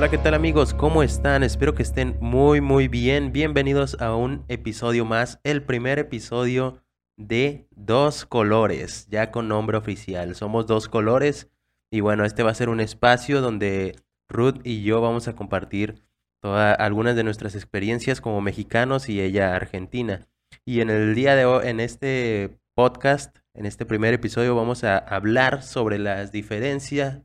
[0.00, 0.72] Hola, ¿qué tal amigos?
[0.72, 1.42] ¿Cómo están?
[1.42, 3.32] Espero que estén muy muy bien.
[3.32, 6.82] Bienvenidos a un episodio más, el primer episodio
[7.18, 10.34] de Dos Colores, ya con nombre oficial.
[10.34, 11.50] Somos Dos Colores
[11.90, 13.94] y bueno, este va a ser un espacio donde
[14.30, 16.02] Ruth y yo vamos a compartir
[16.40, 20.29] todas algunas de nuestras experiencias como mexicanos y ella argentina.
[20.64, 24.98] Y en el día de hoy, en este podcast, en este primer episodio, vamos a
[24.98, 27.22] hablar sobre las diferencias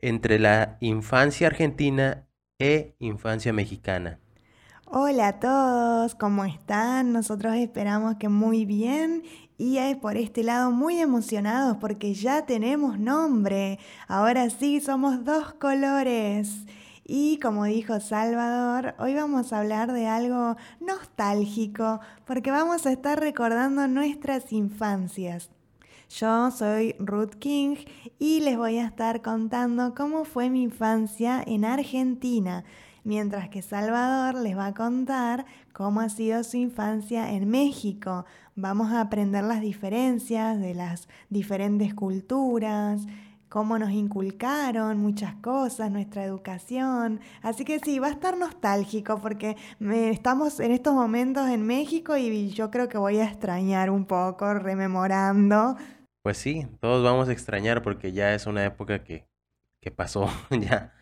[0.00, 2.26] entre la infancia argentina
[2.58, 4.20] e infancia mexicana.
[4.84, 7.12] Hola a todos, ¿cómo están?
[7.12, 9.22] Nosotros esperamos que muy bien
[9.56, 13.78] y por este lado muy emocionados porque ya tenemos nombre.
[14.08, 16.66] Ahora sí, somos dos colores.
[17.14, 23.20] Y como dijo Salvador, hoy vamos a hablar de algo nostálgico porque vamos a estar
[23.20, 25.50] recordando nuestras infancias.
[26.08, 27.76] Yo soy Ruth King
[28.18, 32.64] y les voy a estar contando cómo fue mi infancia en Argentina,
[33.04, 38.24] mientras que Salvador les va a contar cómo ha sido su infancia en México.
[38.56, 43.02] Vamos a aprender las diferencias de las diferentes culturas,
[43.52, 47.20] cómo nos inculcaron muchas cosas, nuestra educación.
[47.42, 52.48] Así que sí, va a estar nostálgico porque estamos en estos momentos en México y
[52.52, 55.76] yo creo que voy a extrañar un poco rememorando
[56.22, 59.26] pues sí, todos vamos a extrañar porque ya es una época que,
[59.80, 60.94] que pasó, ya.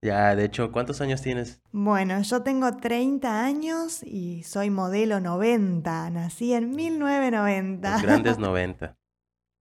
[0.00, 1.60] Ya, de hecho, ¿cuántos años tienes?
[1.72, 6.10] Bueno, yo tengo 30 años y soy modelo 90.
[6.10, 7.92] Nací en 1990.
[7.94, 8.96] Los grandes 90.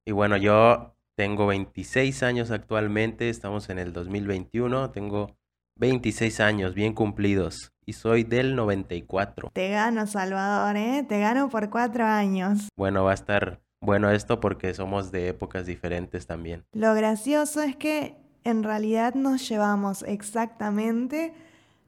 [0.06, 5.36] Y bueno, yo tengo 26 años actualmente, estamos en el 2021, tengo
[5.78, 9.50] 26 años bien cumplidos y soy del 94.
[9.52, 11.04] Te gano, Salvador, ¿eh?
[11.10, 12.70] Te gano por cuatro años.
[12.78, 16.66] Bueno, va a estar bueno esto porque somos de épocas diferentes también.
[16.72, 21.34] Lo gracioso es que en realidad nos llevamos exactamente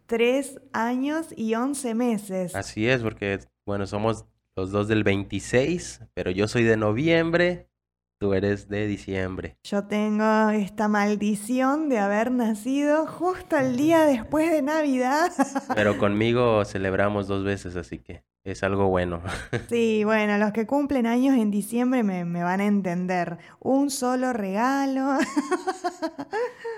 [0.07, 2.55] tres años y once meses.
[2.55, 4.25] Así es, porque bueno, somos
[4.55, 7.68] los dos del 26, pero yo soy de noviembre
[8.19, 9.55] Tú eres de diciembre.
[9.63, 15.31] Yo tengo esta maldición de haber nacido justo el día después de Navidad.
[15.73, 19.23] Pero conmigo celebramos dos veces, así que es algo bueno.
[19.69, 23.37] Sí, bueno, los que cumplen años en diciembre me, me van a entender.
[23.59, 25.17] Un solo regalo.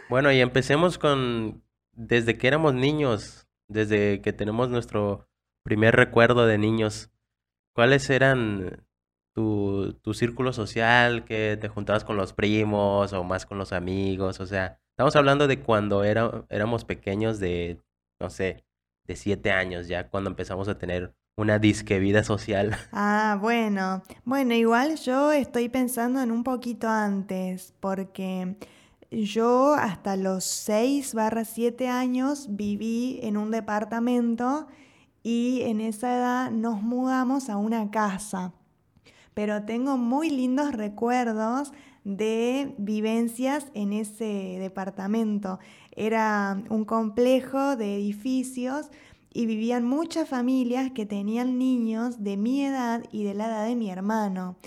[0.09, 1.63] Bueno, y empecemos con
[1.93, 5.29] desde que éramos niños, desde que tenemos nuestro
[5.63, 7.11] primer recuerdo de niños.
[7.73, 8.83] ¿Cuáles eran
[9.33, 14.39] tu, tu círculo social, que te juntabas con los primos o más con los amigos,
[14.39, 17.81] o sea, estamos hablando de cuando éramos pequeños de,
[18.19, 18.65] no sé,
[19.07, 22.75] de siete años ya, cuando empezamos a tener una disque vida social.
[22.91, 28.57] Ah, bueno, bueno, igual yo estoy pensando en un poquito antes, porque
[29.09, 34.67] yo hasta los 6 barra 7 años viví en un departamento
[35.23, 38.53] y en esa edad nos mudamos a una casa
[39.33, 41.71] pero tengo muy lindos recuerdos
[42.03, 45.59] de vivencias en ese departamento.
[45.95, 48.89] Era un complejo de edificios
[49.33, 53.75] y vivían muchas familias que tenían niños de mi edad y de la edad de
[53.75, 54.57] mi hermano.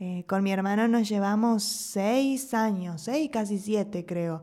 [0.00, 4.42] Eh, con mi hermano nos llevamos seis años, seis, casi siete creo.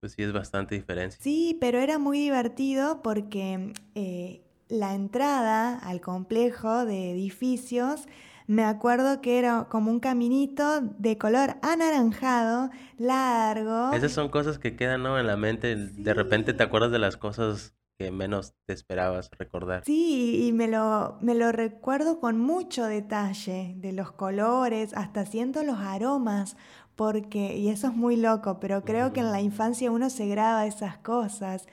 [0.00, 1.22] Pues sí, es bastante diferencia.
[1.22, 8.06] Sí, pero era muy divertido porque eh, la entrada al complejo de edificios
[8.46, 13.92] me acuerdo que era como un caminito de color anaranjado, largo.
[13.92, 15.18] Esas son cosas que quedan ¿no?
[15.18, 15.76] en la mente.
[15.76, 19.84] De repente te acuerdas de las cosas que menos te esperabas recordar.
[19.84, 25.62] Sí, y me lo, me lo recuerdo con mucho detalle, de los colores, hasta siento
[25.62, 26.56] los aromas,
[26.96, 30.66] porque, y eso es muy loco, pero creo que en la infancia uno se graba
[30.66, 31.66] esas cosas.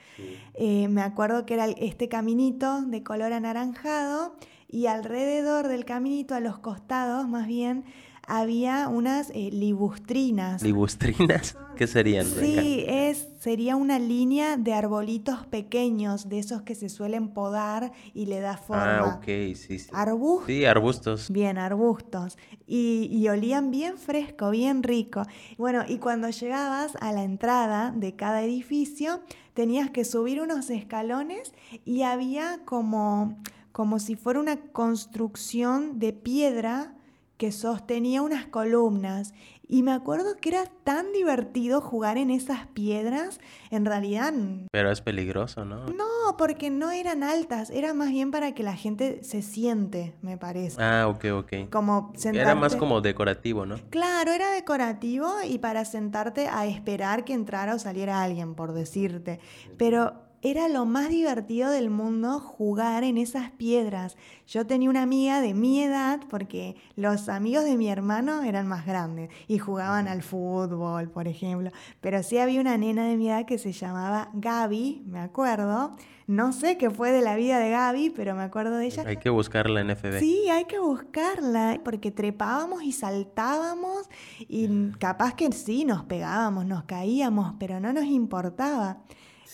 [0.54, 4.34] Eh, me acuerdo que era este caminito de color anaranjado
[4.72, 7.84] y alrededor del caminito, a los costados más bien,
[8.26, 10.62] había unas eh, libustrinas.
[10.62, 11.56] ¿Libustrinas?
[11.76, 12.26] ¿Qué serían?
[12.26, 18.26] Sí, es, sería una línea de arbolitos pequeños, de esos que se suelen podar y
[18.26, 18.98] le da forma.
[18.98, 19.24] Ah, ok,
[19.54, 19.88] sí, sí.
[19.92, 20.46] ¿Arbustos?
[20.46, 21.30] Sí, arbustos.
[21.30, 22.38] Bien, arbustos.
[22.66, 25.22] Y, y olían bien fresco, bien rico.
[25.58, 29.20] Bueno, y cuando llegabas a la entrada de cada edificio,
[29.54, 31.52] tenías que subir unos escalones
[31.84, 33.38] y había como
[33.72, 36.94] como si fuera una construcción de piedra
[37.36, 39.34] que sostenía unas columnas
[39.66, 43.40] y me acuerdo que era tan divertido jugar en esas piedras.
[43.70, 44.32] En realidad...
[44.70, 45.86] Pero es peligroso, ¿no?
[45.86, 47.70] No, porque no eran altas.
[47.70, 50.76] Era más bien para que la gente se siente, me parece.
[50.80, 51.52] Ah, ok, ok.
[51.70, 53.76] Como Era más como decorativo, ¿no?
[53.88, 59.40] Claro, era decorativo y para sentarte a esperar que entrara o saliera alguien, por decirte.
[59.78, 64.16] Pero era lo más divertido del mundo jugar en esas piedras.
[64.48, 68.84] Yo tenía una amiga de mi edad, porque los amigos de mi hermano eran más
[68.84, 71.70] grandes y jugaban al fútbol, por ejemplo.
[72.00, 75.96] Pero sí había una nena de mi edad que se llamaba Gaby, me acuerdo.
[76.26, 79.04] No sé qué fue de la vida de Gaby, pero me acuerdo de ella.
[79.06, 80.18] Hay que buscarla en FB.
[80.18, 84.08] Sí, hay que buscarla, porque trepábamos y saltábamos
[84.40, 89.02] y capaz que sí, nos pegábamos, nos caíamos, pero no nos importaba.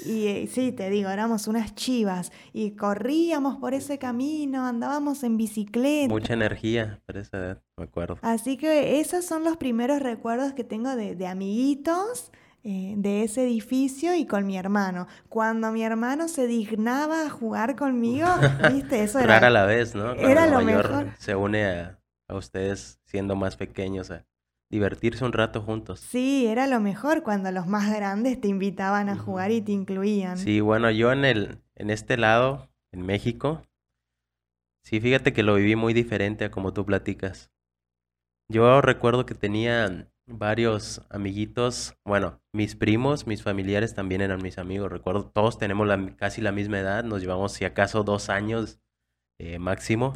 [0.04, 5.36] Y eh, sí, te digo, éramos unas chivas y corríamos por ese camino, andábamos en
[5.36, 6.12] bicicleta.
[6.12, 8.18] Mucha energía para esa edad, me acuerdo.
[8.22, 12.30] Así que esos son los primeros recuerdos que tengo de, amiguitos.
[12.64, 15.06] Eh, de ese edificio y con mi hermano.
[15.28, 18.26] Cuando mi hermano se dignaba a jugar conmigo,
[18.72, 19.38] viste, eso era...
[19.38, 20.12] a la vez, ¿no?
[20.14, 21.14] era lo mejor.
[21.18, 24.26] Se une a, a ustedes siendo más pequeños a,
[24.70, 26.00] divertirse un rato juntos.
[26.00, 30.36] Sí, era lo mejor cuando los más grandes te invitaban a jugar y te incluían.
[30.36, 33.62] Sí, bueno, yo en el en este lado, en México,
[34.82, 37.50] sí, fíjate que lo viví muy diferente a como tú platicas.
[38.50, 44.90] Yo recuerdo que tenía varios amiguitos, bueno, mis primos, mis familiares también eran mis amigos.
[44.90, 48.80] Recuerdo, todos tenemos la, casi la misma edad, nos llevamos si acaso dos años
[49.38, 50.14] eh, máximo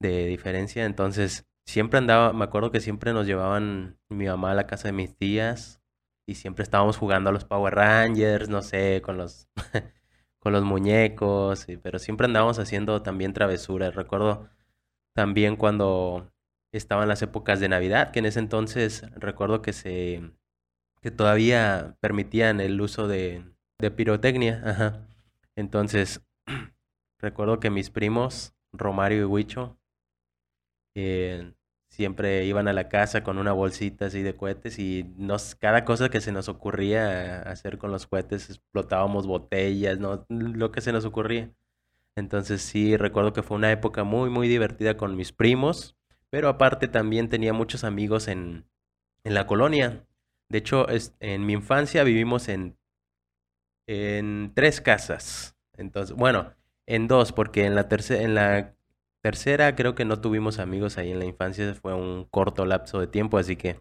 [0.00, 4.66] de diferencia, entonces siempre andaba, me acuerdo que siempre nos llevaban mi mamá a la
[4.66, 5.82] casa de mis tías
[6.26, 9.48] y siempre estábamos jugando a los Power Rangers, no sé, con los
[10.40, 13.94] con los muñecos, pero siempre andábamos haciendo también travesuras.
[13.96, 14.48] Recuerdo
[15.14, 16.32] también cuando
[16.72, 20.22] estaban las épocas de Navidad, que en ese entonces recuerdo que se
[21.02, 23.44] que todavía permitían el uso de,
[23.78, 25.06] de pirotecnia, ajá.
[25.56, 26.22] Entonces,
[27.20, 29.78] recuerdo que mis primos, Romario y Huicho,
[30.94, 31.52] eh,
[31.96, 36.10] siempre iban a la casa con una bolsita así de cohetes y nos, cada cosa
[36.10, 40.26] que se nos ocurría hacer con los cohetes, explotábamos botellas, ¿no?
[40.28, 41.50] Lo que se nos ocurría.
[42.14, 45.96] Entonces sí, recuerdo que fue una época muy, muy divertida con mis primos,
[46.28, 48.66] pero aparte también tenía muchos amigos en,
[49.24, 50.06] en la colonia.
[50.50, 50.86] De hecho,
[51.20, 52.76] en mi infancia vivimos en,
[53.86, 55.56] en tres casas.
[55.78, 56.52] Entonces, bueno,
[56.86, 58.75] en dos, porque en la tercera, en la
[59.26, 63.08] Tercera, creo que no tuvimos amigos ahí en la infancia, fue un corto lapso de
[63.08, 63.80] tiempo, así que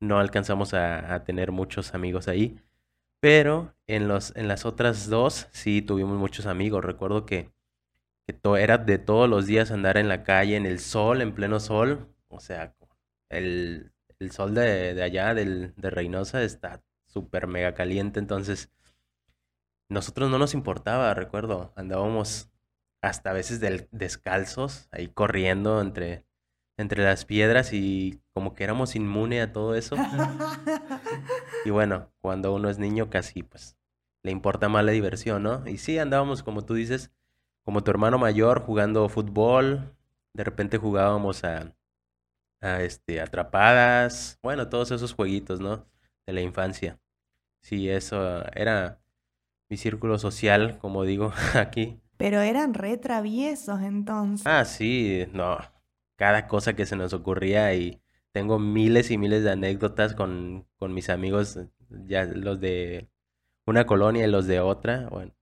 [0.00, 2.60] no alcanzamos a, tener muchos amigos ahí.
[3.18, 6.84] Pero en, los, en las otras dos sí tuvimos muchos amigos.
[6.84, 7.50] Recuerdo que,
[8.58, 12.14] era de todos los días andar en la calle, en el sol, en pleno sol.
[12.28, 12.74] O sea,
[13.30, 18.20] el, el sol de, de allá, del, de Reynosa, está súper mega caliente.
[18.20, 18.70] Entonces,
[19.88, 21.72] nosotros no nos importaba, recuerdo.
[21.76, 22.51] Andábamos
[23.02, 23.60] hasta a veces
[23.90, 26.24] descalzos, ahí corriendo entre,
[26.78, 29.96] entre las piedras y como que éramos inmune a todo eso.
[31.64, 33.76] y bueno, cuando uno es niño casi pues
[34.22, 35.66] le importa más la diversión, ¿no?
[35.66, 37.10] Y sí, andábamos como tú dices,
[37.64, 39.96] como tu hermano mayor jugando fútbol,
[40.32, 41.74] de repente jugábamos a,
[42.60, 45.88] a este, atrapadas, bueno, todos esos jueguitos, ¿no?
[46.24, 47.00] De la infancia.
[47.62, 49.00] Sí, eso era
[49.68, 52.01] mi círculo social, como digo aquí.
[52.22, 54.46] Pero eran re traviesos entonces.
[54.46, 55.58] Ah, sí, no.
[56.16, 60.94] Cada cosa que se nos ocurría y tengo miles y miles de anécdotas con, con
[60.94, 61.58] mis amigos,
[61.88, 63.10] ya los de
[63.66, 65.34] una colonia y los de otra, bueno,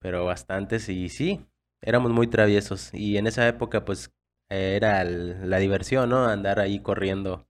[0.00, 1.46] pero bastantes y sí,
[1.80, 4.12] éramos muy traviesos y en esa época pues
[4.50, 6.24] era la diversión, ¿no?
[6.24, 7.46] Andar ahí corriendo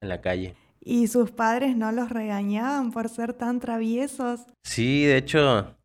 [0.00, 0.54] en la calle.
[0.78, 4.46] ¿Y sus padres no los regañaban por ser tan traviesos?
[4.62, 5.75] Sí, de hecho,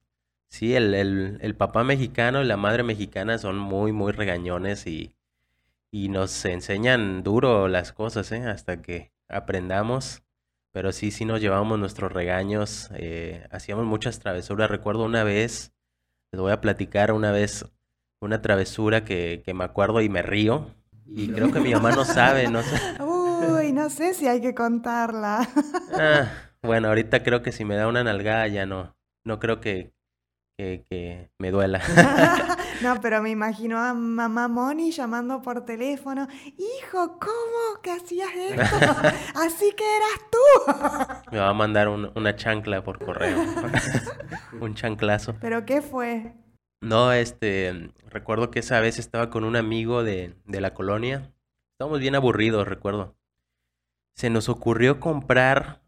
[0.52, 5.16] Sí, el, el, el, papá mexicano y la madre mexicana son muy, muy regañones y,
[5.92, 8.44] y nos enseñan duro las cosas, ¿eh?
[8.46, 10.24] Hasta que aprendamos.
[10.74, 14.70] Pero sí, sí nos llevamos nuestros regaños, eh, hacíamos muchas travesuras.
[14.70, 15.72] Recuerdo una vez,
[16.34, 17.66] les voy a platicar una vez
[18.20, 20.68] una travesura que, que me acuerdo y me río.
[21.08, 22.76] Y creo que mi mamá no sabe, no sé.
[23.04, 25.48] Uy, no sé si hay que contarla.
[25.94, 26.28] Ah,
[26.62, 29.94] bueno, ahorita creo que si me da una nalgada ya no, no creo que,
[30.90, 31.82] que, me duela.
[32.82, 36.28] no, pero me imagino a mamá Moni llamando por teléfono.
[36.58, 38.76] Hijo, ¿cómo que hacías esto?
[39.36, 41.32] Así que eras tú.
[41.32, 43.40] me va a mandar una chancla por correo.
[44.60, 45.36] un chanclazo.
[45.40, 46.34] ¿Pero qué fue?
[46.82, 51.32] No, este, recuerdo que esa vez estaba con un amigo de, de la colonia.
[51.74, 53.16] estábamos bien aburridos, recuerdo.
[54.16, 55.82] Se nos ocurrió comprar,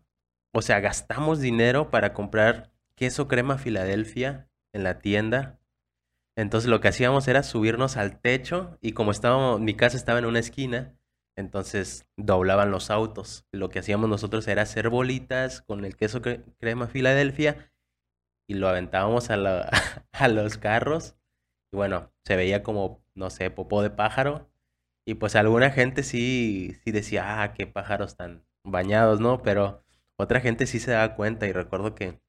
[0.54, 5.60] o sea, gastamos dinero para comprar queso crema Filadelfia en la tienda.
[6.36, 10.26] Entonces lo que hacíamos era subirnos al techo y como estábamos, mi casa estaba en
[10.26, 10.98] una esquina,
[11.38, 13.46] entonces doblaban los autos.
[13.52, 17.72] Lo que hacíamos nosotros era hacer bolitas con el queso crema Filadelfia
[18.48, 21.16] y lo aventábamos a, los carros.
[21.72, 24.50] Y bueno, se veía como, no sé, popó de pájaro.
[25.06, 29.42] Y pues alguna gente sí, sí decía, ah, qué pájaros tan bañados, ¿no?
[29.42, 29.84] Pero
[30.18, 32.22] otra gente sí se daba cuenta y recuerdo que,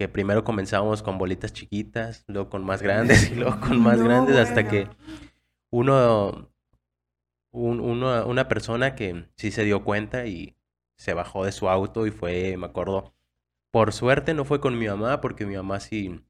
[0.00, 4.34] que primero comenzábamos con bolitas chiquitas, luego con más grandes y luego con más grandes
[4.34, 4.88] hasta que
[5.70, 6.50] uno
[7.50, 10.56] un, una persona que sí se dio cuenta y
[10.96, 13.14] se bajó de su auto y fue, me acuerdo,
[13.70, 16.24] por suerte no fue con mi mamá, porque mi mamá sí,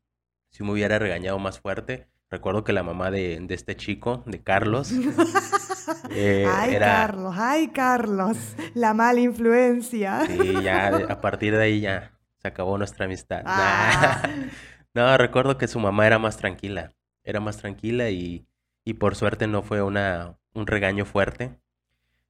[0.51, 2.09] sí me hubiera regañado más fuerte.
[2.29, 4.91] Recuerdo que la mamá de, de este chico, de Carlos,
[6.11, 8.37] eh, ay, Carlos, ay, Carlos,
[8.75, 10.27] la mala influencia.
[10.27, 13.43] Sí, ya a partir de ahí ya se acabó nuestra amistad.
[13.47, 14.23] Ah.
[14.93, 16.93] No, recuerdo que su mamá era más tranquila,
[17.23, 18.45] era más tranquila y,
[18.85, 21.61] y por suerte no fue una, un regaño fuerte,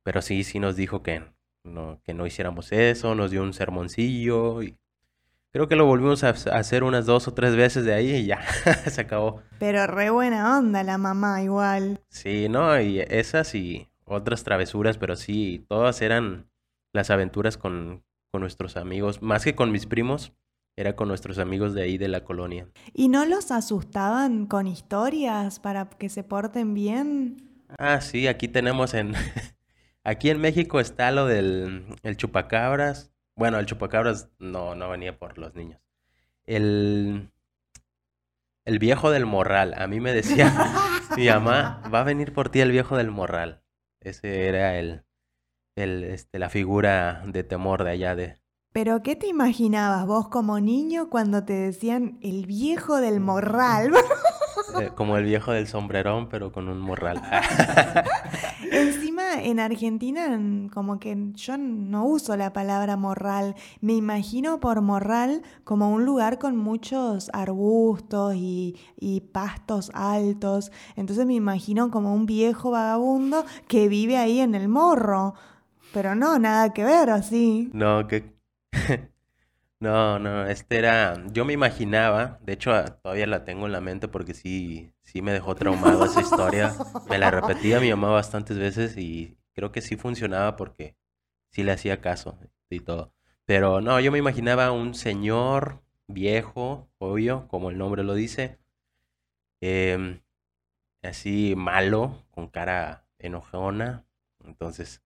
[0.02, 1.22] pero sí, sí nos dijo que
[1.64, 4.76] no, que no hiciéramos eso, nos dio un sermoncillo y
[5.52, 8.42] creo que lo volvimos a hacer unas dos o tres veces de ahí y ya,
[8.86, 9.42] se acabó.
[9.58, 12.02] Pero re buena onda la mamá igual.
[12.08, 16.50] Sí, no, y esas y otras travesuras, pero sí, todas eran
[16.92, 20.32] las aventuras con, con nuestros amigos, más que con mis primos,
[20.76, 22.68] era con nuestros amigos de ahí de la colonia.
[22.94, 27.36] ¿Y no los asustaban con historias para que se porten bien?
[27.78, 29.14] Ah, sí, aquí tenemos en...
[30.04, 33.12] aquí en México está lo del el chupacabras.
[33.36, 35.80] Bueno, el chupacabras no, no venía por los niños.
[36.46, 37.30] El...
[38.64, 39.74] El viejo del morral.
[39.76, 40.52] A mí me decía
[41.16, 43.62] mi mamá, va a venir por ti el viejo del morral.
[44.00, 45.04] Ese era el,
[45.80, 48.36] el, este, la figura de temor de allá de...
[48.72, 53.92] ¿Pero qué te imaginabas vos como niño cuando te decían el viejo del morral?
[54.80, 57.20] Eh, como el viejo del sombrerón, pero con un morral.
[58.72, 60.38] Encima, en Argentina,
[60.72, 63.54] como que yo no uso la palabra morral.
[63.80, 70.70] Me imagino por morral como un lugar con muchos arbustos y, y pastos altos.
[70.96, 75.34] Entonces me imagino como un viejo vagabundo que vive ahí en el morro.
[75.92, 77.70] Pero no, nada que ver, así.
[77.72, 78.32] No, que
[79.80, 83.80] no, no, este era, yo me imaginaba, de hecho ah, todavía la tengo en la
[83.80, 86.74] mente porque sí, sí me dejó traumado esa historia.
[87.08, 90.96] Me la repetía mi mamá bastantes veces y creo que sí funcionaba porque
[91.50, 93.12] sí le hacía caso y todo.
[93.44, 98.58] Pero no, yo me imaginaba un señor viejo, obvio, como el nombre lo dice,
[99.60, 100.20] em,
[101.02, 104.06] así malo, con cara enojona.
[104.44, 105.02] Entonces,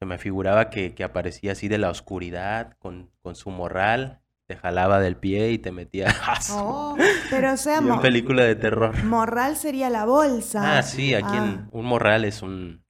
[0.00, 4.56] se me figuraba que, que aparecía así de la oscuridad con, con, su morral, te
[4.56, 6.08] jalaba del pie y te metía.
[6.52, 6.96] oh,
[7.28, 9.04] pero o sea, una película de terror.
[9.04, 10.78] Morral sería la bolsa.
[10.78, 11.68] Ah, sí, aquí en, ah.
[11.72, 12.82] un morral es un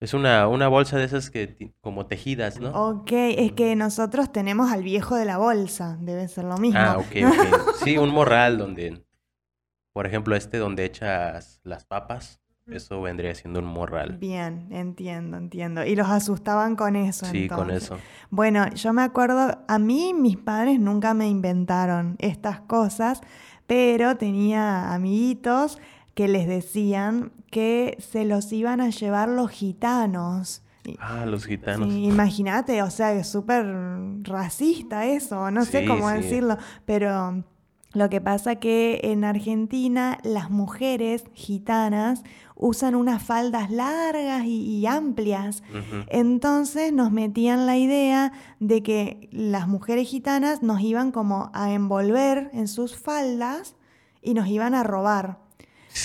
[0.00, 2.70] es una, una bolsa de esas que como tejidas, ¿no?
[2.70, 6.80] Ok, es que nosotros tenemos al viejo de la bolsa, debe ser lo mismo.
[6.80, 7.74] Ah, ok, ok.
[7.84, 9.06] Sí, un morral donde,
[9.92, 12.41] por ejemplo, este donde echas las papas.
[12.66, 14.18] Eso vendría siendo un morral.
[14.18, 15.84] Bien, entiendo, entiendo.
[15.84, 17.26] Y los asustaban con eso.
[17.26, 17.98] Sí, con eso.
[18.30, 23.20] Bueno, yo me acuerdo, a mí mis padres nunca me inventaron estas cosas,
[23.66, 25.78] pero tenía amiguitos
[26.14, 30.62] que les decían que se los iban a llevar los gitanos.
[30.98, 31.88] Ah, los gitanos.
[31.88, 33.66] Sí, imagínate, o sea, es súper
[34.22, 37.44] racista eso, no sé cómo decirlo, pero
[37.94, 42.22] lo que pasa que en Argentina las mujeres gitanas
[42.54, 45.62] usan unas faldas largas y, amplias.
[46.08, 52.50] Entonces nos metían la idea de que las mujeres gitanas nos iban como a envolver
[52.52, 53.74] en sus faldas
[54.22, 55.38] y nos iban a robar.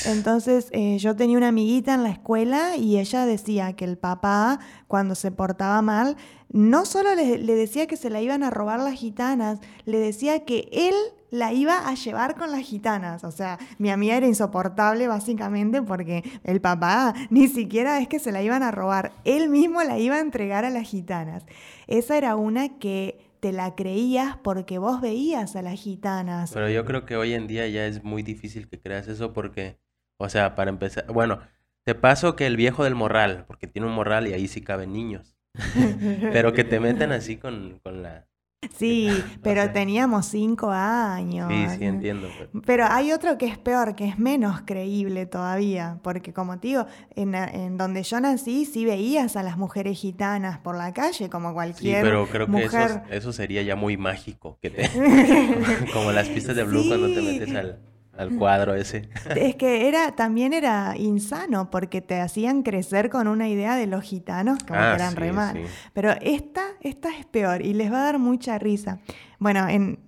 [0.06, 4.60] Entonces eh, yo tenía una amiguita en la escuela y ella decía que el papá,
[4.88, 6.17] cuando se portaba mal,
[6.50, 10.70] no solo le, decía que se la iban a robar las gitanas, le decía que
[10.72, 10.96] él
[11.29, 13.24] la iba a llevar con las gitanas.
[13.24, 18.31] O sea, mi amiga era insoportable básicamente porque el papá ni siquiera es que se
[18.31, 21.46] la iban a robar, él mismo la iba a entregar a las gitanas.
[21.88, 26.51] Esa era una que te la creías porque vos veías a las gitanas.
[26.53, 29.79] Pero yo creo que hoy en día ya es muy difícil que creas eso porque,
[30.19, 31.39] o sea, para empezar, bueno,
[31.84, 34.91] te paso que el viejo del morral, porque tiene un morral y ahí sí caben
[34.91, 35.36] niños.
[36.34, 38.26] Pero que te metan así con, con la
[38.76, 39.10] Sí,
[39.44, 41.48] pero teníamos cinco años.
[41.52, 42.28] Sí, sí, entiendo.
[42.66, 42.86] Pero...
[42.86, 46.86] hay otro que es peor, que es menos creíble todavía, porque como te digo,
[47.16, 51.98] en, donde yo nací sí veías a las mujeres gitanas por la calle, como cualquier
[51.98, 54.90] Sí, pero creo que eso, eso, sería ya muy mágico, que te...
[55.94, 57.80] como las pistas de Blue cuando te metes al
[58.17, 59.09] al cuadro ese.
[59.36, 64.03] Es que era, también era insano porque te hacían crecer con una idea de los
[64.03, 65.62] gitanos como ah, que eran re mal.
[65.93, 69.00] Pero esta, esta es peor y les va a dar mucha risa.
[69.39, 70.00] Bueno, en,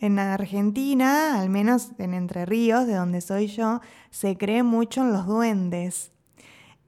[0.00, 3.80] en Argentina, al menos en Entre Ríos, de donde soy yo,
[4.10, 6.12] se cree mucho en los duendes.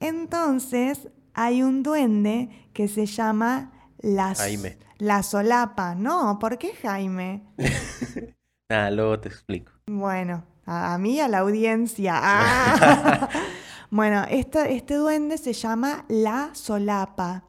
[0.01, 4.79] Entonces, hay un duende que se llama la, Jaime.
[4.99, 5.95] la solapa.
[5.95, 7.43] No, ¿por qué Jaime?
[8.71, 9.73] ah, luego te explico.
[9.87, 12.15] Bueno, a, mí, a la audiencia.
[12.17, 13.29] Ah.
[13.91, 17.45] bueno, este duende se llama la solapa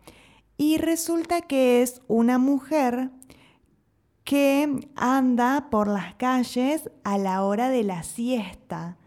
[0.58, 3.12] y resulta que es una mujer
[4.24, 8.98] que anda por las calles a la hora de la siesta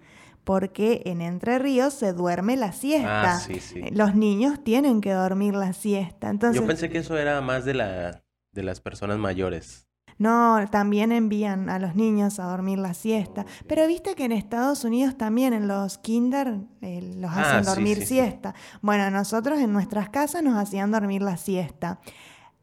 [0.45, 3.37] porque en Entre Ríos se duerme la siesta.
[3.37, 3.83] Ah, sí, sí.
[3.93, 6.31] Los niños tienen que dormir la siesta.
[6.31, 9.87] Entonces, Yo pensé que eso era más de, la, de las personas mayores.
[10.23, 13.45] No, también envían a los niños a dormir la siesta.
[13.67, 18.07] Pero viste que en Estados Unidos también en los kinder eh, los ah, hacen dormir
[18.07, 18.55] siesta.
[18.83, 21.99] Bueno, nosotros en nuestras casas nos hacían dormir la siesta.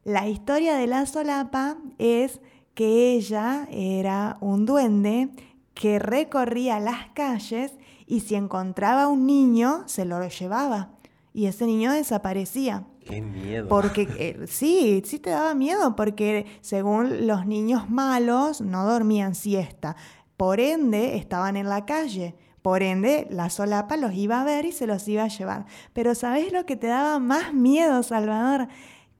[0.04, 2.40] La historia de la solapa es
[2.72, 5.28] que ella era un duende
[5.74, 7.74] que recorría las calles
[8.06, 10.92] y si encontraba un niño se lo llevaba
[11.34, 12.84] y ese niño desaparecía.
[13.10, 13.68] Qué miedo.
[13.68, 19.96] Porque eh, sí, sí te daba miedo, porque según los niños malos no dormían siesta.
[20.36, 22.34] Por ende, estaban en la calle.
[22.62, 25.66] Por ende, la solapa los iba a ver y se los iba a llevar.
[25.92, 28.68] Pero ¿sabes lo que te daba más miedo, Salvador?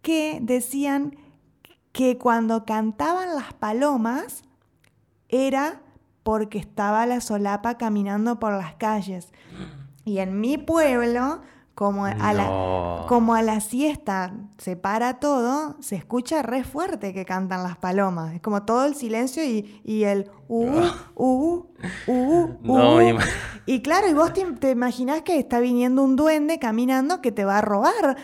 [0.03, 1.17] Que decían
[1.93, 4.43] que cuando cantaban las palomas
[5.29, 5.83] era
[6.23, 9.33] porque estaba la solapa caminando por las calles.
[10.05, 11.41] Y en mi pueblo
[11.81, 17.25] como a, la, como a la siesta se para todo, se escucha re fuerte que
[17.25, 18.35] cantan las palomas.
[18.35, 20.83] Es como todo el silencio y, y el uh,
[21.15, 21.67] uh,
[22.07, 23.19] uh, uh.
[23.65, 27.47] y claro, y vos te, te, imaginás que está viniendo un duende caminando que te
[27.47, 28.19] va a robar.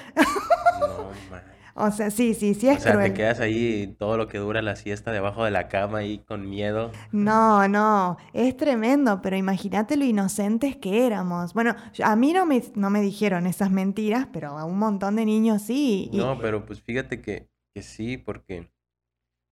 [0.79, 1.36] No,
[1.79, 4.63] o sea, sí, sí, sí es O sea, te quedas ahí todo lo que dura
[4.63, 6.91] la siesta debajo de la cama ahí con miedo.
[7.13, 11.53] No, no, es tremendo, pero imagínate lo inocentes que éramos.
[11.53, 15.27] Bueno, a mí no me, no me dijeron esas mentiras, pero a un montón de
[15.27, 16.11] niños sí.
[16.15, 18.71] No, pero pues fíjate que, que sí, porque...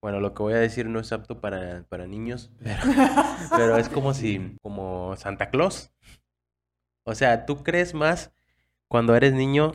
[0.00, 2.78] Bueno, lo que voy a decir no es apto para, para niños, pero,
[3.56, 5.92] pero es como si, como Santa Claus.
[7.04, 8.32] O sea, tú crees más
[8.88, 9.72] cuando eres niño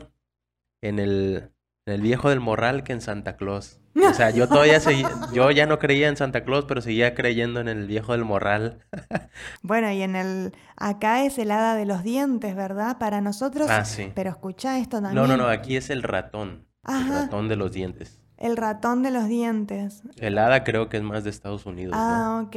[0.82, 1.50] en el,
[1.86, 3.80] el viejo del morral que en Santa Claus.
[3.96, 5.02] O sea, yo todavía seguí,
[5.34, 8.84] yo ya no creía en Santa Claus, pero seguía creyendo en el viejo del morral.
[9.62, 12.98] bueno, y en el acá es el hada de los dientes, ¿verdad?
[12.98, 13.68] Para nosotros.
[13.68, 14.12] Ah, sí.
[14.14, 15.14] Pero escucha esto también.
[15.14, 16.66] No, no, no, aquí es el ratón.
[16.86, 18.19] El ratón de los dientes.
[18.40, 20.02] El ratón de los dientes.
[20.16, 21.94] El hada creo que es más de Estados Unidos.
[21.94, 22.56] Ah, ok.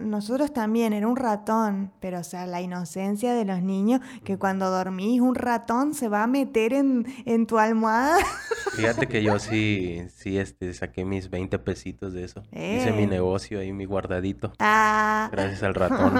[0.00, 4.70] nosotros también, era un ratón, pero o sea, la inocencia de los niños, que cuando
[4.70, 8.16] dormís un ratón se va a meter en, en tu almohada.
[8.74, 12.42] Fíjate que yo sí, sí, este, saqué mis 20 pesitos de eso.
[12.50, 13.06] Hice mi eh.
[13.06, 14.54] negocio ahí, mi guardadito.
[14.58, 15.28] Ah.
[15.30, 16.14] Gracias al ratón.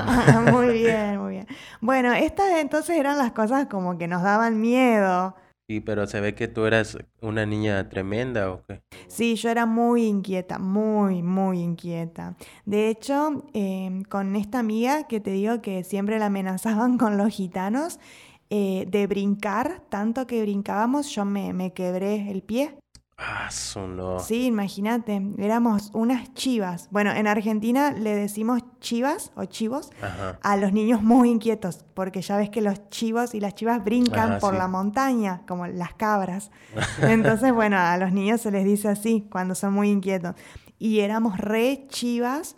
[0.53, 1.47] muy bien, muy bien.
[1.81, 5.35] Bueno, estas entonces eran las cosas como que nos daban miedo.
[5.69, 8.83] Sí, pero se ve que tú eras una niña tremenda o qué.
[9.07, 12.37] Sí, yo era muy inquieta, muy, muy inquieta.
[12.67, 17.29] De hecho, em, con esta amiga que te digo que siempre la amenazaban con los
[17.29, 18.01] gitanos,
[18.51, 22.82] eh, de brincar, tanto que brincábamos, yo me, me quebré el pie.
[23.19, 23.51] Ah,
[23.89, 24.19] no.
[24.19, 26.89] Sí, imagínate, éramos unas chivas.
[26.91, 29.91] Bueno, en Argentina le decimos chivas o chivos
[30.43, 34.41] a los niños muy inquietos, porque ya ves que los chivos y las chivas brincan
[34.41, 36.51] por la montaña, como las cabras.
[37.03, 40.35] Entonces, bueno, a los niños se les dice así cuando son muy inquietos.
[40.79, 42.57] Y éramos re chivas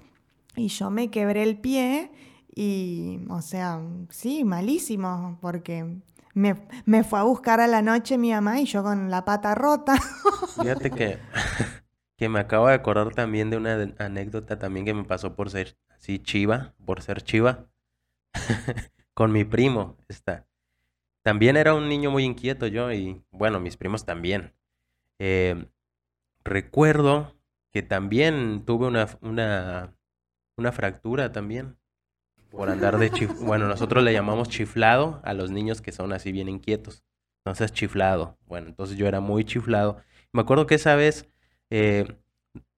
[0.56, 2.10] y yo me quebré el pie
[2.54, 5.98] y, o sea, sí, malísimo, porque
[6.34, 9.94] me, fue a buscar a la noche mi mamá y yo con la pata rota.
[10.60, 11.18] Fíjate que,
[12.16, 15.76] que me acabo de acordar también de una anécdota también que me pasó por ser
[15.96, 17.66] así chiva, por ser chiva,
[19.14, 19.96] con mi primo.
[20.08, 20.46] Está.
[21.22, 24.52] También era un niño muy inquieto yo y bueno, mis primos también.
[25.18, 25.66] Eh,
[26.44, 27.34] recuerdo
[27.70, 29.96] que también tuve una, una,
[30.56, 31.76] una fractura también
[32.56, 33.32] por andar de chif...
[33.40, 37.04] Bueno, nosotros le llamamos chiflado a los niños que son así bien inquietos.
[37.44, 38.38] Entonces, chiflado.
[38.46, 39.98] Bueno, entonces yo era muy chiflado.
[40.32, 41.28] Me acuerdo que esa vez
[41.70, 42.06] eh,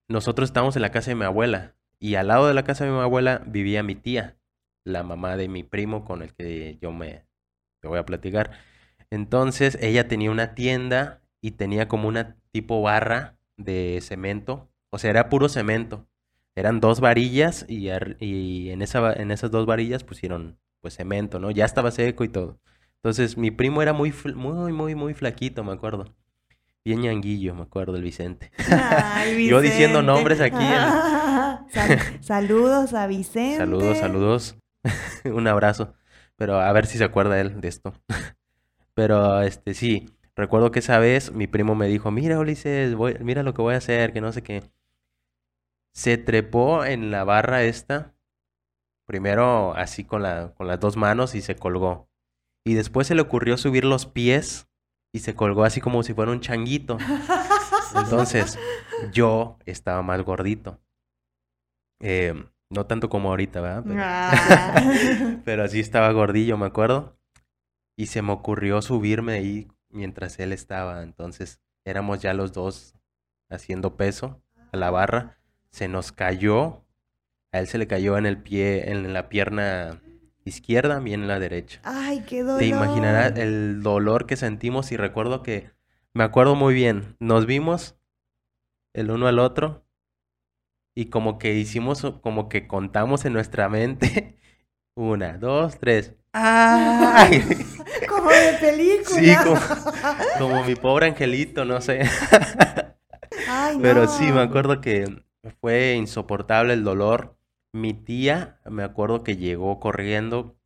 [0.09, 2.91] nosotros estábamos en la casa de mi abuela y al lado de la casa de
[2.91, 4.39] mi abuela vivía mi tía,
[4.85, 7.25] la mamá de mi primo con el que yo me
[7.83, 8.53] voy a platicar.
[9.11, 15.11] Entonces ella tenía una tienda y tenía como una tipo barra de cemento, o sea,
[15.11, 16.07] era puro cemento.
[16.57, 21.51] Eran dos varillas y, y en, esa, en esas dos varillas pusieron pues cemento, ¿no?
[21.51, 22.59] Ya estaba seco y todo.
[22.97, 26.15] Entonces mi primo era muy, muy, muy, muy flaquito, me acuerdo.
[26.83, 28.53] Bien ñanguillo, me acuerdo, el Vicente.
[29.49, 30.57] Yo diciendo nombres aquí.
[32.21, 33.59] saludos a Vicente.
[33.59, 34.57] Saludos, saludos.
[35.25, 35.95] Un abrazo.
[36.37, 37.93] Pero a ver si se acuerda él de esto.
[38.95, 43.43] Pero este sí, recuerdo que esa vez mi primo me dijo, mira Ulises, voy, mira
[43.43, 44.63] lo que voy a hacer, que no sé qué.
[45.97, 48.15] Se trepó en la barra esta,
[49.07, 52.11] primero así con, la, con las dos manos y se colgó.
[52.67, 54.69] Y después se le ocurrió subir los pies
[55.15, 56.99] y se colgó así como si fuera un changuito.
[57.97, 58.59] Entonces,
[59.11, 60.79] yo estaba más gordito.
[62.03, 63.85] Eh, no tanto como ahorita, ¿verdad?
[63.87, 65.41] Pero, ah.
[65.47, 67.19] pero así estaba gordillo, me acuerdo.
[67.97, 71.03] Y se me ocurrió subirme ahí mientras él estaba.
[71.03, 72.95] Entonces, éramos ya los dos
[73.49, 75.39] haciendo peso a la barra.
[75.77, 76.87] Se nos cayó.
[77.53, 80.01] A él se le cayó en el pie, en la pierna
[80.47, 81.83] izquierda, bien en la derecha.
[81.85, 82.61] Ay, qué dolor.
[82.61, 85.73] Te imaginarás el dolor que sentimos y recuerdo que
[86.15, 87.15] me acuerdo muy bien.
[87.21, 87.95] Nos vimos
[88.95, 89.85] el uno al otro
[90.95, 94.39] y como que hicimos, como que contamos en nuestra mente.
[94.97, 96.15] Una, dos, tres.
[96.33, 97.45] ¡Ay!
[98.09, 99.21] como de película.
[99.21, 99.35] Sí,
[100.39, 102.01] como, mi pobre angelito, no sé.
[103.47, 105.26] Ay, Pero sí, me acuerdo que
[105.61, 107.37] fue insoportable el dolor
[107.77, 110.57] mi tía, me acuerdo que llegó corriendo.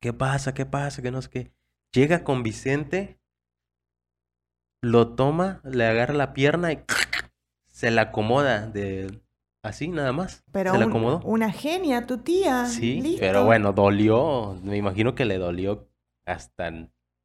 [0.00, 0.54] ¿Qué pasa?
[0.54, 1.02] ¿Qué pasa?
[1.02, 1.52] ¿Qué no sé qué?
[1.92, 3.20] Llega con Vicente,
[4.82, 6.82] lo toma, le agarra la pierna y
[7.66, 9.20] se la acomoda de
[9.62, 10.44] así nada más.
[10.52, 11.20] Pero se la acomodó.
[11.24, 12.66] una genia, tu tía.
[12.66, 14.58] Sí, pero bueno, dolió.
[14.62, 15.88] Me imagino que le dolió
[16.24, 16.70] hasta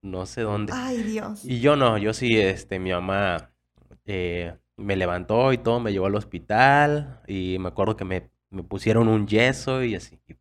[0.04, 0.74] no sé dónde.
[0.76, 1.46] Ay, Dios.
[1.46, 3.54] Y yo no, yo sí, este, mi mamá
[4.06, 8.64] eh, me levantó y todo, me llevó al hospital y me acuerdo que me me
[8.64, 10.20] pusieron un yeso y así.
[10.28, 10.38] Pues,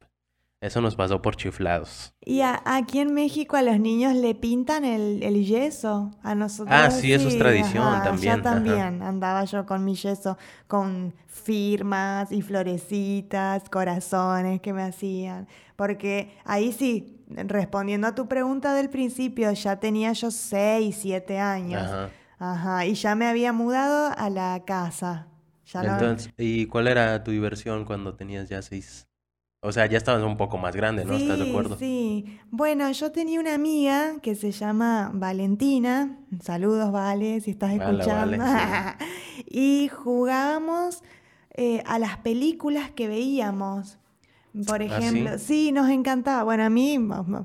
[0.60, 2.12] eso nos pasó por chiflados.
[2.20, 6.10] Y aquí en México a los niños le pintan el, yeso.
[6.22, 6.76] A nosotros.
[6.78, 8.36] Ah, sí, eso es tradición también.
[8.36, 15.48] Ya también andaba yo con mi yeso, con firmas y florecitas, corazones que me hacían.
[15.76, 21.84] Porque ahí sí, respondiendo a tu pregunta del principio, ya tenía yo seis, siete años.
[21.84, 22.10] Ajá.
[22.40, 22.86] Ajá.
[22.86, 25.28] Y ya me había mudado a la casa.
[25.72, 29.06] Entonces, ¿y cuál era tu diversión cuando tenías ya seis?
[29.62, 31.16] O sea, ya estabas un poco más grande, ¿no?
[31.16, 31.76] ¿Estás de acuerdo?
[31.76, 36.18] Sí, bueno, yo tenía una amiga que se llama Valentina.
[36.42, 38.42] Saludos, Vale, si estás escuchando.
[39.46, 41.02] y jugábamos
[41.52, 43.99] eh, a las películas que veíamos.
[44.66, 45.70] Por ¿Ah, ejemplo, sí?
[45.72, 46.42] nos encantaba.
[46.42, 46.98] Bueno, a mí,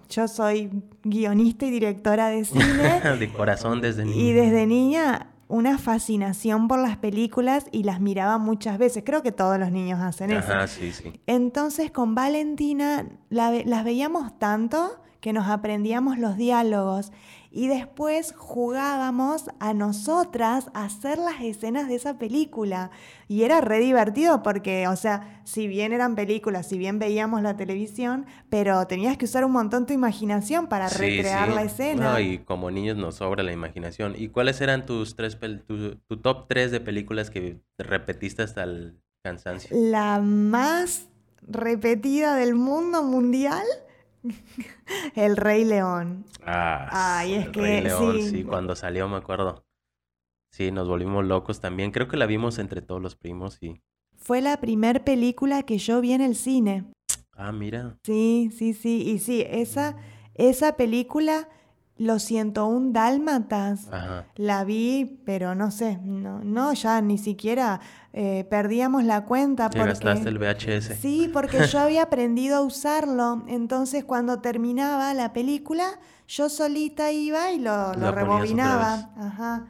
[0.10, 0.72] yo soy
[1.04, 3.02] guionista y directora de cine.
[3.20, 4.18] de corazón desde niña.
[4.18, 9.04] Y desde niña una fascinación por las películas y las miraba muchas veces.
[9.06, 10.68] Creo que todos los niños hacen eso.
[10.68, 11.14] Sí, sí.
[11.28, 17.12] Entonces con Valentina las veíamos tanto que nos aprendíamos los diálogos
[17.56, 22.92] y después jugábamos a nosotras a hacer las escenas de esa película.
[23.30, 27.56] Y era re divertido porque, o sea, si bien eran películas, si bien veíamos la
[27.56, 32.12] televisión, pero tenías que usar un montón tu imaginación para recrear la escena.
[32.12, 34.16] No, y como niños nos sobra la imaginación.
[34.18, 39.00] ¿Y cuáles eran tus tres, tu, tu top tres de películas que repetiste hasta el
[39.24, 39.70] cansancio?
[39.72, 41.08] La más
[41.42, 43.64] repetida del mundo mundial
[45.16, 46.26] el Rey León.
[46.46, 48.44] Ah, Ay, es el que Rey León, sí.
[48.44, 49.66] cuando salió me acuerdo.
[50.52, 51.92] Sí, nos volvimos locos también.
[51.92, 53.82] Creo que la vimos entre todos los primos y...
[54.16, 56.86] Fue la primer película que yo vi en el cine.
[57.34, 57.98] Ah, mira.
[58.04, 59.04] Sí, sí, sí.
[59.06, 59.98] Y sí, esa,
[60.34, 61.50] esa película
[61.98, 63.88] los 101 dálmatas.
[64.36, 67.80] La vi, pero no sé, no, no ya ni siquiera
[68.14, 69.70] eh, perdíamos la cuenta.
[69.70, 70.98] Te gastaste el VHS.
[71.00, 73.44] Sí, porque yo había aprendido a usarlo.
[73.48, 79.12] Entonces, cuando terminaba la película, yo solita iba y lo, lo rebobinaba.
[79.18, 79.68] Ajá.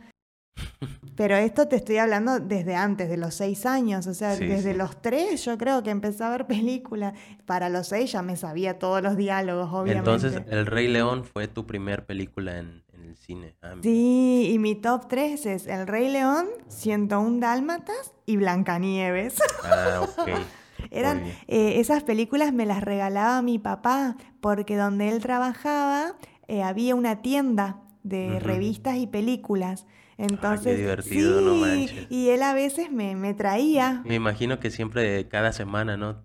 [1.15, 5.01] Pero esto te estoy hablando desde antes, de los seis años, o sea, desde los
[5.01, 7.13] tres yo creo que empecé a ver películas.
[7.45, 10.09] Para los seis ya me sabía todos los diálogos, obviamente.
[10.09, 13.55] Entonces, El Rey León fue tu primer película en, el cine.
[13.61, 19.35] Ah, sí, y mi top tres es El Rey León, 101 Dálmatas y Blancanieves.
[19.63, 20.29] Ah, ok.
[20.91, 26.15] Eran, eh, esas películas me las regalaba mi papá, porque donde él trabajaba
[26.47, 29.87] eh, había una tienda de revistas y películas.
[30.17, 32.08] Entonces, divertido, no sí, manches.
[32.10, 34.01] y él a veces me, me traía.
[34.06, 36.23] Me imagino que siempre, cada semana, ¿no?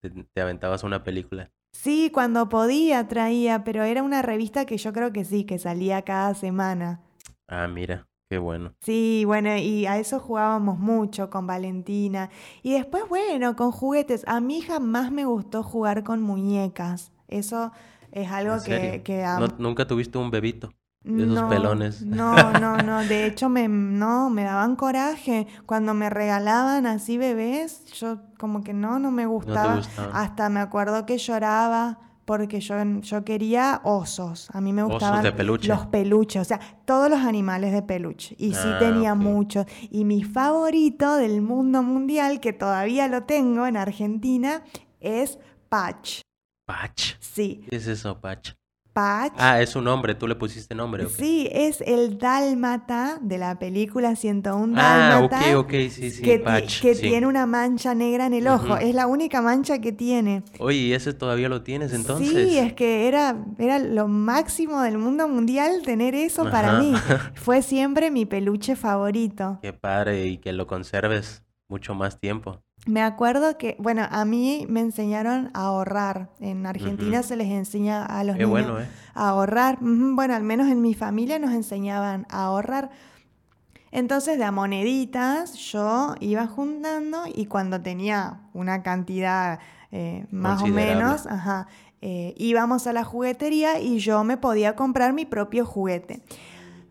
[0.00, 1.50] Te, te aventabas una película.
[1.72, 6.02] Sí, cuando podía traía, pero era una revista que yo creo que sí, que salía
[6.02, 7.00] cada semana.
[7.48, 8.74] Ah, mira, qué bueno.
[8.80, 12.30] Sí, bueno, y a eso jugábamos mucho con Valentina.
[12.62, 14.22] Y después, bueno, con juguetes.
[14.28, 17.10] A mi hija más me gustó jugar con muñecas.
[17.28, 17.72] Eso
[18.12, 19.02] es algo ¿En que, serio?
[19.04, 20.72] que a- ¿No- ¿Nunca tuviste un bebito?
[21.04, 22.02] De esos no, pelones.
[22.02, 23.02] No, no, no.
[23.04, 25.46] De hecho, me, no, me daban coraje.
[25.66, 29.80] Cuando me regalaban así bebés, yo como que no, no me gustaba.
[30.12, 34.48] Hasta me acuerdo que lloraba porque yo, yo quería osos.
[34.54, 35.66] A mí me Osos gustaban de peluche.
[35.68, 38.36] los peluches, o sea, todos los animales de peluche.
[38.38, 39.66] Y sí Ah, tenía muchos.
[39.90, 44.62] Y mi favorito del mundo mundial, que todavía lo tengo en Argentina,
[45.00, 46.20] es Patch.
[46.64, 47.14] Patch.
[47.18, 48.52] Sí, ¿Qué es eso, Patch?
[48.92, 49.32] Patch.
[49.36, 51.12] Ah, es su nombre, tú le pusiste nombre, ¿ok?
[51.16, 55.58] Sí, es el dálmata de la película 101 Ah, ok, dálmata.
[55.58, 56.80] ok, sí, sí, que, Patch.
[56.82, 57.02] que sí.
[57.02, 58.74] tiene una mancha negra en el ojo.
[58.74, 58.76] Ujú.
[58.76, 60.42] Es la única mancha que tiene.
[60.58, 62.28] Oye, ¿y ese todavía lo tienes entonces?
[62.28, 66.78] Sí, es que era, era lo máximo del mundo mundial tener eso para Ajá.
[66.78, 66.92] mí.
[67.34, 69.58] Fue siempre mi peluche favorito.
[69.62, 72.62] Qué padre y que lo conserves mucho más tiempo.
[72.84, 76.30] Me acuerdo que, bueno, a mí me enseñaron a ahorrar.
[76.40, 78.88] En Argentina se les enseña a los Qué niños bueno, ¿eh?
[79.14, 79.78] a ahorrar.
[79.80, 82.90] Bueno, al menos en mi familia nos enseñaban a ahorrar.
[83.92, 89.60] Entonces, de a moneditas yo iba juntando y cuando tenía una cantidad
[89.92, 91.68] eh, más o menos, ajá,
[92.00, 96.22] eh, íbamos a la juguetería y yo me podía comprar mi propio juguete.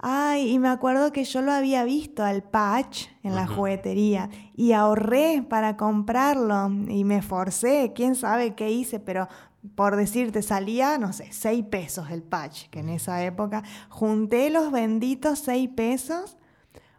[0.04, 4.72] Ay, y me acuerdo que yo lo había visto al patch en la juguetería y
[4.72, 9.28] ahorré para comprarlo y me forcé, quién sabe qué hice, pero
[9.76, 14.72] por decirte, salía, no sé, seis pesos el patch, que en esa época junté los
[14.72, 16.36] benditos seis pesos,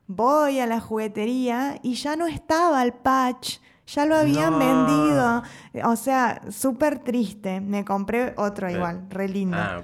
[0.06, 4.58] voy a la juguetería y ya no estaba el patch, ya lo habían No.
[4.58, 5.42] vendido.
[5.90, 7.60] O sea, súper triste.
[7.60, 9.56] Me compré otro igual, re lindo.
[9.58, 9.82] Ah.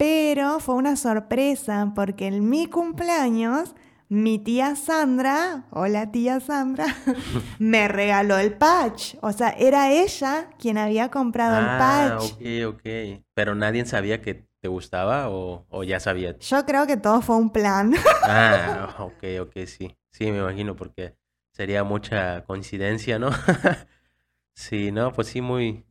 [0.00, 3.74] Pero fue una sorpresa porque en mi cumpleaños
[4.08, 6.86] mi tía Sandra, hola tía Sandra,
[7.58, 9.16] me regaló el patch.
[9.20, 12.32] O sea, era ella quien había comprado el Ah, patch.
[12.32, 13.22] ok, ok.
[13.34, 16.34] Pero nadie sabía que te gustaba o, o ya sabía.
[16.38, 17.92] Yo creo que todo fue un plan.
[18.22, 19.94] Ah, ok, ok, sí.
[20.12, 21.14] Sí, me imagino porque
[21.52, 23.28] sería mucha coincidencia, ¿no?
[24.54, 25.84] Sí, no, pues sí, muy,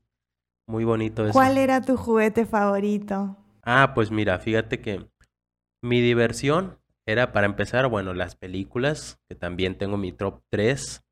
[0.67, 1.33] muy bonito eso.
[1.33, 3.35] ¿Cuál era tu juguete favorito?
[3.71, 5.11] Ah, pues mira, fíjate que
[5.83, 11.05] mi diversión era para empezar, bueno, las películas, que también tengo mi top 3.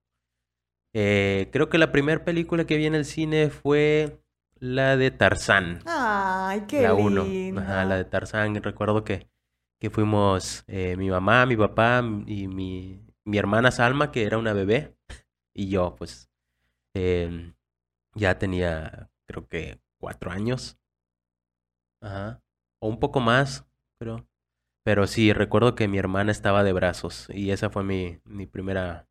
[0.95, 4.23] Eh, creo que la primera película que vi en el cine fue
[4.55, 5.83] la de Tarzán.
[5.85, 7.25] Ay, qué la 1.
[7.25, 7.61] lindo.
[7.61, 8.55] Ajá, la de Tarzán.
[8.55, 9.29] Recuerdo que,
[9.79, 14.53] que fuimos eh, mi mamá, mi papá y mi, mi hermana Salma, que era una
[14.53, 14.97] bebé,
[15.53, 16.31] y yo, pues,
[16.95, 17.53] em,
[18.15, 20.79] ya tenía, creo que, cuatro años.
[22.01, 22.41] Ajá.
[22.79, 23.65] O un poco más,
[23.99, 24.27] pero...
[24.83, 29.09] Pero sí, recuerdo que mi hermana estaba de brazos y esa fue mi, mi primera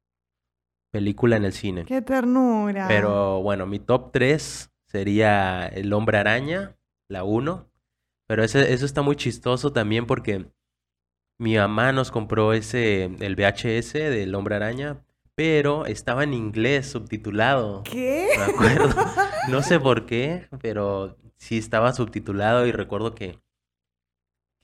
[0.90, 1.84] película en el cine.
[1.84, 2.88] Qué ternura.
[2.88, 7.70] Pero bueno, mi top 3 sería El Hombre Araña, la 1.
[8.26, 10.46] Pero ese, eso está muy chistoso también porque
[11.38, 17.82] mi mamá nos compró ese, el VHS del Hombre Araña, pero estaba en inglés subtitulado.
[17.82, 18.28] ¿Qué?
[18.36, 18.88] Me acuerdo.
[19.48, 23.38] No sé por qué, pero sí estaba subtitulado y recuerdo que,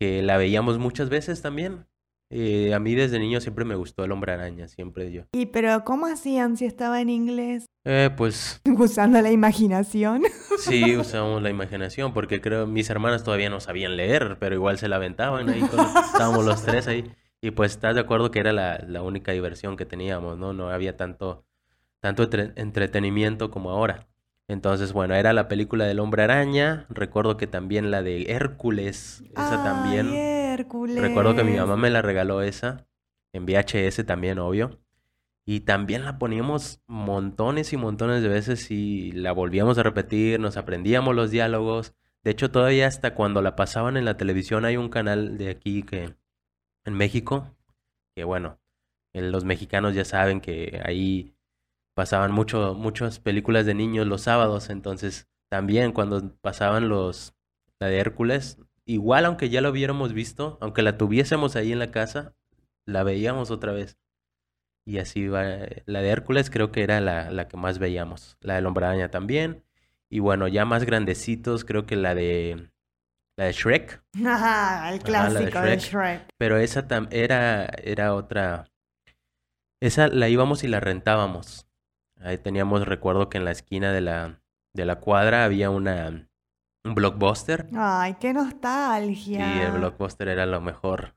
[0.03, 1.87] que la veíamos muchas veces también.
[2.29, 5.23] Eh, a mí desde niño siempre me gustó el Hombre Araña, siempre yo.
[5.33, 7.67] ¿Y pero cómo hacían si estaba en inglés?
[7.85, 10.23] Eh, pues Usando la imaginación.
[10.59, 14.88] Sí, usamos la imaginación, porque creo mis hermanas todavía no sabían leer, pero igual se
[14.88, 17.12] la aventaban ahí cuando estábamos los tres ahí.
[17.41, 20.53] Y pues estás de acuerdo que era la, la única diversión que teníamos, ¿no?
[20.53, 21.45] No había tanto,
[22.01, 24.09] tanto entre- entretenimiento como ahora.
[24.53, 26.87] Entonces, bueno, era la película del Hombre Araña.
[26.91, 30.12] Recuerdo que también la de Hércules, esa también.
[30.12, 31.01] Hércules.
[31.01, 32.87] Recuerdo que mi mamá me la regaló esa,
[33.33, 34.79] en VHS también, obvio.
[35.47, 40.59] Y también la poníamos montones y montones de veces y la volvíamos a repetir, nos
[40.59, 41.95] aprendíamos los diálogos.
[42.23, 45.83] De hecho, todavía hasta cuando la pasaban en la televisión hay un canal de aquí
[45.83, 46.15] que
[46.85, 47.57] en México,
[48.15, 48.61] que bueno,
[49.15, 51.35] eh, los mexicanos ya saben que ahí
[51.94, 57.35] pasaban mucho, muchas películas de niños los sábados, entonces también cuando pasaban los,
[57.81, 61.90] la de Hércules, igual aunque ya lo hubiéramos visto, aunque la tuviésemos ahí en la
[61.90, 62.35] casa,
[62.87, 63.98] la veíamos otra vez.
[64.87, 65.48] Y así va.
[65.48, 68.37] eh, La de Hércules creo que era la, la que más veíamos.
[68.40, 69.64] La del Hombre Araña también.
[70.11, 72.70] Y bueno, ya más grandecitos, creo que la de
[73.38, 74.02] La de Shrek.
[74.26, 75.78] Ajá, el Ajá, de clásico de Shrek.
[75.78, 76.28] Shrek.
[76.38, 78.66] Pero esa tam- era, era otra.
[79.83, 81.66] Esa la íbamos y la rentábamos.
[82.25, 84.41] Ahí teníamos, recuerdo que en la esquina de la,
[84.75, 86.29] de la cuadra había una,
[86.85, 87.69] un blockbuster.
[87.75, 89.67] Ay, qué Y nostalgia.
[89.67, 91.15] el blockbuster era lo mejor.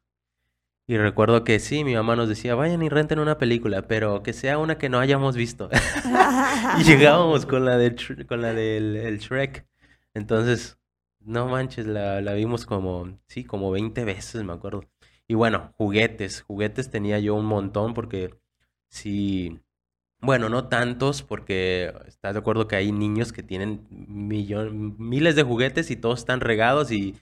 [0.88, 4.34] Y recuerdo que sí, mi mamá nos decía, vayan y renten una película, pero que
[4.34, 5.70] sea una que no hayamos visto.
[6.80, 7.96] Y llegábamos con la de
[8.28, 9.66] con la del el Shrek.
[10.14, 10.78] Entonces,
[11.20, 14.84] no manches, la, la vimos como, sí, como 20 veces, me acuerdo.
[15.28, 18.36] Y bueno, juguetes, juguetes tenía yo un montón porque
[18.90, 19.60] sí,
[20.26, 25.44] bueno, no tantos porque estás de acuerdo que hay niños que tienen millón, miles de
[25.44, 27.16] juguetes y todos están regados y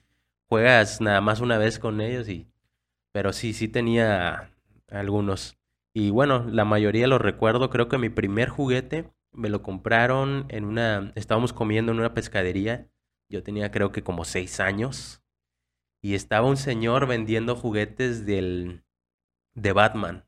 [0.48, 2.46] juegas nada más una vez con ellos y,
[3.12, 4.50] pero sí, sí tenía
[4.88, 5.56] algunos.
[5.94, 7.70] Y bueno, la mayoría los recuerdo.
[7.70, 11.12] Creo que mi primer juguete me lo compraron en una...
[11.14, 12.88] Estábamos comiendo en una pescadería.
[13.28, 15.22] Yo tenía creo que como seis años.
[16.02, 18.84] Y estaba un señor vendiendo juguetes del...
[19.54, 20.24] de Batman.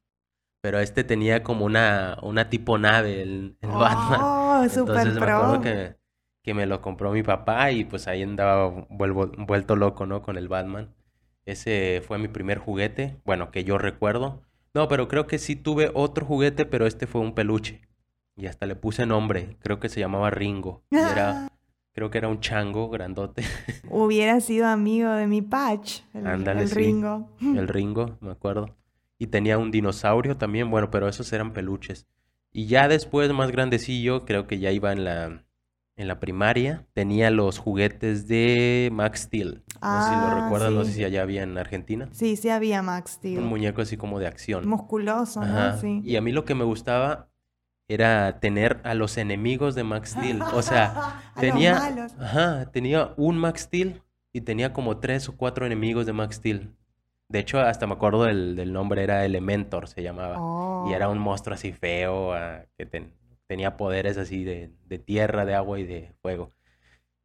[0.67, 4.21] Pero este tenía como una, una tipo nave, el, el Batman.
[4.21, 5.61] Oh, super Entonces me acuerdo pro.
[5.61, 5.97] que,
[6.43, 10.23] que me lo compró mi papá y pues ahí andaba vuelvo- vuelto loco, ¿no?
[10.23, 10.93] Con el Batman.
[11.45, 14.43] Ese fue mi primer juguete, bueno, que yo recuerdo.
[14.75, 17.83] No, pero creo que sí tuve otro juguete, pero este fue un peluche.
[18.35, 20.83] Y hasta le puse nombre, creo que se llamaba Ringo.
[20.91, 21.49] Y era,
[21.95, 23.45] creo que era un chango grandote,
[23.89, 26.75] Hubiera sido amigo de mi Patch, el, el sí.
[26.75, 27.29] Ringo.
[27.41, 28.75] el Ringo, me acuerdo.
[29.19, 32.07] Y tenía un dinosaurio también, bueno, pero esos eran peluches.
[32.53, 35.45] Y ya después, más grandecillo, creo que ya iba en la,
[35.97, 39.63] en la primaria, tenía los juguetes de Max Steel.
[39.83, 42.09] No sé si lo Ah, recuerdas, no sé si allá había en Argentina.
[42.13, 43.41] Sí, sí había Max Un Steel.
[43.43, 44.69] muñeco así como de acción.
[44.69, 45.79] Musculoso, ¿no?
[45.79, 46.01] Sí.
[46.05, 47.29] Y a mí lo que me gustaba
[47.89, 50.43] era tener a los enemigos de Max Steel.
[50.55, 51.77] O sea, tenía,
[52.19, 54.03] ajá, tenía un Max Steel
[54.33, 56.75] y tenía como tres o cuatro enemigos de Max Steel.
[57.29, 60.37] De hecho, hasta me acuerdo del, del nombre, era Elementor, se llamaba.
[60.81, 61.13] Y era Oh.
[61.13, 63.13] un monstruo así feo, ah, que ten-
[63.49, 66.53] tenía poderes así de, de tierra, de agua y de fuego.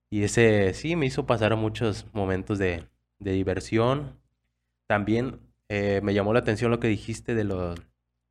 [0.10, 2.86] Y ese sí me hizo pasar muchos momentos de,
[3.20, 4.20] de diversión.
[4.88, 7.76] También eh, me llamó la atención lo que dijiste de lo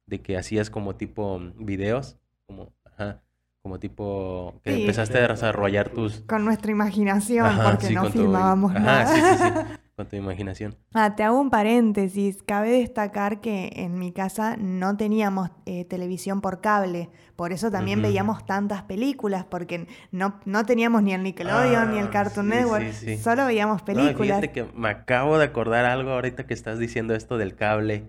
[0.06, 3.22] de que hacías como tipo videos, como, ajá,
[3.62, 4.80] como tipo que Sí.
[4.80, 6.20] empezaste a desarrollar tus...
[6.22, 9.06] Con nuestra imaginación, Ajá, porque sí, no tu- filmábamos ajá, nada.
[9.06, 9.50] sí, sí, sí,
[10.01, 10.77] con tu imaginación.
[10.95, 12.43] Ah, te hago un paréntesis.
[12.43, 17.11] Cabe destacar que en mi casa no teníamos eh, televisión por cable.
[17.37, 22.07] Por eso también veíamos tantas películas, porque no, no teníamos ni el Nickelodeon ni el
[22.07, 22.93] Ah, Cartoon sí, Network.
[22.93, 23.23] sí, sí.
[23.23, 24.41] Solo veíamos No, películas.
[24.41, 28.05] fíjate que me acabo de acordar algo ahorita que estás diciendo esto del cable,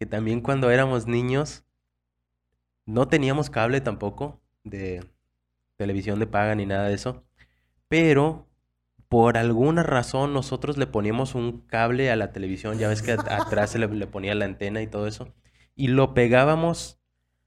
[0.00, 1.64] que también cuando éramos niños
[2.86, 5.04] no teníamos cable tampoco de
[5.76, 7.24] televisión de paga ni nada de eso,
[7.88, 8.45] pero
[9.08, 13.28] por alguna razón nosotros le poníamos un cable a la televisión, ya ves que at-
[13.30, 15.34] atrás se le, le ponía la antena y todo eso,
[15.74, 17.00] y lo pegábamos,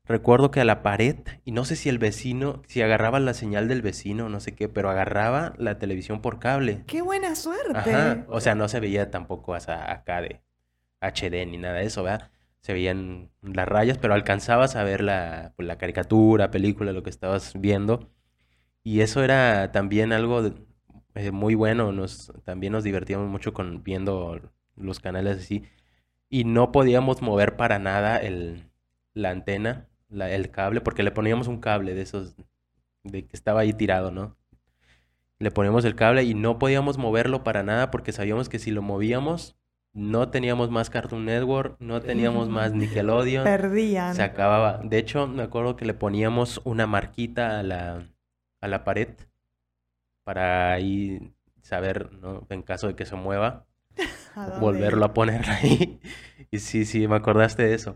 [0.06, 3.68] recuerdo que a la pared, y no sé si el vecino, si agarraba la señal
[3.68, 6.84] del vecino, no sé qué, pero agarraba la televisión por cable.
[6.88, 7.74] ¡Qué buena suerte!
[7.76, 10.42] Ajá, o sea, no se veía tampoco hasta acá de
[11.02, 12.32] HD ni nada de eso, ¿verdad?
[12.62, 17.10] Se veían las rayas, pero alcanzabas a ver la, pues, la caricatura, película, lo que
[17.10, 18.12] estabas viendo.
[18.84, 20.54] Y eso era también algo de-
[21.16, 21.92] eh, muy bueno.
[21.92, 24.40] Nos, también nos divertíamos mucho con viendo
[24.76, 25.64] los canales así.
[26.30, 28.70] Y no podíamos mover para nada el,
[29.14, 32.36] la antena, la- el cable, porque le poníamos un cable de esos,
[33.04, 34.38] de que estaba ahí tirado, ¿no?
[35.40, 38.82] Le poníamos el cable y no podíamos moverlo para nada porque sabíamos que si lo
[38.82, 39.58] movíamos,
[39.94, 44.16] no teníamos más Cartoon Network, no teníamos más Nickelodeon, Perdían.
[44.16, 44.80] se acababa.
[44.84, 48.10] De hecho, me acuerdo que le poníamos una marquita a la,
[48.62, 49.10] a la pared
[50.30, 52.46] para ahí saber, ¿no?
[52.52, 53.66] En caso de que se mueva,
[54.36, 56.00] ¿A dónde volverlo a poner ahí.
[56.52, 57.96] Y sí, sí, me acordaste de eso.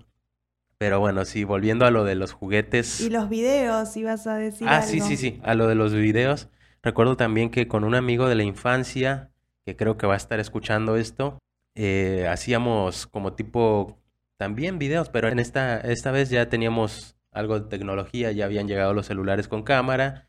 [0.80, 3.02] Pero bueno, sí, volviendo a lo de los juguetes.
[3.02, 5.10] Y los videos, ibas a decir Ah, sí, algo.
[5.10, 6.50] sí, sí, a lo de los videos.
[6.82, 9.30] Recuerdo también que con un amigo de la infancia,
[9.64, 11.38] que creo que va a estar escuchando esto,
[11.76, 14.00] eh, hacíamos como tipo
[14.38, 18.96] también videos, pero en esta, esta vez ya teníamos algo de tecnología, ya habían llegado
[18.96, 20.28] los celulares con cámara,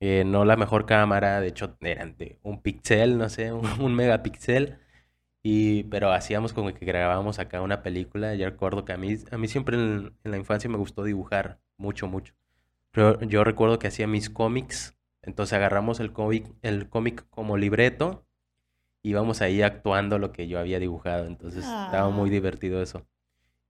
[0.00, 3.94] eh, no la mejor cámara, de hecho eran de un píxel, no sé, un, un
[3.94, 4.78] megapíxel,
[5.42, 9.38] y, pero hacíamos como que grabábamos acá una película, yo recuerdo que a mí, a
[9.38, 12.34] mí siempre en, en la infancia me gustó dibujar, mucho, mucho.
[12.92, 18.26] Pero yo recuerdo que hacía mis cómics, entonces agarramos el cómic, el cómic como libreto,
[19.02, 22.32] íbamos ahí actuando lo que yo había dibujado, entonces estaba muy Ah.
[22.32, 23.06] divertido eso.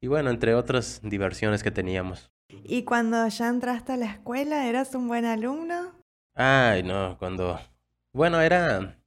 [0.00, 2.32] Y bueno, entre otras diversiones que teníamos.
[2.64, 5.92] ¿Y cuando ya entraste a la escuela, eras un buen alumno?
[6.40, 7.58] Ay, no, cuando...
[8.12, 8.98] Bueno, era...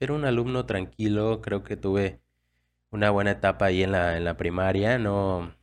[0.00, 2.20] era un alumno tranquilo, creo que tuve
[2.90, 5.54] una buena etapa ahí en la, en la primaria, no,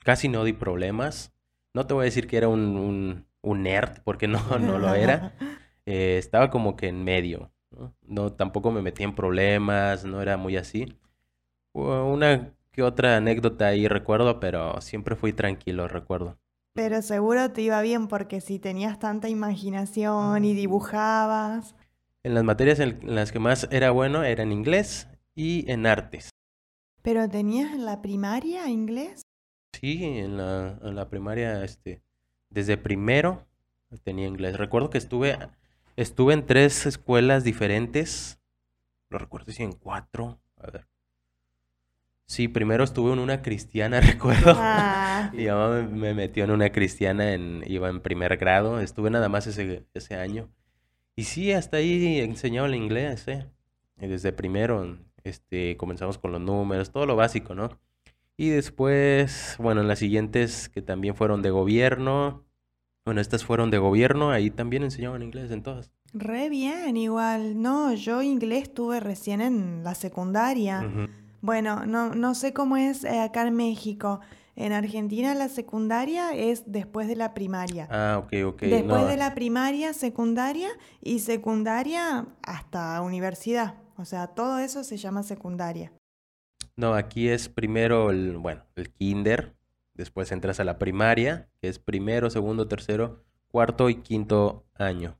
[0.00, 1.34] casi no di problemas.
[1.74, 5.34] No te voy a decir que era un, un, nerd, porque no, no lo era.
[5.90, 7.96] Eh, estaba como que en medio, ¿no?
[8.02, 8.32] ¿no?
[8.34, 10.98] Tampoco me metí en problemas, no era muy así.
[11.72, 16.38] Una que otra anécdota ahí recuerdo, pero siempre fui tranquilo, recuerdo.
[16.78, 21.74] Pero seguro te iba bien porque si tenías tanta imaginación y dibujabas.
[22.22, 26.30] En las materias en las que más era bueno era en inglés y en artes.
[27.02, 29.22] ¿Pero tenías en la primaria inglés?
[29.72, 32.00] Sí, en la, en la primaria, este,
[32.48, 33.44] desde primero
[34.04, 34.56] tenía inglés.
[34.56, 35.36] Recuerdo que estuve,
[35.96, 38.38] estuve en tres escuelas diferentes.
[39.10, 40.38] No recuerdo si en cuatro.
[40.58, 40.86] A ver.
[42.28, 44.52] Sí, primero estuve en una cristiana, recuerdo.
[44.54, 45.30] Ah.
[45.32, 48.80] Mi mamá me, me metió en una cristiana, en, iba en primer grado.
[48.80, 50.50] Estuve nada más ese, ese año.
[51.16, 53.46] Y sí, hasta ahí enseñaba el inglés, ¿eh?
[53.98, 57.70] Y desde primero, este, comenzamos con los números, todo lo básico, ¿no?
[58.36, 62.44] Y después, bueno, en las siguientes que también fueron de gobierno,
[63.06, 65.90] bueno, estas fueron de gobierno, ahí también enseñaban inglés en todas.
[66.12, 67.60] Re bien, igual.
[67.60, 70.84] No, yo inglés tuve recién en la secundaria.
[70.86, 71.08] Ujú.
[71.40, 74.20] Bueno, no, no sé cómo es eh, acá en México.
[74.56, 77.86] En Argentina la secundaria es después de la primaria.
[77.90, 78.62] Ah, ok, ok.
[78.62, 80.68] Después No, de la primaria, secundaria
[81.00, 83.74] y secundaria hasta universidad.
[83.96, 85.92] O sea, todo eso se llama secundaria.
[86.76, 89.56] no, aquí es primero el, bueno, el kinder,
[89.94, 95.18] después entras a la primaria, que es primero, segundo, tercero, cuarto y quinto año.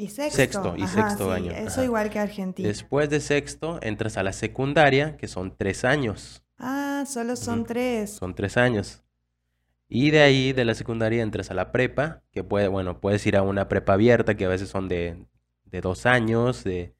[0.00, 0.36] Y sexto.
[0.36, 1.84] Sexto, y Ajá, sexto sí, año, Eso ajá.
[1.84, 2.68] igual que Argentina.
[2.68, 6.44] Después de sexto, entras a la secundaria, que son tres años.
[6.56, 8.10] Ah, solo son tres.
[8.10, 9.02] Son tres años.
[9.88, 13.36] Y de ahí, de la secundaria, entras a la prepa, que puede, bueno, puedes ir
[13.36, 15.26] a una prepa abierta, que a veces son de,
[15.64, 16.94] de dos años, de,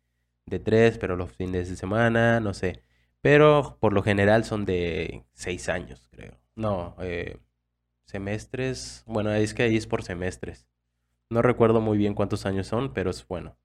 [0.47, 2.83] de tres, pero los fines de semana, no sé.
[3.21, 6.37] Pero por lo general son de seis años, creo.
[6.57, 7.39] No, eh,
[8.07, 10.67] semestres, bueno, es que ahí es por semestres.
[11.31, 13.57] No recuerdo muy bien cuántos años son, pero es bueno.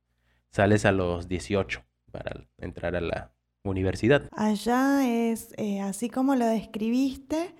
[0.49, 3.33] Sales a los 18 para entrar a la
[3.63, 4.27] universidad.
[4.33, 7.55] Allá es eh, así como lo describiste.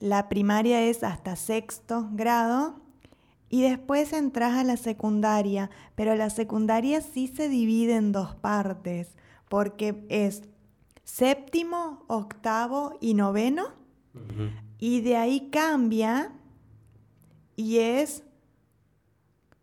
[0.00, 2.80] La primaria es hasta sexto grado
[3.48, 9.16] y después entras a la secundaria, pero la secundaria sí se divide en dos partes,
[9.48, 10.44] porque es
[11.02, 13.72] séptimo, octavo y noveno,
[14.78, 16.32] y de ahí cambia
[17.56, 18.22] y es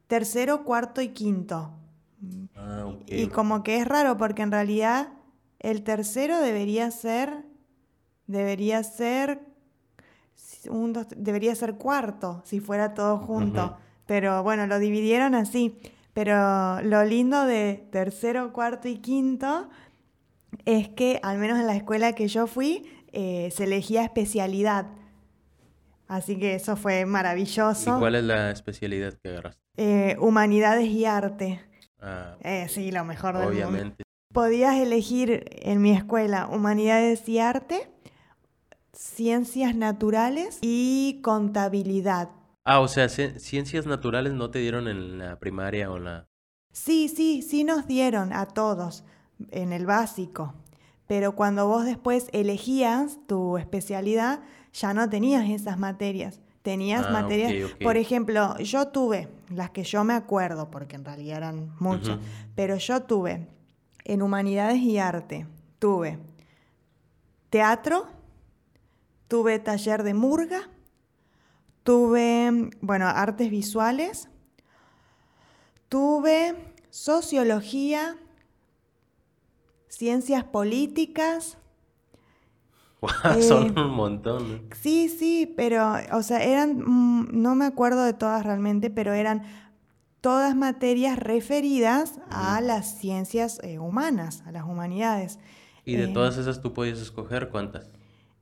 [0.07, 1.71] tercero, cuarto y quinto.
[2.55, 2.93] Ah.
[3.05, 5.09] Y como que es raro porque en realidad
[5.59, 7.45] el tercero debería ser,
[8.25, 9.41] debería ser,
[10.69, 13.77] un, dos, debería ser cuarto si fuera todo junto.
[14.05, 15.77] Pero bueno, lo dividieron así.
[16.13, 19.69] Pero lo lindo de tercero, cuarto y quinto
[20.65, 24.87] es que, al menos en la escuela que yo fui, eh, se elegía especialidad.
[26.07, 27.99] Así que eso fue ¿Y maravilloso.
[27.99, 29.61] cuál es la especialidad que agarraste?
[29.77, 31.61] Eh, humanidades y arte.
[31.99, 33.67] Ah, Eh, sí, lo mejor del mundo.
[33.67, 34.03] obviamente.
[34.33, 37.89] Podías elegir en mi escuela humanidades y arte,
[38.93, 42.29] ciencias naturales y contabilidad.
[42.65, 46.27] Ah, o sea, ci- ciencias naturales no te dieron en la primaria o en la...
[46.73, 49.03] Sí, sí, sí nos dieron a todos
[49.51, 50.53] en el básico,
[51.07, 54.41] pero cuando vos después elegías tu especialidad,
[54.79, 56.39] ya no tenías esas materias.
[56.61, 61.37] Tenías Ah, materias, por ejemplo, yo tuve, las que yo me acuerdo, porque en realidad
[61.37, 62.17] eran muchas,
[62.55, 63.47] pero yo tuve
[64.03, 65.47] en humanidades y arte,
[65.79, 66.19] tuve
[67.49, 68.07] teatro,
[69.29, 70.69] tuve taller de murga,
[71.83, 74.27] tuve, bueno, artes visuales,
[75.87, 76.53] tuve
[76.89, 78.17] sociología,
[79.87, 81.57] ciencias políticas.
[83.41, 84.51] Son Eh, un montón.
[84.69, 84.75] ¿no?
[84.81, 89.43] Sí, sí, pero, o sea, eran, mm, no me acuerdo de todas realmente, pero eran
[90.21, 95.39] todas materias referidas a las ciencias eh, humanas, a las humanidades.
[95.85, 97.89] Y de Eh, todas esas tú podías escoger cuántas.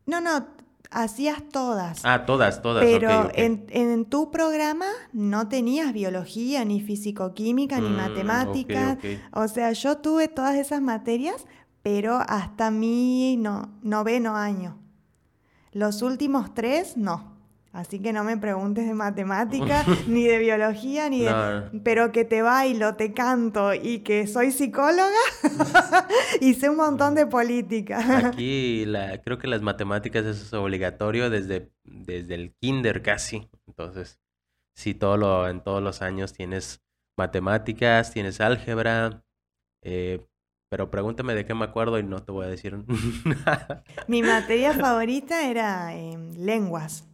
[0.08, 0.48] No, no,
[0.90, 2.00] hacías todas.
[2.04, 2.84] Ah, todas, todas.
[2.84, 3.30] Pero.
[3.36, 8.98] En, en tu programa no tenías biología, ni fisicoquímica, ni Mm, ok, matemáticas.
[9.34, 11.46] O sea, yo tuve todas esas materias,
[11.86, 14.82] pero hasta mi no, noveno año.
[15.72, 17.38] Los últimos tres, no.
[17.74, 21.30] Así que no me preguntes de matemática, ni de biología, ni de...
[21.30, 25.12] No, Pero que te bailo, te canto y que soy psicóloga
[26.42, 28.30] y sé un montón de política.
[28.30, 33.48] aquí la, creo que las matemáticas es obligatorio desde, desde el kinder casi.
[33.68, 34.20] Entonces,
[34.74, 36.84] sí, todo lo, en todos los años tienes
[37.16, 39.24] matemáticas, tienes álgebra,
[39.84, 40.26] eh,
[40.76, 42.78] pero pregúntame de qué me acuerdo y no te voy a decir
[43.24, 43.86] nada.
[44.10, 47.08] Mi materia favorita era em, lenguas,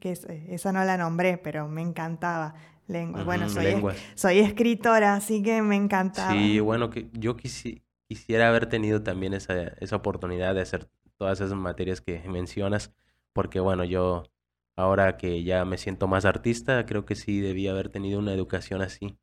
[0.00, 2.52] que eh, esa no la nombré, pero me encantaba.
[2.88, 3.24] Lenguas.
[3.24, 3.82] bueno, soy,
[4.14, 6.30] soy escritora, así que me encantaba.
[6.32, 10.86] Sí, bueno, que yo quisiera haber tenido también esa, esa oportunidad de hacer
[11.16, 12.92] todas esas materias que mencionas,
[13.32, 14.24] porque bueno, yo
[14.76, 18.82] ahora que ya me siento más artista, creo que sí debía haber tenido una educación
[18.82, 19.16] así.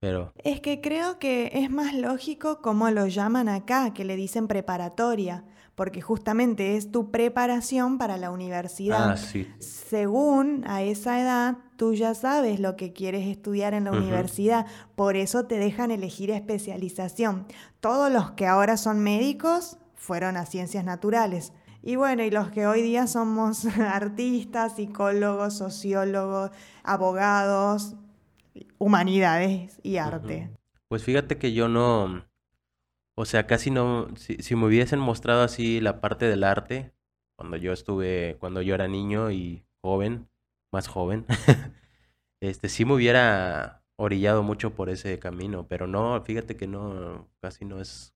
[0.00, 0.32] Pero...
[0.36, 5.44] Es que creo que es más lógico como lo llaman acá, que le dicen preparatoria,
[5.74, 9.12] porque justamente es tu preparación para la universidad.
[9.12, 9.46] Ah, sí.
[9.58, 15.16] Según a esa edad, tú ya sabes lo que quieres estudiar en la universidad, por
[15.16, 17.46] eso te dejan elegir especialización.
[17.80, 21.52] Todos los que ahora son médicos fueron a ciencias naturales.
[21.82, 26.50] Y bueno, y los que hoy día somos artistas, psicólogos, sociólogos,
[26.82, 27.96] abogados,
[28.78, 30.50] humanidades y arte.
[30.88, 32.24] Pues fíjate que yo no,
[33.16, 36.92] o sea, casi no, si, me hubiesen mostrado así la parte del arte,
[37.36, 40.28] cuando yo estuve, cuando yo era niño y joven,
[40.72, 41.26] más joven,
[42.40, 47.64] este, sí me hubiera orillado mucho por ese camino, pero no, fíjate que no, casi
[47.64, 48.14] no es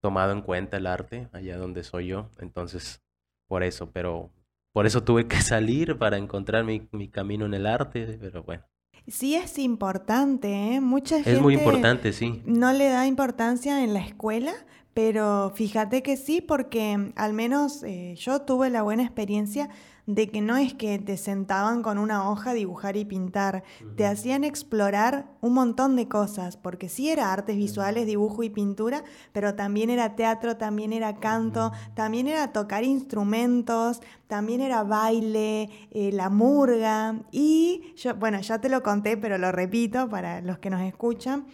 [0.00, 3.02] tomado en cuenta el arte allá donde soy yo, entonces,
[3.48, 4.30] por eso, pero
[4.72, 8.64] por eso tuve que salir para encontrar mi, mi camino en el arte, pero bueno.
[9.08, 10.80] Sí es importante, ¿eh?
[10.80, 11.34] Mucha gente...
[11.34, 12.42] Es muy importante, sí.
[12.44, 14.52] No le da importancia en la escuela,
[14.96, 19.68] pero fíjate que sí, porque al menos eh, yo tuve la buena experiencia
[20.06, 23.62] de que no es que te sentaban con una hoja a dibujar y pintar,
[23.96, 29.04] te hacían explorar un montón de cosas, porque sí era artes visuales, dibujo y pintura,
[29.32, 36.10] pero también era teatro, también era canto, también era tocar instrumentos, también era baile, eh,
[36.10, 40.70] la murga y yo, bueno, ya te lo conté, pero lo repito para los que
[40.70, 41.44] nos escuchan.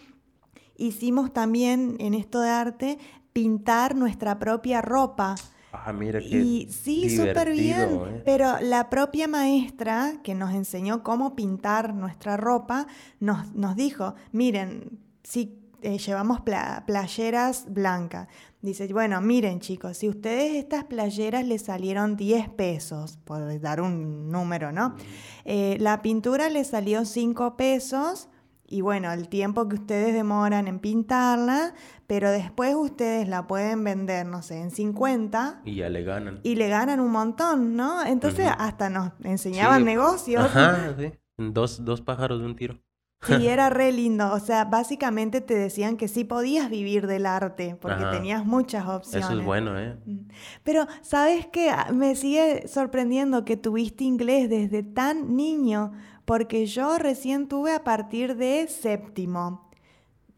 [0.75, 2.97] Hicimos también en esto de arte
[3.33, 5.35] pintar nuestra propia ropa.
[5.71, 7.99] Ah, mira qué y sí, súper bien.
[8.07, 8.21] ¿eh?
[8.23, 12.87] Pero la propia maestra que nos enseñó cómo pintar nuestra ropa
[13.19, 18.27] nos, nos dijo, miren, si eh, llevamos playeras blancas,
[18.61, 24.31] dice, bueno, miren chicos, si ustedes estas playeras les salieron 10 pesos, por dar un
[24.31, 24.95] número, ¿no?
[25.43, 28.29] Eh, la pintura les salió 5 pesos
[28.73, 31.75] y bueno, el tiempo que ustedes demoran en pintarla,
[32.07, 35.61] pero después ustedes la pueden vender, no sé, en 50.
[35.63, 36.39] Y ya le ganan.
[36.41, 38.03] Y le ganan un montón, ¿no?
[38.03, 40.43] Entonces hasta nos enseñaban negocios.
[40.45, 41.11] Ajá, sí.
[41.37, 42.79] Dos, dos pájaros de un tiro.
[43.21, 44.33] Sí, era re lindo.
[44.33, 49.29] O sea, básicamente te decían que sí podías vivir del arte, porque tenías muchas opciones.
[49.29, 49.97] Eso es bueno, ¿eh?
[50.05, 50.29] Mm.
[50.63, 51.71] Pero, ¿sabes qué?
[51.93, 55.91] Me sigue sorprendiendo que tuviste inglés desde tan niño
[56.25, 59.69] porque yo recién tuve a partir de séptimo.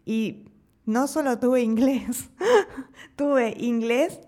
[0.05, 0.45] Y
[0.85, 2.29] no solo tuve inglés,
[3.15, 4.19] tuve inglés,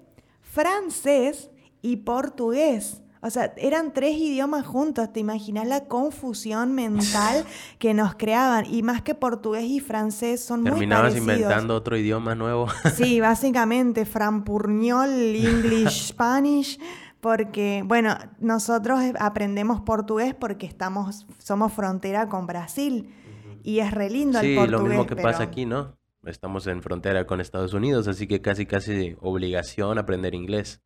[0.41, 1.49] francés
[1.81, 3.01] y portugués.
[3.21, 5.11] O sea, eran tres idiomas juntos.
[5.11, 7.45] ¿Te imaginas la confusión mental
[7.79, 8.65] que nos creaban?
[8.71, 11.13] Y más que portugués y francés son muy parecidos.
[11.13, 12.67] Terminabas inventando otro idioma nuevo.
[12.95, 16.79] sí, básicamente, frampurniol, English, Spanish
[17.21, 23.13] porque, bueno, nosotros aprendemos portugués porque estamos, somos frontera con Brasil
[23.63, 24.65] y es re lindo el portugués.
[24.65, 25.97] Sí, lo mismo que pasa aquí, ¿no?
[26.23, 30.81] Estamos en frontera con Estados Unidos, así que casi, casi obligación aprender inglés.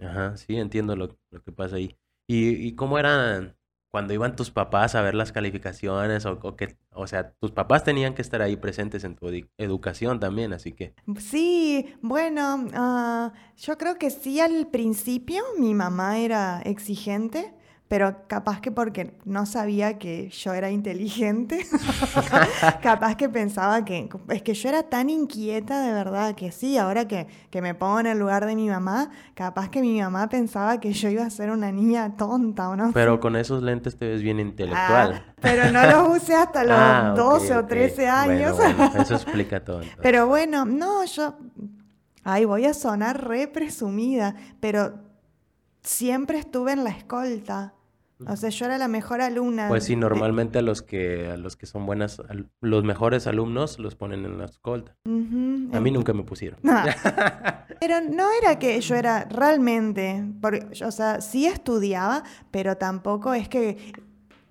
[0.00, 1.96] Ajá, sí, entiendo lo, lo que pasa ahí.
[2.28, 3.56] ¿Y, y cómo eran
[3.96, 8.12] cuando iban tus papás a ver las calificaciones o, que, o sea, tus papás tenían
[8.12, 10.92] que estar ahí presentes en tu educación también, así que.
[11.18, 17.54] Sí, bueno, ah, yo creo que sí al principio mi mamá era exigente,
[17.88, 21.64] pero capaz que porque no sabía que yo era inteligente,
[22.82, 27.06] capaz que pensaba que es que yo era tan inquieta de verdad que sí, ahora
[27.06, 30.80] que, que, me pongo en el lugar de mi mamá, capaz que mi mamá pensaba
[30.80, 32.90] que yo iba a ser una niña tonta o no.
[32.92, 35.24] Pero con esos lentes te ves bien intelectual.
[35.24, 38.56] Ah, pero no los usé hasta los 12 ah, o 13 años.
[38.98, 39.82] eso explica todo.
[40.02, 41.36] Pero bueno, no, yo,
[42.24, 45.05] ay, voy a sonar re presumida, pero
[45.86, 47.72] siempre estuve en la escolta.
[48.26, 49.68] O sea, yo era la mejor alumna.
[49.68, 52.22] Pues sí, normalmente a los que a los que son buenas,
[52.62, 54.96] los mejores alumnos los ponen en la escolta.
[55.04, 56.58] A mí nunca me pusieron.
[57.80, 63.50] pero no era que yo era realmente, porque, o sea, sí estudiaba, pero tampoco es
[63.50, 63.92] que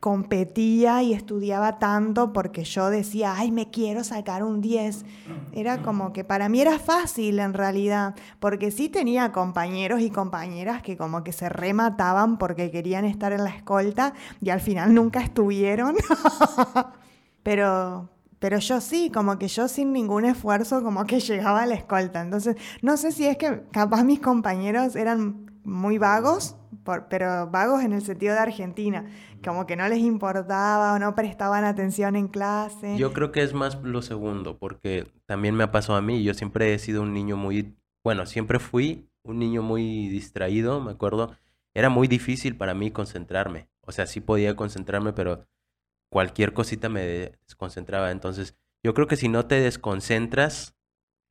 [0.06, 5.03] competía y estudiaba tanto porque yo decía, ay, me quiero sacar un 10.
[5.51, 10.84] Era como que para mí era fácil en realidad, porque sí tenía compañeros y compañeras
[10.84, 15.22] que como que se remataban porque querían estar en la escolta y al final nunca
[15.22, 15.95] estuvieron.
[17.41, 21.74] pero, Pero yo sí, como que yo sin ningún esfuerzo, como que llegaba a la
[21.74, 22.22] escolta.
[22.22, 26.56] Entonces, no sé si es que capaz mis compañeros eran muy vagos,
[27.10, 29.06] pero vagos en el sentido de Argentina,
[29.46, 32.98] como que no les importaba o no prestaban atención en clase.
[32.98, 36.24] Yo creo que es más lo segundo, porque también me ha pasado a mí.
[36.24, 40.91] Yo siempre he sido un niño muy, bueno, siempre fui un niño muy distraído, me
[40.91, 41.36] acuerdo.
[41.74, 43.70] Era muy difícil para mí concentrarme.
[43.82, 45.46] O sea, sí podía concentrarme, pero
[46.12, 48.12] cualquier cosita me desconcentraba.
[48.12, 50.76] Entonces, yo creo que si no te desconcentras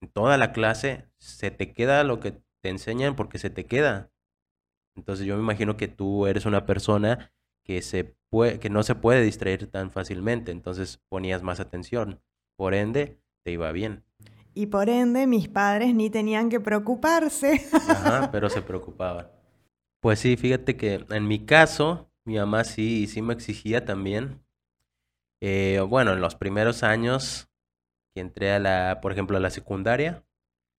[0.02, 4.10] en toda la clase, se te queda lo que te enseñan porque se te queda.
[4.96, 7.32] Entonces, yo me imagino que tú eres una persona
[7.64, 10.52] que, se puede, que no se puede distraer tan fácilmente.
[10.52, 12.20] Entonces, ponías más atención.
[12.56, 14.04] Por ende, te iba bien.
[14.54, 17.66] Y por ende, mis padres ni tenían que preocuparse.
[17.72, 19.28] Ajá, pero se preocupaban.
[20.00, 24.44] Pues sí, fíjate que en mi caso, mi mamá sí, sí me exigía también.
[25.40, 27.48] Eh, bueno, en los primeros años
[28.14, 30.24] que entré a la, por ejemplo, a la secundaria,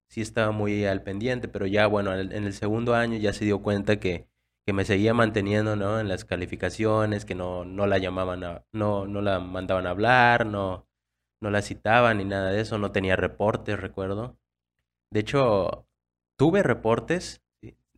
[0.09, 3.61] sí estaba muy al pendiente, pero ya, bueno, en el segundo año ya se dio
[3.61, 4.29] cuenta que,
[4.65, 5.99] que me seguía manteniendo, ¿no?
[5.99, 10.45] En las calificaciones, que no, no la llamaban a, no, no la mandaban a hablar,
[10.45, 10.87] no,
[11.41, 14.37] no la citaban ni nada de eso, no tenía reportes, recuerdo.
[15.11, 15.87] De hecho,
[16.37, 17.45] tuve reportes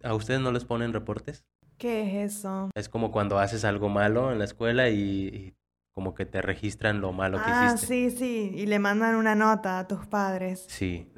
[0.03, 1.45] ¿A ustedes no les ponen reportes?
[1.77, 2.69] ¿Qué es eso?
[2.75, 5.55] Es como cuando haces algo malo en la escuela y,
[5.93, 7.87] como que te registran lo malo que ah, hiciste.
[7.87, 10.65] sí, sí, y le mandan una nota a tus padres.
[10.67, 11.11] Sí,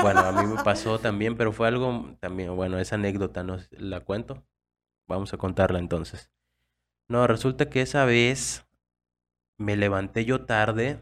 [0.00, 4.00] bueno, a mí me pasó también, pero fue algo también, bueno, esa anécdota no la
[4.00, 4.42] cuento.
[5.12, 6.30] Vamos a contarla entonces.
[7.06, 8.66] No, resulta que esa vez
[9.58, 11.00] me levanté yo tarde.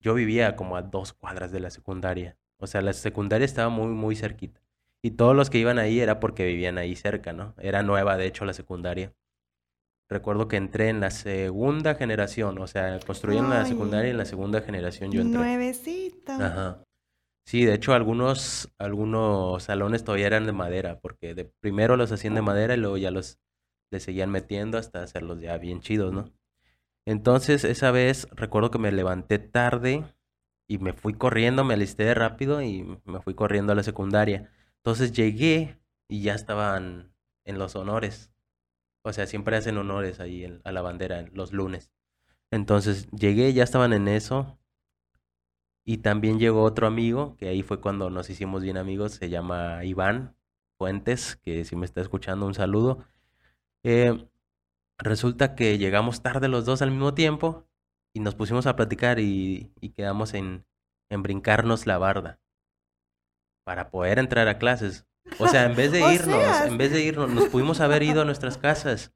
[0.00, 2.38] Yo vivía como a dos cuadras de la secundaria.
[2.58, 4.60] O sea, la secundaria estaba muy, muy cerquita.
[5.02, 7.54] Y todos los que iban ahí era porque vivían ahí cerca, ¿no?
[7.58, 9.12] Era nueva, de hecho, la secundaria.
[10.08, 14.24] Recuerdo que entré en la segunda generación, o sea, construyeron la secundaria y en la
[14.24, 15.40] segunda generación yo entré.
[15.40, 16.32] Nuevecito.
[16.32, 16.84] Ajá.
[17.46, 22.34] Sí, de hecho, algunos, algunos salones todavía eran de madera, porque de, primero los hacían
[22.34, 23.38] de madera y luego ya los
[23.92, 26.32] le seguían metiendo hasta hacerlos ya bien chidos, ¿no?
[27.06, 30.04] Entonces, esa vez recuerdo que me levanté tarde
[30.68, 34.50] y me fui corriendo, me alisté rápido y me fui corriendo a la secundaria.
[34.78, 37.12] Entonces llegué y ya estaban
[37.44, 38.32] en los honores.
[39.04, 41.92] O sea, siempre hacen honores ahí a la bandera los lunes.
[42.50, 44.58] Entonces llegué, ya estaban en eso.
[45.88, 49.84] Y también llegó otro amigo, que ahí fue cuando nos hicimos bien amigos, se llama
[49.84, 50.34] Iván
[50.76, 53.04] Fuentes, que si me está escuchando un saludo.
[53.84, 54.28] Eh,
[54.98, 57.68] resulta que llegamos tarde los dos al mismo tiempo
[58.12, 60.66] y nos pusimos a platicar y, quedamos en,
[61.08, 62.40] en brincarnos la barda
[63.62, 65.06] para poder entrar a clases.
[65.38, 68.24] O sea, en vez de irnos, en vez de irnos, nos pudimos haber ido a
[68.26, 69.12] nuestras casas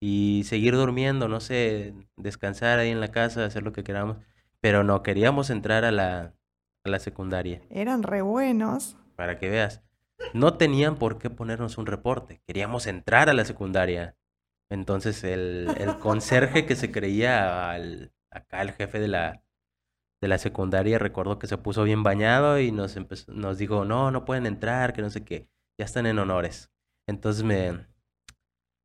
[0.00, 4.16] y seguir durmiendo, no sé, descansar ahí en la casa, hacer lo que queramos.
[4.64, 6.32] Pero no, queríamos entrar a la,
[6.84, 7.60] a la secundaria.
[7.68, 8.96] Eran re buenos.
[9.14, 9.82] Para que veas.
[10.32, 12.40] No tenían por qué ponernos un reporte.
[12.46, 14.16] Queríamos entrar a la secundaria.
[14.70, 19.42] Entonces el, el conserje que se creía al, acá el jefe de la,
[20.22, 22.96] de la secundaria, recuerdo que se puso bien bañado y nos,
[23.28, 25.46] nos dijo, no, no pueden entrar, que no sé qué,
[25.78, 26.72] ya están en honores.
[27.06, 27.86] Entonces me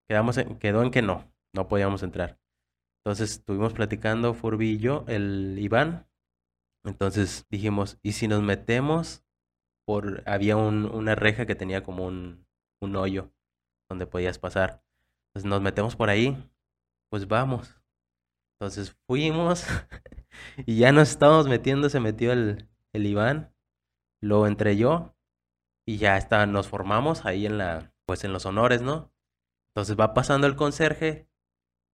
[0.09, 2.37] quedamos quedó en que no, no podíamos entrar.
[3.03, 6.07] Entonces estuvimos platicando Furby y yo, el Iván.
[6.83, 9.23] Entonces dijimos, ¿y si nos metemos?
[9.85, 12.45] Por, había un, una reja que tenía como un,
[12.81, 13.31] un hoyo
[13.89, 14.83] donde podías pasar.
[15.29, 16.37] Entonces nos metemos por ahí,
[17.09, 17.75] pues vamos.
[18.59, 19.65] Entonces fuimos
[20.65, 23.53] y ya nos estábamos metiendo, se metió el, el Iván,
[24.21, 25.15] luego entré yo
[25.87, 29.11] y ya está, nos formamos ahí en la, pues en los honores, ¿no?
[29.69, 31.27] Entonces va pasando el conserje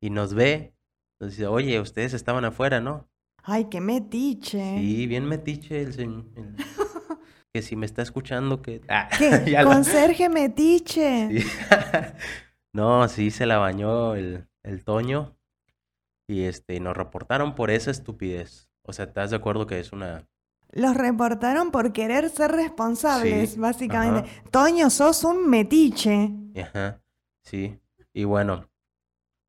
[0.01, 0.74] y nos ve,
[1.19, 3.07] dice, oye, ustedes estaban afuera, ¿no?
[3.43, 4.79] Ay, qué metiche.
[4.79, 6.25] Sí, bien metiche el señor.
[7.53, 8.81] que si me está escuchando, que...
[8.89, 9.55] Ah, ¿Qué?
[9.63, 11.29] Conserje metiche.
[12.73, 15.37] no, sí, se la bañó el, el Toño.
[16.27, 18.69] Y este, nos reportaron por esa estupidez.
[18.81, 20.27] O sea, ¿estás de acuerdo que es una...
[20.71, 24.29] Los reportaron por querer ser responsables, básicamente.
[24.51, 26.31] Toño, sos un metiche.
[26.61, 27.01] Ajá,
[27.43, 27.79] sí.
[28.11, 28.67] Y bueno,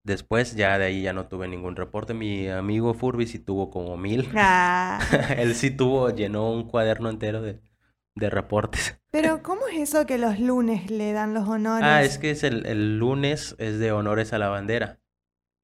[0.07, 2.15] después ya de ahí ya no tuve ningún reporte.
[2.15, 4.29] Mi amigo Furby sí tuvo como mil.
[4.39, 5.01] Ah.
[5.37, 7.61] Él sí tuvo, llenó un cuaderno entero de,
[8.15, 9.01] de reportes.
[9.11, 11.85] Pero, ¿cómo es eso que los lunes le dan los honores?
[11.85, 15.01] Ah, es que es el, el lunes es de honores a la bandera.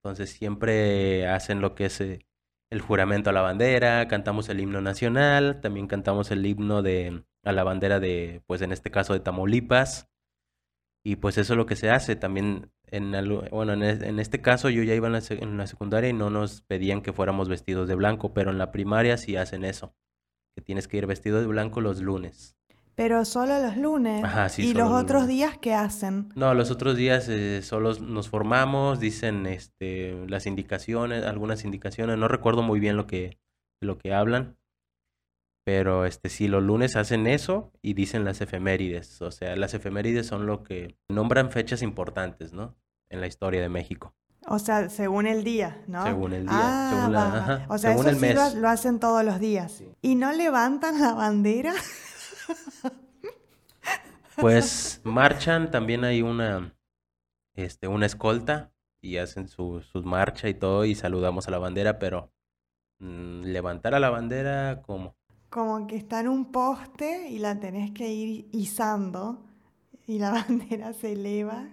[0.03, 2.27] Entonces siempre hacen lo que es eh,
[2.71, 7.53] el juramento a la bandera, cantamos el himno nacional, también cantamos el himno de a
[7.53, 10.09] la bandera de, pues en este caso de Tamaulipas.
[11.05, 12.17] Y pues eso es lo que se hace.
[12.17, 13.13] También en,
[13.51, 16.61] bueno, en, este caso yo ya iba en la, en la, secundaria y no nos
[16.61, 19.95] pedían que fuéramos vestidos de blanco, pero en la primaria sí hacen eso,
[20.55, 22.57] que tienes que ir vestido de blanco los lunes.
[22.95, 24.23] Pero solo los lunes.
[24.23, 26.29] Ajá, sí, ¿Y los, otros días qué hacen?
[26.37, 32.29] No, los otros días eh, solo nos formamos, dicen este, las indicaciones, algunas indicaciones, no
[32.29, 33.39] recuerdo muy bien lo que,
[33.81, 34.59] lo que hablan,
[35.65, 39.23] pero este sí, los lunes hacen eso y dicen las efemérides.
[39.23, 42.75] O sea, las efemérides son lo que nombran fechas importantes, ¿no?
[43.09, 44.15] En la historia de México.
[44.49, 46.05] O sea, según el día, ¿no?
[46.05, 46.51] Según el día.
[46.53, 49.85] Ah, según la, o sea, eso el sí Lo, hacen todos los días.
[50.01, 51.73] ¿Y no levantan la bandera?
[54.37, 56.75] pues marchan, también hay una,
[57.55, 62.01] este, una escolta y hacen su, su marcha y todo y saludamos a la bandera,
[62.01, 62.33] pero
[62.99, 65.17] mm, levantar a la bandera, ¿cómo?
[65.53, 69.45] Como que está en un poste y la tenés que ir izando
[70.07, 71.69] y la bandera se eleva.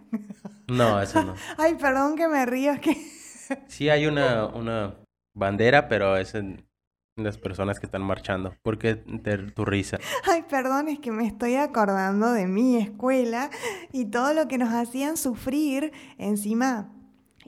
[0.67, 1.33] No, eso no.
[1.57, 2.95] Ay, perdón que me río, es que...
[3.67, 4.95] Sí hay una, una
[5.33, 6.67] bandera, pero es en
[7.15, 8.53] las personas que están marchando.
[8.61, 9.97] ¿Por qué tu risa?
[10.29, 13.49] Ay, perdón, es que me estoy acordando de mi escuela
[13.91, 16.91] y todo lo que nos hacían sufrir encima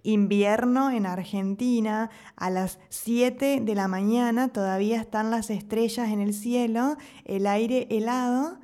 [0.04, 6.34] invierno en Argentina, a las 7 de la mañana todavía están las estrellas en el
[6.34, 8.60] cielo, el aire helado,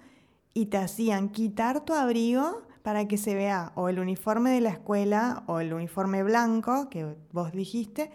[0.54, 4.70] y te hacían quitar tu abrigo para que se vea o el uniforme de la
[4.70, 8.12] escuela o el uniforme blanco que vos dijiste,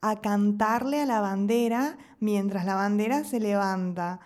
[0.00, 4.20] a cantarle a la bandera mientras la bandera se levanta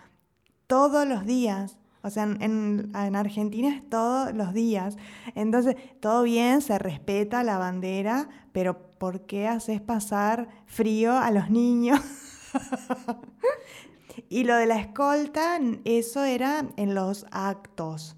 [0.67, 1.77] todos los días.
[2.05, 4.95] O sea, en, Argentina es todos los días.
[5.33, 11.49] Entonces, todo bien, se respeta la bandera, pero ¿por qué haces pasar frío a los
[11.49, 11.99] niños?
[14.29, 18.15] y lo de la escolta, eso era en los actos.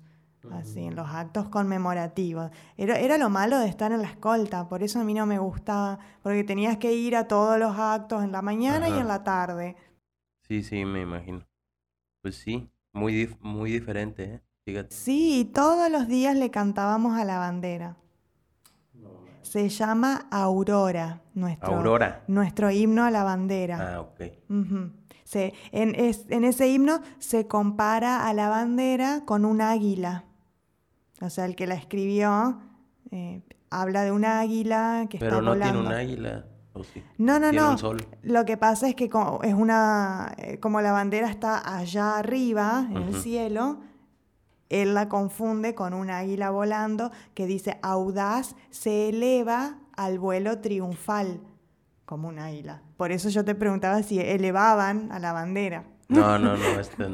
[0.51, 2.51] Así, en los actos conmemorativos.
[2.75, 5.39] Era, era lo malo de estar en la escolta, por eso a mí no me
[5.39, 9.23] gustaba, porque tenías que ir a todos los actos en la mañana y en la
[9.23, 9.77] tarde.
[10.41, 11.45] Sí, sí, me imagino.
[12.21, 14.41] Pues sí, muy, muy diferente, ¿eh?
[14.65, 14.93] Fíjate.
[14.93, 17.95] Sí, todos los días le cantábamos a la bandera.
[19.43, 22.23] Se llama Aurora, nuestro, Aurora.
[22.27, 23.95] nuestro himno a la bandera.
[23.95, 24.19] Ah, ok.
[25.71, 30.25] en, en, ese himno se compara a la bandera con un águila.
[31.21, 32.59] O sea, el que la escribió
[33.11, 36.45] eh, habla de un águila que Pero está no tiene un águila.
[37.17, 37.75] No, no, no.
[38.23, 42.87] Lo que pasa es que como, es una, eh, como la bandera está allá arriba,
[42.89, 43.79] en el cielo,
[44.69, 51.41] él la confunde con un águila volando que dice audaz se eleva al vuelo triunfal,
[52.05, 52.81] como un águila.
[52.97, 55.85] Por eso yo te preguntaba si elevaban a la bandera.
[56.07, 57.07] No, no, no, este,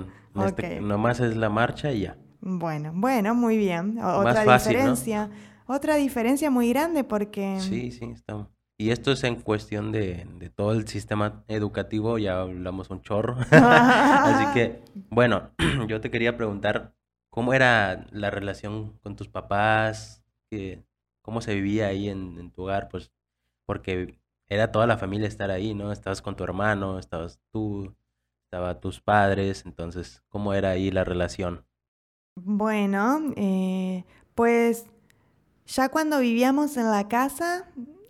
[0.46, 2.18] este nomás es la marcha y ya.
[2.42, 4.00] Bueno, bueno, muy bien.
[4.00, 5.30] otra diferencia.
[5.66, 7.58] Otra diferencia muy grande porque...
[7.62, 8.50] Sí, sí, estamos.
[8.84, 13.38] Y esto es en cuestión de, de, todo el sistema educativo, ya hablamos un chorro.
[13.50, 15.52] Así que, bueno,
[15.88, 16.94] yo te quería preguntar,
[17.30, 20.22] ¿cómo era la relación con tus papás?
[21.22, 22.90] ¿Cómo se vivía ahí en, tu hogar?
[22.90, 23.14] Pues
[23.66, 24.20] porque
[24.50, 25.94] era toda la familia estar ahí, ¿no?
[25.94, 27.96] Estabas con tu hermano, estabas tú,
[28.48, 31.66] estaban tus padres, entonces, ¿cómo era ahí la relación?
[32.36, 34.04] Bueno, eh,
[34.36, 34.88] pues
[35.68, 37.66] ya cuando vivíamos en la casa,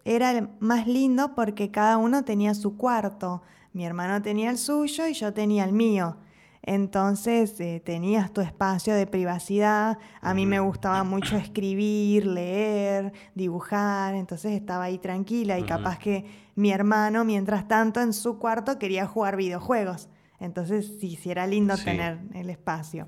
[0.06, 3.42] era más lindo porque cada uno tenía su cuarto.
[3.72, 6.18] Mi hermano tenía el suyo y yo tenía el mío.
[6.66, 9.98] Entonces eh, tenías tu espacio de privacidad.
[10.22, 14.16] A mí me gustaba mucho escribir, leer, dibujar.
[14.16, 16.26] Entonces estaba ahí tranquila y capaz que
[16.56, 20.08] mi hermano, mientras tanto, en su cuarto quería jugar videojuegos.
[20.40, 23.08] Entonces sí, sí era lindo tener el espacio.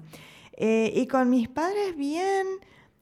[0.53, 2.45] Eh, y con mis padres bien.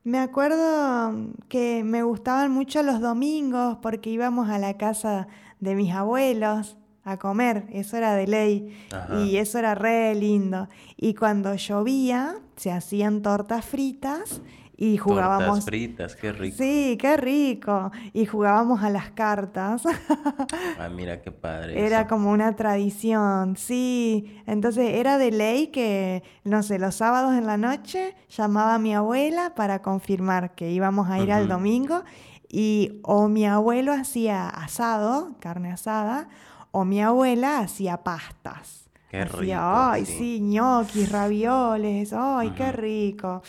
[0.04, 5.28] Me acuerdo que me gustaban mucho los domingos porque íbamos a la casa
[5.60, 8.76] de mis abuelos a comer, eso era de ley.
[9.22, 10.68] Y eso era re lindo.
[10.98, 14.42] Y cuando llovía se hacían tortas fritas
[14.76, 15.46] y jugábamos.
[15.46, 16.56] Tortas fritas, qué rico.
[16.56, 17.92] Sí, qué rico.
[18.12, 19.84] Y jugábamos a las cartas.
[20.78, 21.84] ah, mira qué padre.
[21.84, 24.42] Era como una tradición, sí.
[24.46, 28.94] Entonces era de ley que, no sé, los sábados en la noche llamaba a mi
[28.94, 32.02] abuela para confirmar que íbamos a ir al domingo
[32.48, 36.28] y o mi abuelo hacía asado, carne asada,
[36.70, 38.90] o mi abuela hacía pastas.
[39.08, 39.54] Qué rico.
[39.56, 43.42] Ay, sí, ñoquis, ravioles, ay, qué rico.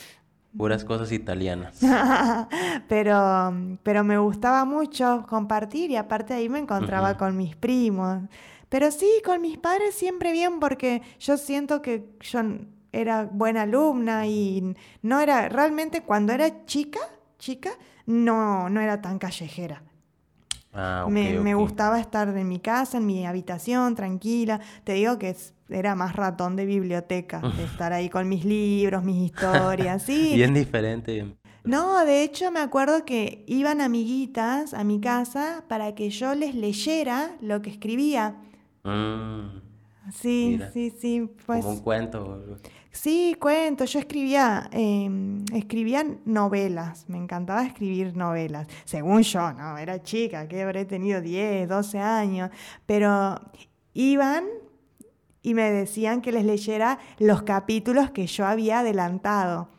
[0.57, 1.79] Puras cosas italianas.
[2.87, 3.53] pero,
[3.83, 8.19] pero me gustaba mucho compartir y aparte ahí me encontraba con mis primos.
[8.69, 12.41] Pero sí, con mis padres siempre bien porque yo siento que yo
[12.91, 16.99] era buena alumna y no era, realmente cuando era chica,
[17.37, 17.71] chica,
[18.05, 19.83] no, no era tan callejera.
[20.73, 24.59] Ah, me, me gustaba estar en mi casa, en mi habitación, tranquila.
[24.83, 29.03] Te digo que es- era más ratón de biblioteca, de estar ahí con mis libros,
[29.03, 30.31] mis historias, sí.
[30.35, 31.35] Bien diferente.
[31.63, 36.53] No, de hecho me acuerdo que iban amiguitas a mi casa para que yo les
[36.53, 38.35] leyera lo que escribía.
[38.83, 39.61] Mm,
[40.13, 42.59] Sí, Mira, sí, sí, pues como un cuento.
[42.91, 43.85] sí, cuento.
[43.85, 47.09] Yo escribía, em, escribía novelas.
[47.09, 48.67] Me encantaba escribir novelas.
[48.83, 49.79] Según yo, ¿no?
[49.79, 52.51] Era chica, que habré tenido 10, 12 años.
[52.85, 53.39] Pero
[53.95, 54.43] iban
[55.45, 59.69] y me decían que les leyera los capítulos que yo había adelantado.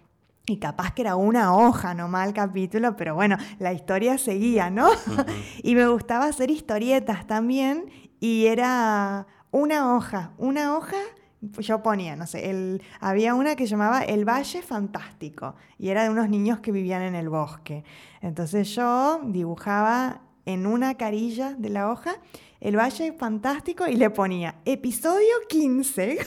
[0.46, 4.88] Y capaz que era una hoja nomás el capítulo, pero bueno, la historia seguía, ¿no?
[5.64, 7.86] Y me gustaba hacer historietas también
[8.20, 10.98] y era una hoja, una hoja,
[11.40, 16.10] yo ponía, no sé, el, había una que llamaba El Valle Fantástico y era de
[16.10, 17.82] unos niños que vivían en el bosque.
[18.20, 22.18] Entonces yo dibujaba en una carilla de la hoja
[22.60, 26.18] El Valle Fantástico y le ponía episodio 15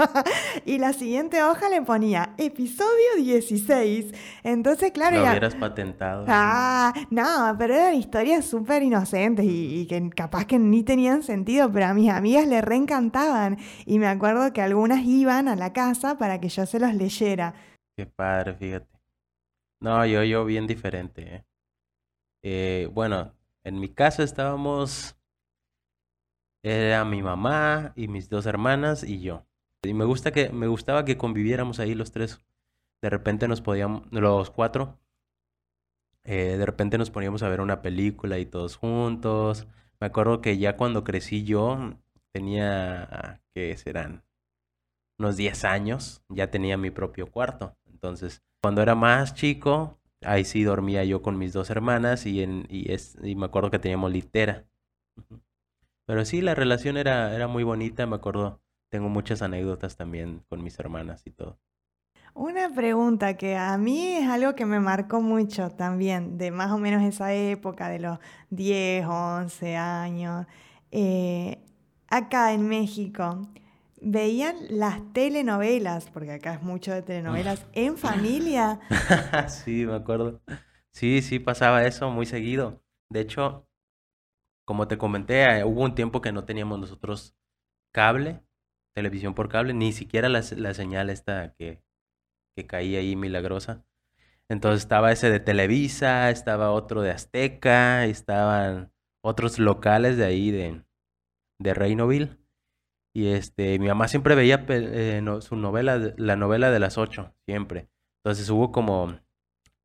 [0.64, 4.12] y la siguiente hoja le ponía episodio 16.
[4.44, 6.24] Entonces, claro, Lo ya- hubieras patentado.
[6.28, 11.70] Ah, no, pero eran historias súper inocentes y, y que capaz que ni tenían sentido,
[11.72, 13.58] pero a mis amigas le reencantaban.
[13.84, 17.54] Y me acuerdo que algunas iban a la casa para que yo se los leyera.
[17.96, 18.86] Qué padre, fíjate.
[19.80, 21.22] No, yo, yo bien diferente.
[21.36, 21.44] ¿eh?
[22.42, 25.13] Eh, bueno, en mi caso estábamos,
[26.64, 29.46] era mi mamá y mis dos hermanas y yo.
[29.82, 32.40] Y me gusta que, me gustaba que conviviéramos ahí los tres.
[33.02, 34.98] De repente nos podíamos, los cuatro,
[36.24, 39.66] eh, de repente nos poníamos a ver una película y todos juntos.
[40.00, 41.98] Me acuerdo que ya cuando crecí yo,
[42.32, 44.24] tenía, ¿qué serán?
[45.18, 47.76] Unos 10 años, ya tenía mi propio cuarto.
[47.84, 52.66] Entonces, cuando era más chico, ahí sí dormía yo con mis dos hermanas y, en,
[52.70, 54.64] y, es, y me acuerdo que teníamos litera.
[56.06, 58.60] Pero sí, la relación era, era muy bonita, me acuerdo.
[58.90, 61.58] Tengo muchas anécdotas también con mis hermanas y todo.
[62.34, 66.78] Una pregunta que a mí es algo que me marcó mucho también, de más o
[66.78, 68.18] menos esa época, de los
[68.50, 70.46] 10, 11 años.
[70.90, 71.58] Eh,
[72.08, 73.48] acá en México,
[74.00, 76.10] ¿veían las telenovelas?
[76.10, 78.80] Porque acá es mucho de telenovelas, en familia.
[79.48, 80.40] Sí, me acuerdo.
[80.92, 82.82] Sí, sí, pasaba eso muy seguido.
[83.10, 83.68] De hecho,
[84.64, 87.36] como te comenté, eh, hubo un tiempo que no teníamos nosotros
[87.92, 88.42] cable,
[88.94, 91.82] televisión por cable, ni siquiera la, la señal esta que,
[92.56, 93.84] que caía ahí milagrosa.
[94.48, 98.92] Entonces estaba ese de Televisa, estaba otro de Azteca, estaban
[99.22, 100.84] otros locales de ahí de,
[101.58, 102.38] de.
[103.16, 107.88] Y este, mi mamá siempre veía eh, su novela, la novela de las ocho, siempre.
[108.18, 109.18] Entonces hubo como,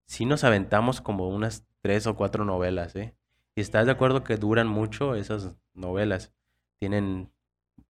[0.07, 3.15] sí nos aventamos como unas tres o cuatro novelas, ¿eh?
[3.59, 6.33] Y estás de acuerdo que duran mucho esas novelas.
[6.79, 7.29] Tienen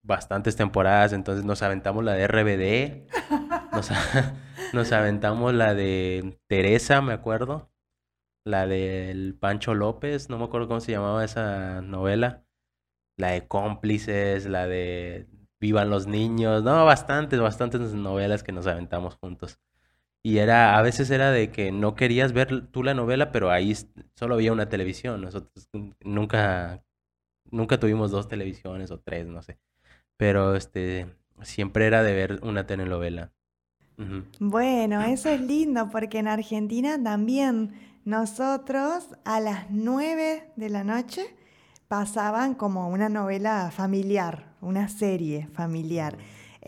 [0.02, 3.92] bastantes temporadas, entonces nos aventamos la de RBD, nos,
[4.74, 7.72] nos aventamos la de Teresa, me acuerdo,
[8.48, 12.48] la del Pancho López, no me acuerdo cómo se llamaba esa novela,
[13.16, 15.28] la de Cómplices, la de
[15.62, 19.60] Vivan los niños, no, bastantes, bastantes novelas que nos aventamos juntos.
[20.22, 23.74] Y era, a veces era de que no querías ver tú la novela, pero ahí
[24.16, 25.22] solo había una televisión.
[25.22, 25.70] Nosotros
[26.04, 26.84] nunca,
[27.46, 29.60] nunca tuvimos dos televisiones o tres, no sé.
[30.18, 31.08] Pero este,
[31.42, 33.32] siempre era de ver una telenovela.
[34.40, 37.74] Bueno, eso es lindo porque en Argentina también
[38.06, 41.36] nosotros a las 9 de la noche
[41.90, 46.18] pasaban como una novela familiar, una serie familiar.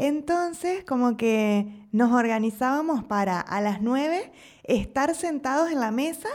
[0.02, 4.32] Entonces, como que nos organizábamos para a las 9
[4.64, 6.28] estar sentados en la mesa,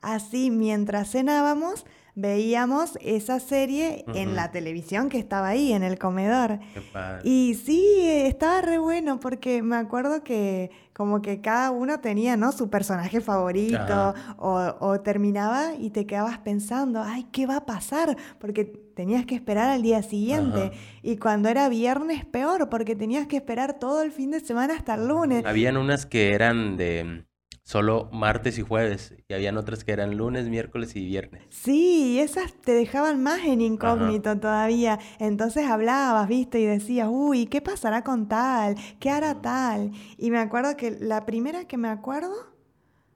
[0.00, 1.84] así mientras cenábamos,
[2.14, 6.58] veíamos esa serie en la televisión que estaba ahí, en el comedor.
[6.74, 7.20] Qué padre.
[7.24, 12.52] Y sí, estaba re bueno porque me acuerdo que como que cada uno tenía, ¿no?
[12.52, 18.16] Su personaje favorito o, o terminaba y te quedabas pensando, ay, ¿qué va a pasar?
[18.38, 20.64] Porque tenías que esperar al día siguiente.
[20.64, 20.72] Ajá.
[21.02, 24.94] Y cuando era viernes, peor, porque tenías que esperar todo el fin de semana hasta
[24.94, 25.46] el lunes.
[25.46, 27.24] Habían unas que eran de
[27.70, 31.44] solo martes y jueves, y habían otras que eran lunes, miércoles y viernes.
[31.50, 34.98] Sí, esas te dejaban más en incógnito todavía.
[35.20, 38.74] Entonces hablabas, viste, y decías, uy, ¿qué pasará con tal?
[38.98, 39.92] ¿Qué hará tal?
[40.18, 42.34] Y me acuerdo que la primera que me acuerdo,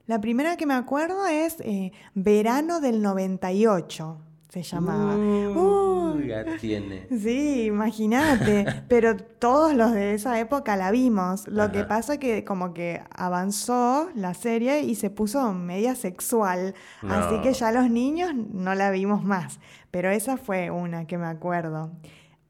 [0.06, 4.23] la primera que me acuerdo es eh, verano del 98.
[4.54, 5.16] Se llamaba.
[5.16, 7.08] Uy, ya tiene.
[7.10, 8.64] Sí, imagínate.
[8.88, 11.48] Pero todos los de esa época la vimos.
[11.48, 16.74] Lo que pasa que como que avanzó la serie y se puso media sexual.
[17.02, 19.58] Así que ya los niños no la vimos más.
[19.90, 21.90] Pero esa fue una que me acuerdo.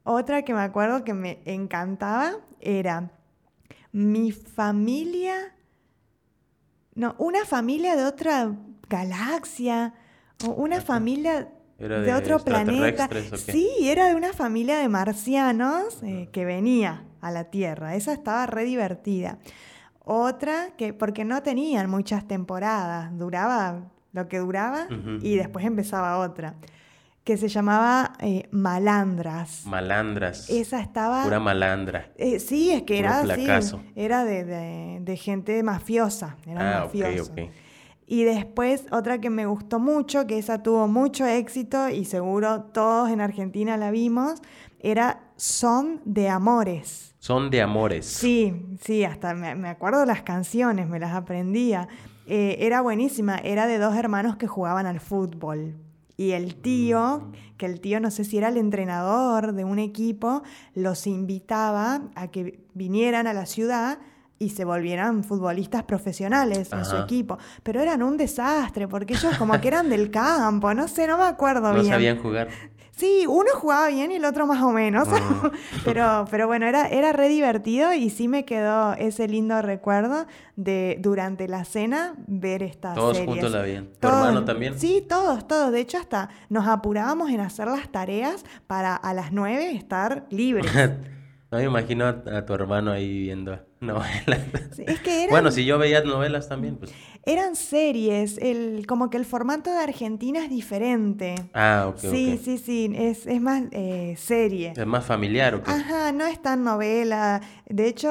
[0.03, 3.09] Otra que me acuerdo que me encantaba era
[3.91, 5.55] mi familia.
[6.93, 8.55] No, una familia de otra
[8.87, 9.95] galaxia.
[10.45, 13.09] O una familia ¿Era de de otro planeta.
[13.37, 17.95] Sí, era de una familia de marcianos eh, que venía a la Tierra.
[17.95, 19.37] Esa estaba re divertida.
[20.03, 24.87] Otra que, porque no tenían muchas temporadas, duraba lo que duraba
[25.21, 26.53] y después empezaba otra,
[27.25, 29.65] que se llamaba eh, Malandras.
[29.65, 30.49] Malandras.
[30.49, 31.23] Esa estaba...
[31.23, 32.11] Pura malandra.
[32.17, 36.83] eh, sí, es que puro era así, era de, de- de gente mafiosa, eran Ah,
[36.85, 37.29] ok, mafiosos.
[37.31, 37.39] ok.
[38.07, 43.09] Y después otra que me gustó mucho, que esa tuvo mucho éxito y seguro todos
[43.09, 44.41] en Argentina la vimos,
[44.79, 47.15] era Son de Amores.
[47.19, 48.05] Son de amores.
[48.05, 51.87] Sí, sí, hasta me, me acuerdo las canciones, me las aprendía.
[52.27, 55.75] Eh, era buenísima, era de dos hermanos que jugaban al fútbol.
[56.17, 60.43] Y el tío, que el tío no sé si era el entrenador de un equipo,
[60.75, 63.97] los invitaba a que vinieran a la ciudad
[64.37, 67.37] y se volvieran futbolistas profesionales en su equipo.
[67.63, 71.23] Pero eran un desastre, porque ellos como que eran del campo, no sé, no me
[71.25, 71.87] acuerdo No bien.
[71.93, 72.49] sabían jugar.
[72.91, 75.07] Sí, uno jugaba bien y el otro más o menos.
[75.11, 75.51] Ah.
[75.83, 80.25] pero, pero bueno, era, era re divertido y sí me quedó ese lindo recuerdo
[80.55, 83.33] de durante la cena ver estas Todos series.
[83.33, 83.87] juntos la veían.
[83.87, 84.79] ¿Tu Todos- hermano también?
[84.79, 85.73] Sí, todos, todos.
[85.73, 90.71] De hecho, hasta nos apurábamos en hacer las tareas para a las nueve estar libres.
[91.51, 93.57] No me imagino a, a tu hermano ahí viendo
[93.93, 94.41] novelas.
[94.75, 96.91] Sí, es que eran, Bueno, si yo veía novelas también, pues.
[97.23, 101.35] eran series, el, como que el formato de Argentina es diferente.
[101.53, 104.73] Ah, ok, sí, sí, sí, es, es más eh, serie.
[104.75, 105.71] ¿Es más familiar o qué?
[105.71, 107.41] Ajá, no es tan novela.
[107.67, 108.09] De hecho,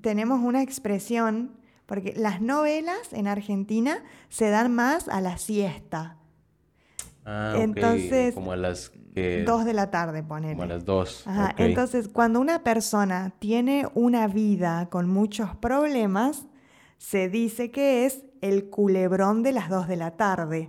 [0.00, 6.16] tenemos una expresión, porque las novelas en Argentina se dan más a la siesta,
[7.24, 9.44] Ah, entonces, Como a las que...
[9.44, 10.66] dos de la tarde, Como a ponele.
[10.66, 11.26] las dos.
[11.26, 16.46] Ajá, entonces cuando una persona tiene una vida con muchos problemas,
[16.98, 20.68] se dice que es el culebrón de las dos de la tarde.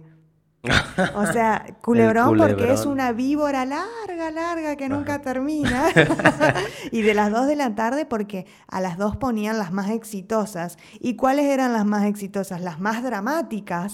[1.15, 5.89] O sea, culebrón, porque es una víbora larga, larga que nunca termina.
[6.91, 10.77] y de las dos de la tarde porque a las dos ponían las más exitosas.
[10.99, 12.61] ¿Y cuáles eran las más exitosas?
[12.61, 13.93] Las más dramáticas.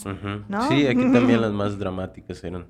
[0.70, 2.68] Sí, aquí también las más dramáticas eran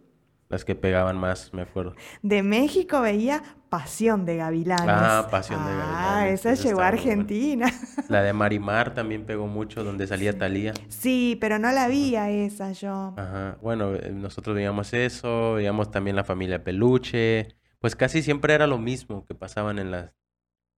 [0.49, 1.95] las que pegaban más, me acuerdo.
[2.21, 4.85] De México veía Pasión de Gavilanes.
[4.87, 6.87] Ah, Pasión de Ah, Gavilanes, esa esa llegó a.
[6.87, 7.67] Argentina.
[8.09, 10.73] La de Marimar también pegó mucho, donde salía Thalía.
[10.87, 13.13] Sí, pero no la vi a esa yo.
[13.17, 13.57] Ajá.
[13.61, 17.55] Bueno, eh, nosotros veíamos eso, veíamos también la familia Peluche.
[17.79, 20.13] Pues casi siempre era lo mismo que pasaban en la,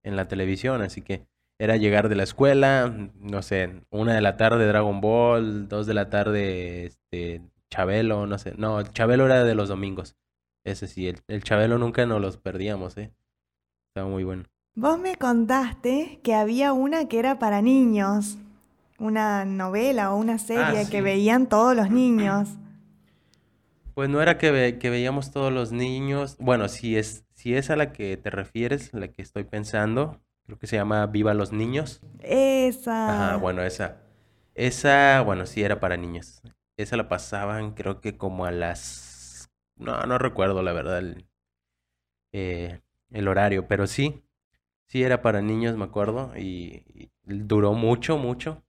[0.03, 1.27] en la televisión, así que
[1.59, 5.93] era llegar de la escuela, no sé, una de la tarde Dragon Ball, dos de
[5.93, 7.41] la tarde este
[7.71, 8.53] Chabelo, no sé.
[8.57, 10.15] No, Chabelo era de los domingos.
[10.63, 13.13] Ese sí, el, el Chabelo nunca nos los perdíamos, ¿eh?
[13.89, 14.45] Estaba muy bueno.
[14.75, 18.37] Vos me contaste que había una que era para niños,
[18.97, 21.01] una novela o una serie que sí.
[21.01, 22.49] veían todos los niños.
[23.93, 26.37] Pues no era que, ve- que veíamos todos los niños.
[26.39, 30.57] Bueno, si es, si es a la que te refieres, la que estoy pensando, creo
[30.57, 32.01] que se llama Viva los Niños.
[32.21, 33.11] Esa.
[33.11, 33.97] Ajá, bueno, esa.
[34.55, 36.41] Esa, bueno, sí era para niños.
[36.79, 39.51] Esa la pasaban, creo que como a las...
[39.75, 41.27] No, no recuerdo la verdad el,
[42.33, 44.23] eh, el horario, pero sí,
[44.87, 48.63] sí era para niños, me acuerdo, y, y duró mucho, mucho.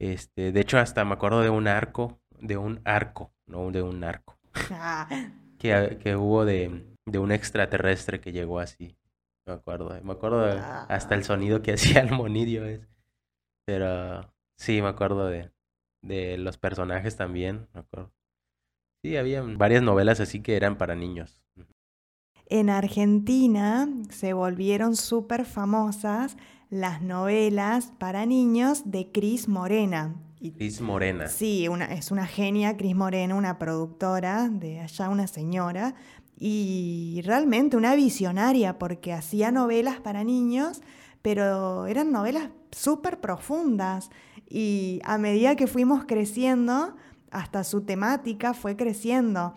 [0.00, 4.04] Este, de hecho, hasta me acuerdo de un arco, de un arco, no de un
[4.04, 4.38] arco,
[4.70, 5.08] Ah,
[5.58, 8.96] que, que hubo de, de un extraterrestre que llegó así.
[9.46, 12.64] Me acuerdo, me acuerdo de- hasta el sonido que hacía el monillo.
[12.64, 12.80] es.
[13.66, 15.52] Pero sí, me acuerdo de,
[16.04, 18.12] de los personajes también, me acuerdo.
[19.02, 21.42] Sí, había varias novelas así que eran para niños.
[22.46, 26.36] En Argentina se volvieron súper famosas
[26.70, 30.14] las novelas para niños de Cris Morena.
[30.56, 31.28] Cris Morena.
[31.28, 35.94] Sí, una, es una genia, Cris Morena, una productora de allá, una señora,
[36.38, 40.82] y realmente una visionaria porque hacía novelas para niños,
[41.22, 44.10] pero eran novelas súper profundas
[44.56, 46.94] y a medida que fuimos creciendo,
[47.32, 49.56] hasta su temática fue creciendo.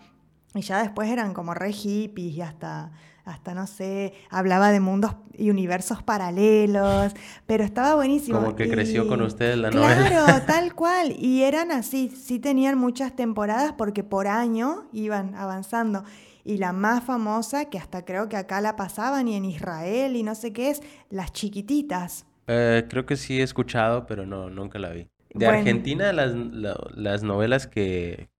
[0.56, 2.90] Y ya después eran como re hippies y hasta,
[3.24, 7.12] hasta no sé, hablaba de mundos y universos paralelos,
[7.46, 8.40] pero estaba buenísimo.
[8.40, 10.08] Como que creció con ustedes la novela.
[10.08, 11.14] Claro, tal cual.
[11.16, 16.02] Y eran así, sí tenían muchas temporadas porque por año iban avanzando.
[16.42, 20.24] Y la más famosa, que hasta creo que acá la pasaban y en Israel y
[20.24, 22.24] no sé qué es, Las Chiquititas.
[22.48, 25.08] Eh, creo que sí he escuchado, pero no, nunca la vi.
[25.30, 28.30] De Argentina, las, las novelas que,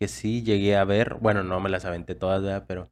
[0.00, 2.90] que sí llegué a ver, bueno, no me las aventé todas, pero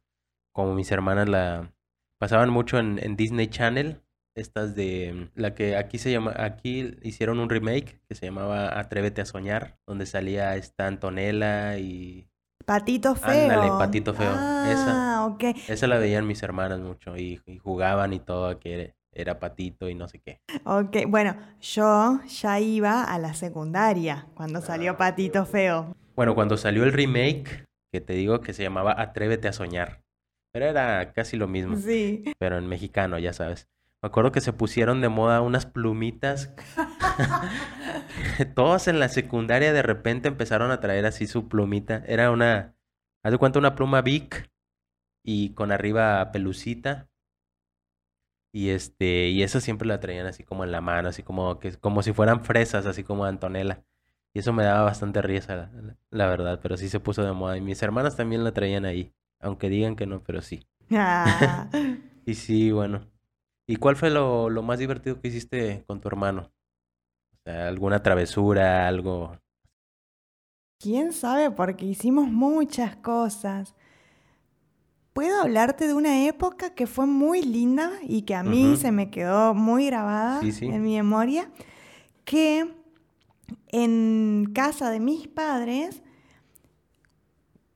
[0.53, 1.73] como mis hermanas la
[2.19, 4.01] pasaban mucho en, en, Disney Channel,
[4.35, 9.21] estas de la que aquí se llama, aquí hicieron un remake que se llamaba Atrévete
[9.21, 12.31] a soñar, donde salía esta Antonella y
[12.65, 13.51] Patito feo.
[13.51, 14.31] Ándale, patito feo.
[14.31, 15.37] esa, ah,
[15.67, 20.07] esa la veían mis hermanas mucho y, jugaban y todo, que era, patito y no
[20.07, 20.39] sé qué.
[20.63, 25.95] Ok, bueno, yo ya iba a la secundaria cuando salió Patito feo.
[26.15, 30.01] Bueno, cuando salió el remake, que te digo que se llamaba Atrévete a soñar.
[30.53, 31.77] Pero era casi lo mismo.
[31.77, 32.23] Sí.
[32.39, 33.69] Pero en mexicano, ya sabes.
[34.03, 36.53] Me acuerdo que se pusieron de moda unas plumitas.
[38.55, 42.03] Todos en la secundaria de repente empezaron a traer así su plumita.
[42.07, 42.75] Era una,
[43.23, 44.49] haz de cuenta, una pluma Bic
[45.23, 47.10] y con arriba pelucita.
[48.53, 51.73] Y este, y eso siempre la traían así como en la mano, así como que,
[51.77, 53.83] como si fueran fresas, así como Antonella.
[54.33, 55.69] Y eso me daba bastante risa,
[56.09, 57.57] la, verdad, pero sí se puso de moda.
[57.57, 60.65] Y mis hermanas también la traían ahí, aunque digan que no, pero sí.
[60.91, 61.69] Ah.
[62.25, 63.07] y sí, bueno.
[63.67, 66.51] ¿Y cuál fue lo, lo más divertido que hiciste con tu hermano?
[67.33, 69.37] O sea, alguna travesura, algo.
[70.79, 71.51] ¿Quién sabe?
[71.51, 73.75] Porque hicimos muchas cosas.
[75.13, 79.09] Puedo hablarte de una época que fue muy linda y que a mí se me
[79.09, 81.49] quedó muy grabada en mi memoria,
[82.23, 82.73] que
[83.67, 86.01] en casa de mis padres,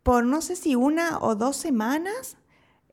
[0.02, 2.38] por no sé si una o dos semanas,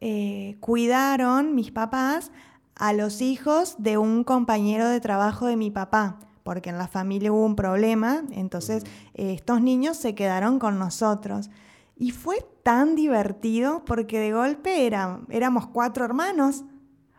[0.01, 2.33] eh, cuidaron mis papás
[2.75, 7.31] a los hijos de un compañero de trabajo de mi papá, porque en la familia
[7.31, 8.83] hubo un problema, entonces
[9.15, 11.49] eh, estos niños se quedaron con nosotros.
[11.97, 16.65] Y fue tan divertido porque de golpe éramos cuatro hermanos.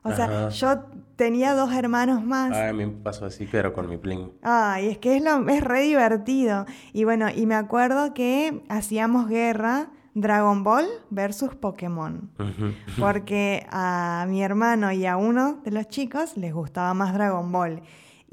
[0.03, 0.84] O sea, yo
[1.15, 2.55] tenía dos hermanos más.
[2.55, 4.32] a mí me pasó así, pero con mi pling.
[4.41, 6.65] Ay, es que es, lo, es re divertido.
[6.91, 12.30] Y bueno, y me acuerdo que hacíamos guerra Dragon Ball versus Pokémon.
[12.99, 17.82] Porque a mi hermano y a uno de los chicos les gustaba más Dragon Ball.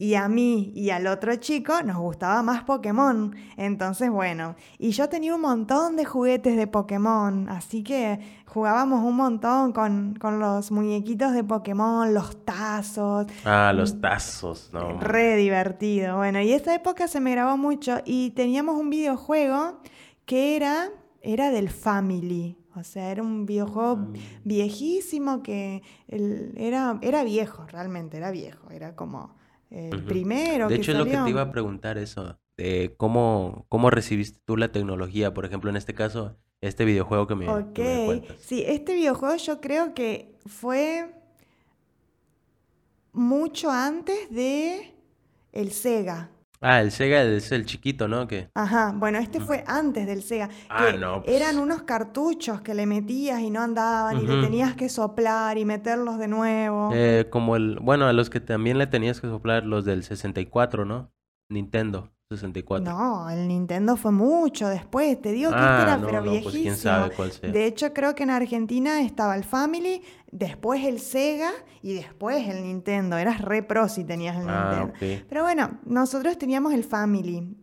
[0.00, 3.36] Y a mí y al otro chico nos gustaba más Pokémon.
[3.58, 9.14] Entonces, bueno, y yo tenía un montón de juguetes de Pokémon, así que jugábamos un
[9.14, 13.26] montón con, con los muñequitos de Pokémon, los tazos.
[13.44, 14.98] Ah, los tazos, no.
[15.00, 16.16] Re divertido.
[16.16, 19.82] Bueno, y esa época se me grabó mucho y teníamos un videojuego
[20.24, 20.88] que era
[21.20, 22.56] era del Family.
[22.74, 24.12] O sea, era un videojuego
[24.44, 28.70] viejísimo que era, era viejo, realmente, era viejo.
[28.70, 29.38] Era como
[29.70, 30.68] el primero.
[30.68, 32.38] De hecho, es lo que te iba a preguntar eso.
[32.56, 37.34] De cómo, cómo recibiste tú la tecnología, por ejemplo, en este caso, este videojuego que
[37.34, 37.78] me, Ok,
[38.38, 41.14] sí, este videojuego yo creo que fue
[43.12, 44.94] mucho antes de
[45.52, 46.30] el Sega.
[46.62, 48.28] Ah, el Sega es el chiquito, ¿no?
[48.54, 50.50] Ajá, bueno, este fue antes del Sega.
[50.68, 51.22] Ah, no.
[51.22, 51.34] Pues.
[51.34, 55.64] Eran unos cartuchos que le metías y no andaban y le tenías que soplar y
[55.64, 56.90] meterlos de nuevo.
[56.92, 60.84] Eh, como el, bueno, a los que también le tenías que soplar los del 64,
[60.84, 61.10] ¿no?
[61.48, 62.12] Nintendo.
[62.30, 62.84] 64.
[62.84, 66.52] No, el Nintendo fue mucho después, te digo que este ah, era pero no, viejísimo.
[66.52, 67.50] Pues quién sabe cuál sea.
[67.50, 70.00] De hecho, creo que en Argentina estaba el Family,
[70.30, 71.50] después el Sega
[71.82, 73.16] y después el Nintendo.
[73.16, 75.24] Eras re pro si tenías el ah, Nintendo.
[75.28, 77.56] Pero bueno, nosotros teníamos el Family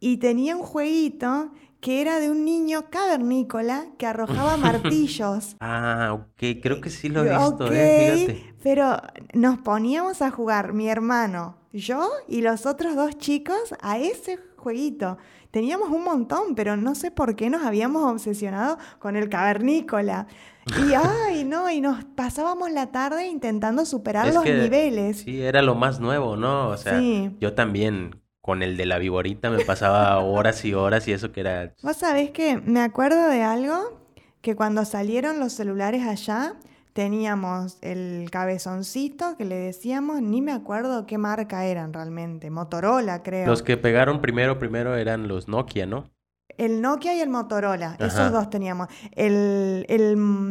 [0.00, 5.56] y tenía un jueguito que era de un niño cavernícola que arrojaba martillos.
[5.60, 8.54] Ah, ok, creo que sí lo he visto, eh, fíjate.
[8.62, 9.00] Pero
[9.34, 15.16] nos poníamos a jugar mi hermano, yo y los otros dos chicos a ese jueguito.
[15.50, 20.26] Teníamos un montón, pero no sé por qué nos habíamos obsesionado con el cavernícola.
[20.66, 25.22] Y ay, no, y nos pasábamos la tarde intentando superar los niveles.
[25.22, 26.68] Sí, era lo más nuevo, ¿no?
[26.68, 27.00] O sea,
[27.40, 31.40] yo también con el de la viborita me pasaba horas y horas y eso que
[31.40, 31.74] era...
[31.82, 34.00] Vos sabés que me acuerdo de algo
[34.40, 36.56] que cuando salieron los celulares allá,
[36.92, 43.46] Teníamos el cabezoncito que le decíamos, ni me acuerdo qué marca eran realmente, Motorola creo.
[43.46, 46.10] Los que pegaron primero, primero eran los Nokia, ¿no?
[46.58, 48.88] El Nokia y el Motorola, esos dos teníamos.
[49.12, 49.86] El,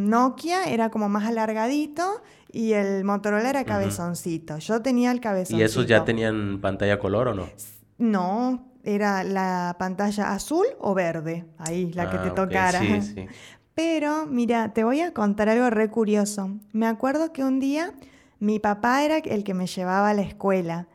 [0.09, 2.21] Nokia era como más alargadito
[2.51, 4.57] y el Motorola era cabezoncito.
[4.59, 5.59] Yo tenía el cabezoncito.
[5.59, 7.49] ¿Y esos ya tenían pantalla color o no?
[7.99, 12.79] No, era la pantalla azul o verde, ahí, la que te ah, tocara.
[12.79, 13.25] Sí, sí.
[13.75, 16.57] Pero, mira, te voy a contar algo re curioso.
[16.73, 17.93] Me acuerdo que un día
[18.39, 20.87] mi papá era el que me llevaba a la escuela.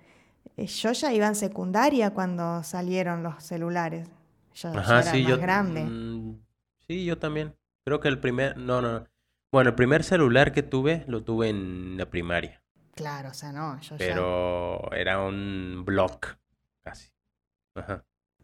[0.56, 4.08] Eh, yo ya iba en secundaria cuando salieron los celulares.
[4.54, 5.38] Yo ya Ajá, era sí, más yo.
[5.38, 5.84] grande.
[5.84, 6.40] mm,
[6.86, 7.54] sí, yo también.
[7.84, 8.56] Creo que el primer.
[8.56, 9.06] No, no, no.
[9.52, 12.62] Bueno, el primer celular que tuve lo tuve en la primaria.
[12.94, 13.98] Claro, o sea, no, yo ya.
[13.98, 16.36] Pero era un block,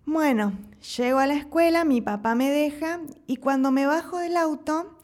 [0.06, 0.52] Bueno,
[0.96, 4.98] llego a la escuela, mi papá me deja y cuando me bajo del auto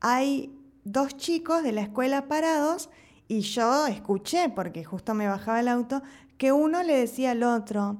[0.00, 2.90] hay dos chicos de la escuela parados
[3.28, 6.02] y yo escuché, porque justo me bajaba el auto,
[6.36, 7.98] que uno le decía al otro,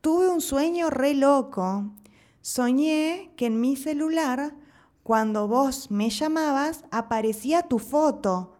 [0.00, 1.92] tuve un sueño re loco.
[2.40, 4.54] Soñé que en mi celular,
[5.04, 8.51] cuando vos me llamabas, aparecía tu foto.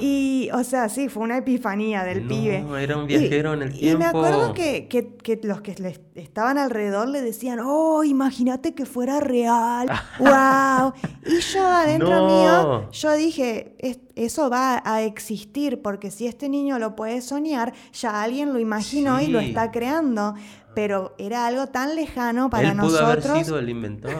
[0.00, 2.64] Y, o sea, sí, fue una epifanía del pibe.
[2.80, 4.54] Era un Y- viajero en el Y me acuerdo tiempo.
[4.54, 9.88] que, que- que los que le estaban alrededor le decían, oh, imagínate que fuera real,
[10.18, 10.92] wow.
[11.26, 12.26] Y yo adentro No.
[12.26, 17.72] mío, yo dije, "Es- eso va a existir, porque si este niño lo puede soñar,
[17.92, 20.34] ya alguien lo imaginó y lo está creando.
[20.74, 23.44] Pero era algo tan lejano para Él pudo haber nosotros.
[23.46, 24.14] sido el inventor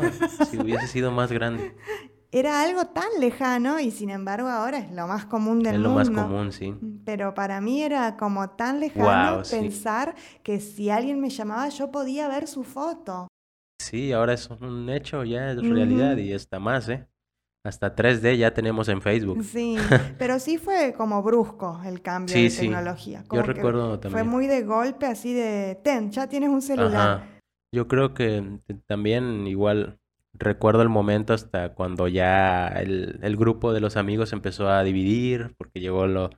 [0.50, 1.76] si hubiese sido más grande.
[2.30, 5.90] Era algo tan lejano y sin embargo ahora es lo más común del Es lo
[5.90, 5.98] mundo.
[5.98, 6.74] más común, sí.
[7.06, 9.56] Pero para mí era como tan lejano sí.
[9.56, 13.28] pensar que si alguien me llamaba yo podía ver su foto.
[13.80, 17.06] Sí, ahora es un hecho, ya es realidad y está más, ¿eh?
[17.66, 19.42] Hasta 3D ya tenemos en Facebook.
[19.42, 19.76] Sí,
[20.18, 22.60] pero sí fue como brusco el cambio Sí, de sí.
[22.66, 23.20] tecnología.
[23.22, 24.28] Yo Como que recuerdo Fue también.
[24.28, 26.94] muy de golpe, así de, ten, ya tienes un celular.
[27.20, 27.26] Ajá.
[27.74, 29.98] Yo creo que t- también igual
[30.38, 35.54] recuerdo el momento hasta cuando ya el, el grupo de los amigos empezó a dividir,
[35.58, 36.30] porque llegó lo,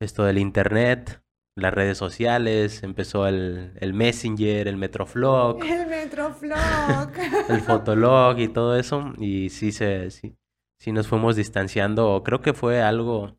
[0.00, 1.22] esto del internet,
[1.54, 7.12] las redes sociales, empezó el, el Messenger, el Metroflog, El Metroflog.
[7.48, 10.36] el Fotolog y todo eso, y sí se, sí,
[10.78, 12.22] sí nos fuimos distanciando.
[12.24, 13.38] Creo que fue algo,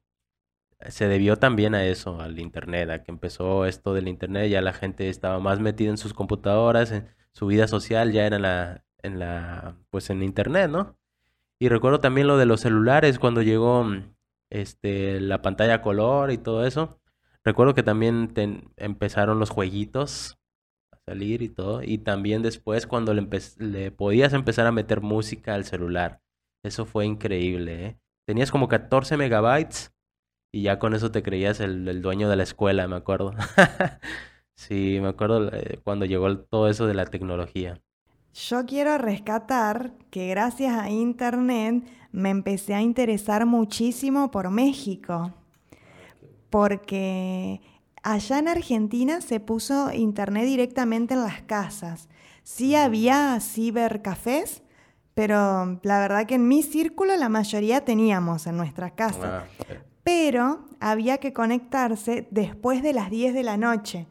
[0.88, 4.74] se debió también a eso, al internet, a que empezó esto del internet, ya la
[4.74, 9.20] gente estaba más metida en sus computadoras, en su vida social ya era la, en
[9.20, 10.98] la, pues en internet, ¿no?
[11.60, 14.16] Y recuerdo también lo de los celulares cuando llegó mm,
[14.50, 17.00] este la pantalla color y todo eso.
[17.44, 20.38] Recuerdo que también ten- empezaron los jueguitos
[20.92, 25.66] a salir y todo, y también después cuando le, podías empezar a meter música al
[25.66, 26.22] celular.
[26.64, 28.00] Eso fue increíble, ¿eh?
[28.28, 29.94] Tenías como 14 megabytes
[30.54, 33.34] y ya con eso te creías el, el dueño de la escuela, me acuerdo.
[34.56, 37.82] Sí, me acuerdo eh, cuando llegó todo eso de la tecnología.
[38.34, 45.34] Yo quiero rescatar que gracias a Internet me empecé a interesar muchísimo por México,
[46.50, 47.62] porque
[48.04, 52.08] allá en Argentina se puso Internet directamente en las casas.
[52.44, 54.64] Sí había cibercafés,
[55.14, 59.26] pero la verdad que en mi círculo la mayoría teníamos en nuestras casas.
[59.26, 59.46] Ah,
[60.04, 64.08] Pero había que conectarse después de las 10 de la noche,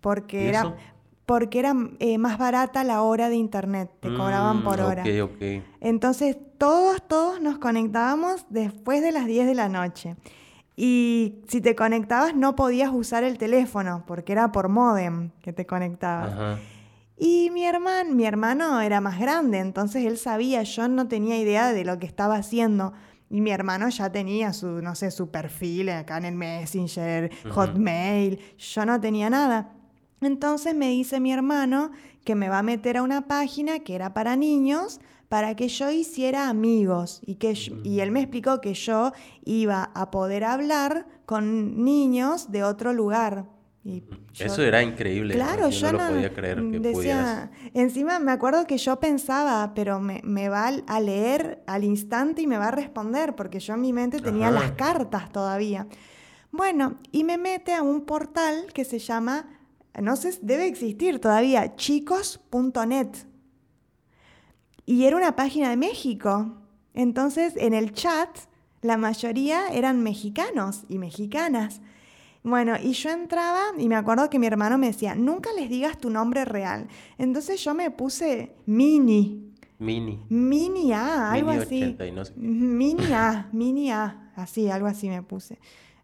[0.00, 0.76] porque ¿y era, eso?
[1.26, 5.02] Porque era eh, más barata la hora de internet, te cobraban Mm, por hora.
[5.02, 5.62] Ok, ok.
[5.80, 10.16] Entonces todos, todos nos conectábamos después de las 10 de la noche.
[10.76, 15.66] Y si te conectabas no podías usar el teléfono, porque era por módem que te
[15.66, 16.32] conectabas.
[16.32, 16.58] Ajá.
[17.18, 21.72] Y mi hermano, mi hermano era más grande, entonces él sabía, yo no tenía idea
[21.72, 22.92] de lo que estaba haciendo.
[23.30, 27.54] Y mi hermano ya tenía su, no sé, su perfil acá en el Messenger, Ujú.
[27.54, 29.72] Hotmail, yo no tenía nada.
[30.20, 31.90] Entonces me dice mi hermano
[32.24, 35.90] que me va a meter a una página que era para niños para que yo
[35.90, 39.12] hiciera amigos y que yo- y él me explicó que yo
[39.44, 43.44] iba a poder hablar con niños de otro lugar.
[43.84, 44.02] Y
[44.32, 45.34] yo- Eso era increíble.
[45.34, 46.92] Claro, yo yo no lo podía creer que pudieras.
[46.96, 52.42] decía, encima me acuerdo que yo pensaba, pero me, me va a leer al instante
[52.42, 54.60] y me va a responder, porque yo en mi mente tenía Ajá.
[54.60, 55.86] las cartas todavía.
[56.52, 59.55] Bueno, y me mete a un portal que se llama,
[60.00, 63.08] no sé, debe existir todavía, chicos.net.
[64.84, 66.54] Y era una página de México.
[66.94, 68.28] Entonces, en el chat,
[68.82, 71.80] la mayoría eran mexicanos y mexicanas.
[72.42, 75.98] Bueno, y yo entraba y me acuerdo que mi hermano me decía, nunca les digas
[75.98, 76.86] tu nombre real.
[77.18, 79.46] Entonces yo me puse Mini,
[79.78, 80.24] Mini.
[80.28, 81.82] Mini A, algo Mini así.
[81.82, 82.32] 80 y no sé.
[82.36, 85.58] Mini A, Mini A, así, algo así me puse.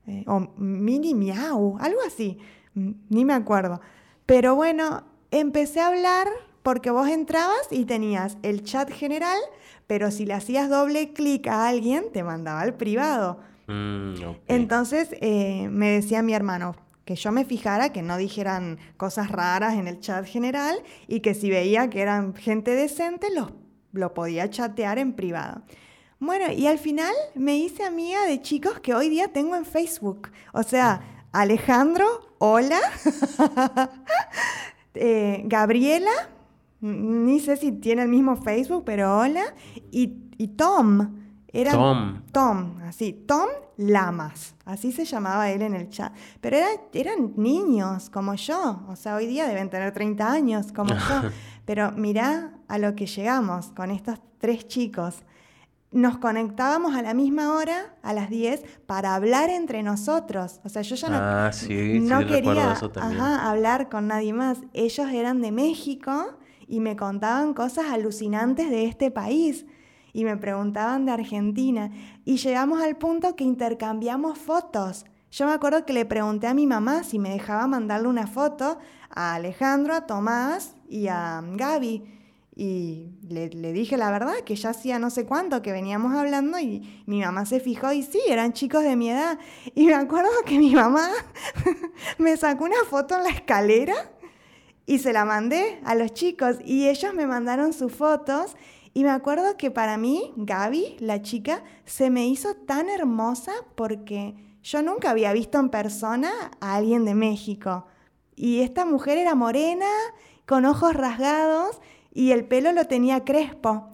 [0.07, 2.39] Eh, o Mini Miau, algo así,
[2.75, 3.81] ni me acuerdo.
[4.27, 6.29] Pero bueno, empecé a hablar
[6.63, 9.39] porque vos entrabas y tenías el chat general,
[9.87, 13.41] pero si le hacías doble clic a alguien, te mandaba al privado.
[13.67, 14.15] Mm.
[14.49, 19.75] Entonces eh, me decía mi hermano que yo me fijara que no dijeran cosas raras
[19.75, 20.77] en el chat general
[21.09, 23.53] y que si veía que eran gente decente, los
[23.93, 25.63] lo podía chatear en privado.
[26.19, 30.31] Bueno, y al final me hice amiga de chicos que hoy día tengo en Facebook.
[30.53, 32.07] O sea, Alejandro,
[32.39, 32.79] hola.
[34.95, 36.11] Eh, Gabriela,
[36.83, 39.43] ni sé si tiene el mismo Facebook, pero hola.
[39.91, 41.17] Y, y Tom.
[41.49, 42.21] Era Tom.
[42.31, 43.25] Tom, así.
[43.27, 43.47] Tom
[43.79, 44.55] Lamas.
[44.67, 46.13] Así se llamaba él en el chat.
[46.43, 46.59] Pero
[46.93, 48.83] eran niños como yo.
[48.87, 51.31] O sea, hoy día deben tener 30 años como yo.
[51.65, 55.23] Pero mirá a lo que llegamos con estos tres chicos
[55.93, 60.61] nos conectábamos a la misma hora, a las 10, para hablar entre nosotros.
[60.65, 61.51] O sea, yo ya no, ah,
[62.01, 62.75] no quería
[63.49, 64.59] hablar con nadie más.
[64.73, 69.67] Ellos eran de México y me contaban cosas alucinantes de este país.
[70.15, 71.91] Y me preguntaban de Argentina.
[72.25, 75.05] Y llegamos al punto que intercambiamos fotos.
[75.31, 78.79] Yo me acuerdo que le pregunté a mi mamá si me dejaba mandarle una foto
[79.09, 82.22] a Alejandro, a Tomás y a Gaby.
[82.55, 87.03] Y le, dije la verdad, que ya hacía no sé cuánto que veníamos hablando y
[87.07, 89.39] mi mamá se fijó y sí, eran chicos de mi edad.
[89.75, 91.09] Y me acuerdo que mi mamá
[92.19, 93.95] me sacó una foto en la escalera
[94.85, 98.57] y se la mandé a los chicos y ellos me mandaron sus fotos.
[98.95, 104.35] Y me acuerdo que para mí, Gaby, la chica, se me hizo tan hermosa porque
[104.63, 106.31] yo nunca había visto en persona
[106.61, 107.87] a alguien de México.
[108.37, 109.87] Y esta mujer era morena,
[110.47, 111.81] con ojos rasgados
[112.15, 113.89] y el pelo lo tenía crespo.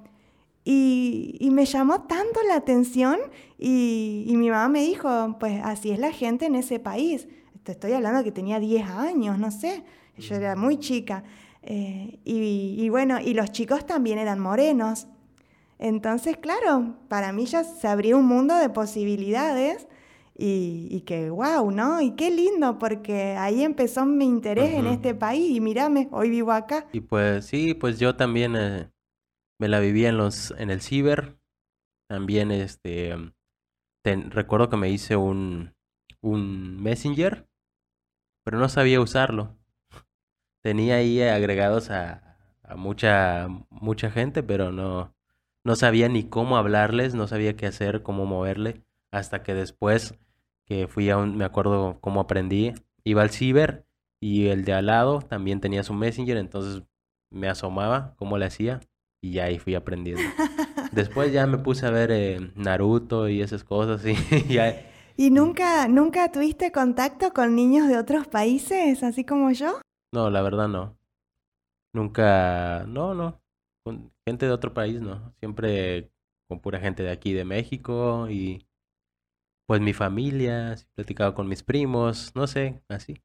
[0.65, 3.19] Y, me llamó tanto la atención
[3.59, 7.27] y, mi mamá me dijo, pues así es la gente en ese país.
[7.65, 9.85] Estoy hablando que tenía 10 años, no sé,
[10.17, 11.23] yo era muy chica.
[11.63, 15.07] Eh, y, y, bueno, y los chicos también eran morenos.
[15.79, 19.87] Entonces, claro, para mí ya se abrió un mundo de posibilidades
[20.41, 22.01] y, que wow, ¿no?
[22.01, 26.53] Y qué lindo, porque ahí empezó mi interés en este país y mírame, hoy vivo
[26.53, 26.87] acá.
[26.93, 28.89] Y pues sí, pues yo también eh,
[29.59, 31.41] me la vivía en los en el ciber.
[32.09, 33.17] También este
[34.05, 35.75] recuerdo que me hice un
[36.21, 37.49] un Messenger,
[38.45, 39.57] pero no sabía usarlo.
[40.63, 45.13] Tenía ahí agregados a, a mucha mucha gente, pero no
[45.65, 50.15] no sabía ni cómo hablarles, no sabía qué hacer, cómo moverle, hasta que después
[50.69, 52.75] que fui a un, me acuerdo cómo aprendí,
[53.05, 53.87] iba al ciber
[54.21, 56.83] y el de al lado también tenía su messenger, entonces
[57.31, 58.81] me asomaba cómo le hacía
[59.23, 60.23] y ya ahí fui aprendiendo.
[60.93, 64.05] Después ya me puse a ver eh, Naruto y esas cosas
[64.49, 64.59] y
[65.21, 69.81] ¿Y nunca, nunca tuviste contacto con niños de otros países, así como yo?
[70.13, 70.97] No, la verdad no.
[71.93, 73.41] Nunca, no, no.
[73.85, 75.35] Con gente de otro país no.
[75.41, 76.13] Siempre
[76.49, 78.68] con pura gente de aquí, de México y
[79.69, 83.23] pues mi familia, platicaba con mis primos, no sé, así.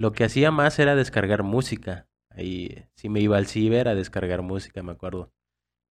[0.00, 2.08] Lo que hacía más era descargar música.
[2.30, 5.30] Ahí sí me iba al ciber a descargar música, me acuerdo.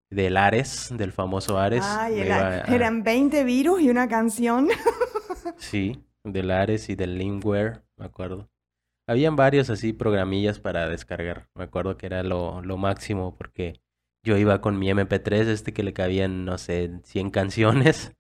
[0.10, 1.86] Del Ares, del famoso Ares.
[1.86, 4.68] Ay, eran 20 virus y una canción.
[5.58, 8.50] sí, del Ares y del Limeware, me acuerdo.
[9.08, 11.50] Habían varios así programillas para descargar.
[11.54, 13.80] Me acuerdo que era lo, lo máximo porque
[14.26, 18.18] yo iba con mi MP3, este que le cabían, no sé, 100 canciones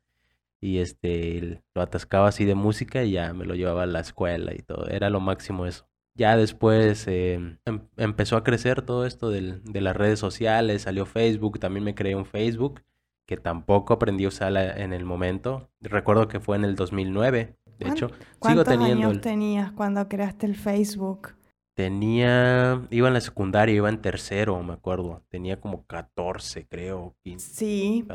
[0.62, 4.54] y este lo atascaba así de música y ya me lo llevaba a la escuela
[4.54, 5.88] y todo, era lo máximo eso.
[6.16, 11.06] Ya después em, em, empezó a crecer todo esto del, de las redes sociales, salió
[11.06, 12.82] Facebook, también me creé un Facebook
[13.28, 15.70] que tampoco aprendí a usar en el momento.
[15.82, 18.10] Recuerdo que fue en el 2009, de hecho.
[18.42, 21.37] Sigo teniendo años tenías cuando creaste el Facebook?
[21.78, 25.22] Tenía, iba en la secundaria, iba en tercero, me acuerdo.
[25.30, 27.16] Tenía como 14, creo.
[27.22, 28.08] 15, sí,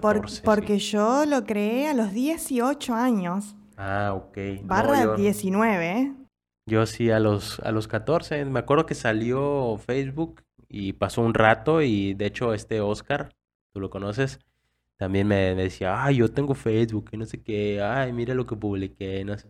[0.45, 3.55] porque yo lo creé a los 18 años.
[3.77, 4.65] Ah, ok.
[4.65, 6.13] Barra 19.
[6.67, 8.45] Yo sí, a los, a los 14.
[8.47, 13.29] Me acuerdo que salió Facebook y pasó un rato y de hecho este Oscar,
[13.73, 14.41] tú lo conoces,
[14.97, 18.57] también me, decía, ay, yo tengo Facebook y no sé qué, ay, mira lo que
[18.57, 19.47] publiqué, no sé.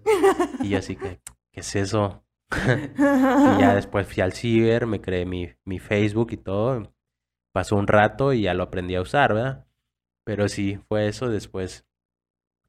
[0.62, 1.18] Y yo así que,
[1.50, 2.21] ¿qué es eso?
[2.98, 6.92] y ya después fui al ciber, me creé mi, mi Facebook y todo.
[7.52, 9.66] Pasó un rato y ya lo aprendí a usar, ¿verdad?
[10.24, 11.28] Pero sí, fue eso.
[11.28, 11.86] Después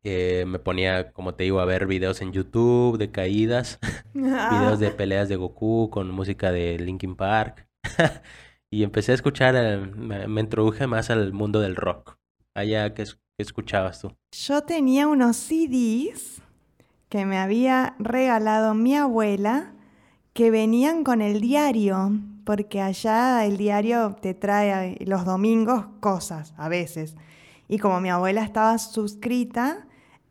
[0.03, 3.79] eh, me ponía, como te digo, a ver videos en YouTube de caídas,
[4.13, 7.67] videos de peleas de Goku con música de Linkin Park.
[8.69, 12.17] y empecé a escuchar, eh, me, introduje más al mundo del rock.
[12.53, 14.15] Allá, ¿qué, ¿qué escuchabas tú?
[14.31, 16.42] Yo tenía unos CDs
[17.13, 19.73] que me había regalado mi abuela
[20.33, 22.11] que venían con el diario,
[22.43, 27.15] porque allá el diario te trae los domingos cosas a veces.
[27.67, 29.85] Y como mi abuela estaba suscrita,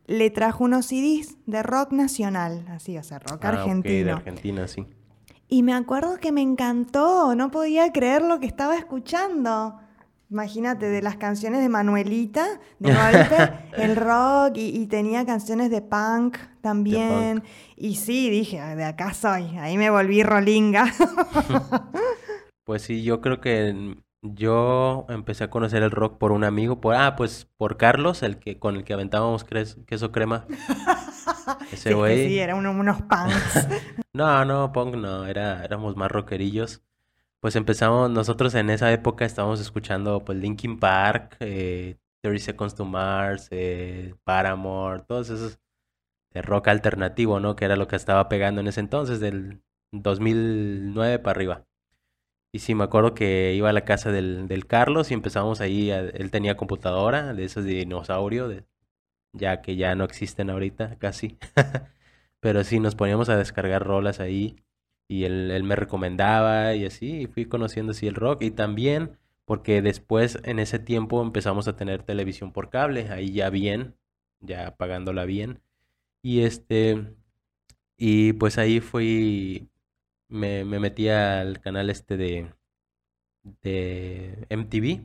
[0.09, 4.07] le trajo unos CDs de rock nacional, así, o sea, rock ah, argentino.
[4.07, 4.85] de Argentina, sí.
[5.47, 9.79] Y me acuerdo que me encantó, no podía creer lo que estaba escuchando.
[10.33, 16.39] Imagínate, de las canciones de Manuelita, de golpe, el rock, y, tenía canciones de punk
[16.63, 17.43] también.
[17.77, 20.87] Y sí, dije, de acá soy, ahí me volví rolinga.
[22.65, 26.95] pues sí, yo creo que yo empecé a conocer el rock por un amigo, por
[26.95, 30.47] ah, pues por Carlos, el que con el que aventábamos queso crema.
[31.73, 32.29] Ese güey.
[32.29, 33.69] Sí, eran unos punks.
[34.15, 36.83] no, no, punk no, era, éramos más rockerillos.
[37.43, 42.85] Pues empezamos, nosotros en esa época estábamos escuchando pues Linkin Park, eh, 30 Seconds to
[42.85, 45.59] Mars, eh, Paramore, todos esos
[46.33, 47.57] de rock alternativo, ¿no?
[47.57, 49.61] Que era lo que estaba pegando en ese entonces, del
[49.93, 51.67] 2009 para arriba.
[52.53, 55.91] Y sí, me acuerdo que iba a la casa del, del Carlos y empezamos ahí,
[55.91, 58.65] él tenía computadora de esos de dinosaurio,
[59.33, 61.39] ya que ya no existen ahorita casi.
[62.41, 64.57] Pero sí, nos poníamos a descargar rolas ahí
[65.09, 68.43] y él, él me recomendaba y así, y fui conociendo así el rock.
[68.43, 73.51] Y también porque después en ese tiempo empezamos a tener televisión por cable, ahí ya
[73.51, 73.97] bien,
[74.41, 75.61] ya pagándola bien.
[76.23, 77.15] Y este,
[77.97, 79.69] y pues ahí fui
[80.29, 82.53] me, me metí al canal este de,
[83.63, 85.03] de MTV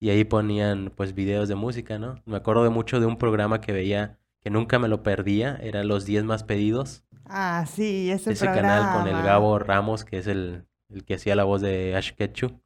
[0.00, 2.22] y ahí ponían pues videos de música, ¿no?
[2.26, 5.84] Me acuerdo de mucho de un programa que veía que nunca me lo perdía, era
[5.84, 7.04] Los 10 más pedidos.
[7.26, 11.36] Ah, sí, ese, ese canal con el Gabo Ramos, que es el, el que hacía
[11.36, 12.60] la voz de Ash Ketchum.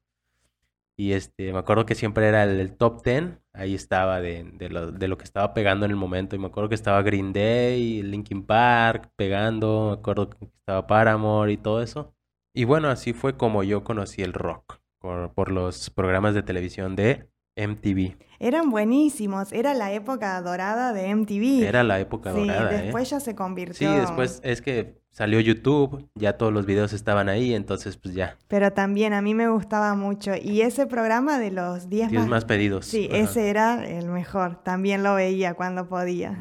[0.99, 4.93] Y este, me acuerdo que siempre era el, top 10, ahí estaba de, de, lo,
[4.93, 6.35] de, lo, que estaba pegando en el momento.
[6.35, 11.53] Y me acuerdo que estaba Green Day, Linkin Park pegando, me acuerdo que estaba Paramore
[11.53, 12.15] y todo eso.
[12.55, 16.97] Y bueno, así fue como yo conocí el rock, por, por los programas de televisión
[16.97, 18.17] de MTV.
[18.39, 21.67] Eran buenísimos, era la época dorada de MTV.
[21.67, 22.71] Era la época dorada.
[22.71, 23.91] Sí, después ya se convirtió.
[23.91, 28.37] Sí, después es que salió YouTube, ya todos los videos estaban ahí, entonces pues ya.
[28.49, 30.33] Pero también a mí me gustaba mucho.
[30.41, 32.29] Y ese programa de los 10 más...
[32.29, 32.45] más...
[32.45, 32.85] pedidos.
[32.85, 34.63] Sí, ese era el mejor.
[34.63, 36.39] También lo veía cuando podía.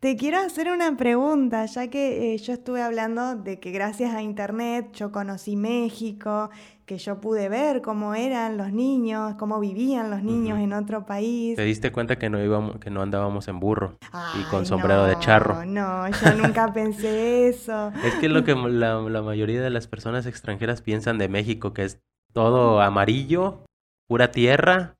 [0.00, 4.22] Te quiero hacer una pregunta, ya que eh, yo estuve hablando de que gracias a
[4.22, 6.48] Internet yo conocí México,
[6.90, 11.54] que yo pude ver cómo eran los niños, cómo vivían los niños en otro país.
[11.54, 13.96] ¿Te diste cuenta que no íbamos, que no andábamos en burro
[14.36, 15.64] y con sombrero de charro?
[15.64, 17.92] No, yo nunca pensé eso.
[18.04, 21.84] Es que lo que la, la mayoría de las personas extranjeras piensan de México, que
[21.84, 22.00] es
[22.32, 23.64] todo amarillo,
[24.08, 24.96] pura tierra,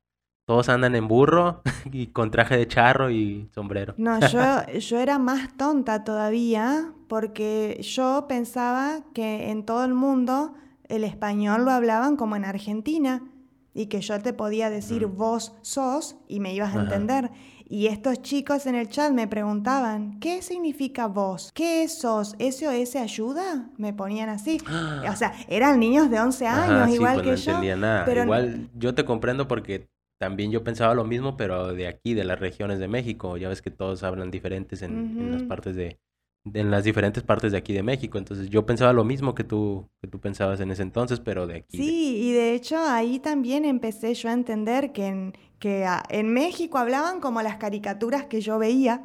[0.47, 3.95] todos andan en burro y con traje de charro y sombrero.
[3.97, 10.55] No, yo, yo era más tonta todavía porque yo pensaba que en todo el mundo
[10.91, 13.23] el español lo hablaban como en Argentina
[13.73, 15.17] y que yo te podía decir mm.
[15.17, 17.31] vos sos y me ibas a entender.
[17.69, 21.53] Y estos chicos en el chat me preguntaban, ¿qué significa vos?
[21.55, 22.35] ¿Qué es sos?
[22.41, 23.71] ¿SOS ayuda?
[23.77, 24.59] Me ponían así.
[25.11, 27.51] O sea, eran niños de 11 años, igual pues que no yo.
[27.53, 28.05] Entendía nada.
[28.05, 29.89] Pero igual yo te comprendo porque
[30.19, 33.37] también yo pensaba lo mismo, pero de aquí, de las regiones de México.
[33.37, 35.99] Ya ves que todos hablan diferentes en, las partes de,
[36.45, 38.19] en las diferentes partes de aquí de México.
[38.19, 41.59] Entonces yo pensaba lo mismo que tú, que tú pensabas en ese entonces, pero de
[41.59, 41.77] aquí.
[41.77, 46.79] Sí, y de hecho ahí también empecé yo a entender que en, que en México
[46.79, 49.05] hablaban como las caricaturas que yo veía.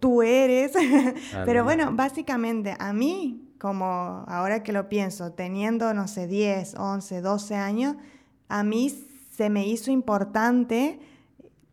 [0.00, 0.72] Tú eres.
[1.46, 7.22] pero bueno, básicamente a mí, como ahora que lo pienso, teniendo, no sé, 10, 11,
[7.22, 7.96] 12 años,
[8.48, 8.92] a mí
[9.30, 11.00] se me hizo importante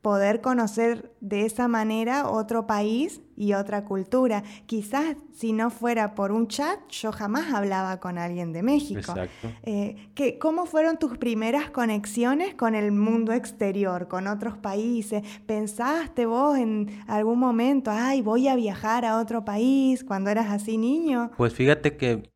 [0.02, 4.44] poder conocer de esa manera otro país y otra cultura.
[4.66, 9.00] Quizás si no fuera por un chat, yo jamás hablaba con alguien de México.
[9.00, 9.52] Exacto.
[9.64, 15.24] Eh, ¿Cómo fueron tus primeras conexiones con el mundo exterior, con otros países?
[15.46, 20.78] ¿Pensaste vos en algún momento, ay, voy a viajar a otro país cuando eras así
[20.78, 21.32] niño?
[21.38, 22.32] Pues fíjate que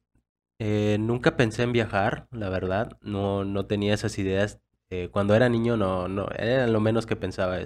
[0.60, 2.98] eh, nunca pensé en viajar, la verdad.
[3.02, 4.60] No, no tenía esas ideas
[4.90, 7.60] eh, cuando era niño no, no, era lo menos que pensaba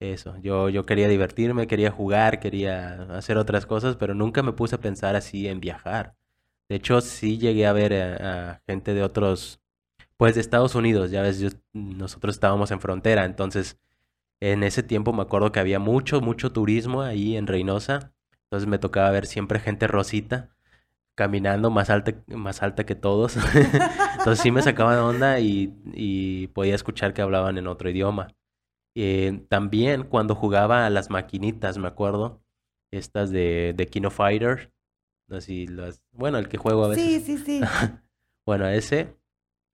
[0.00, 0.36] eso.
[0.38, 4.80] Yo, yo quería divertirme, quería jugar, quería hacer otras cosas, pero nunca me puse a
[4.80, 6.16] pensar así en viajar.
[6.68, 9.60] De hecho, sí llegué a ver a, gente de otros,
[10.16, 13.78] pues de Estados Unidos, ya ves, nosotros estábamos en frontera, entonces
[14.40, 18.14] en ese tiempo me acuerdo que había mucho, mucho turismo ahí en Reynosa,
[18.44, 20.54] entonces me tocaba ver siempre gente rosita
[21.14, 23.36] caminando más alta, más alta que todos.
[24.18, 28.28] Entonces sí me sacaba de onda y, podía escuchar que hablaban en otro idioma.
[28.94, 32.42] Eh, también cuando jugaba a las maquinitas, me acuerdo,
[32.90, 34.72] estas de, de Kino Fighter,
[35.28, 37.24] así las, bueno, el que juego a veces.
[37.24, 37.60] Sí, sí, sí.
[38.46, 39.16] bueno, ese,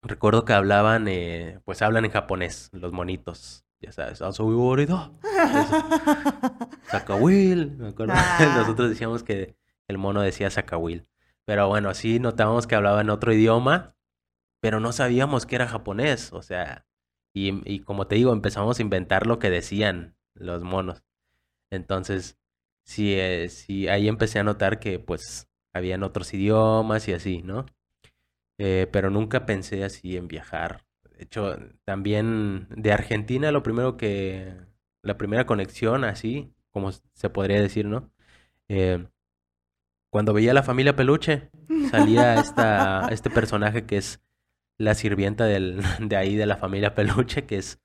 [0.02, 3.64] recuerdo que hablaban, eh, pues hablan en japonés, los monitos.
[3.80, 4.18] Ya sabes,
[6.90, 7.76] Sakawil.
[7.78, 8.12] Me acuerdo.
[8.16, 8.56] Ah.
[8.58, 9.56] Nosotros decíamos que
[9.88, 11.06] el mono decía Sakawil.
[11.46, 13.96] Pero bueno, así notábamos que hablaba en otro idioma,
[14.60, 16.30] pero no sabíamos que era japonés.
[16.32, 16.84] O sea,
[17.32, 21.04] Y, y como te digo, empezamos a inventar lo que decían los monos.
[21.70, 22.38] Entonces,
[22.84, 27.66] sí, eh, sí, ahí empecé a notar que pues habían otros idiomas y así, ¿no?
[28.58, 30.84] Eh, pero nunca pensé así en viajar.
[31.16, 34.54] De hecho, también de Argentina lo primero que,
[35.02, 38.10] la primera conexión así, como se podría decir, ¿no?
[38.68, 39.06] Eh,
[40.10, 41.50] cuando veía a la familia Peluche,
[41.90, 44.20] salía esta, este personaje que es
[44.80, 47.80] la sirvienta del, de ahí de la familia Peluche, que es,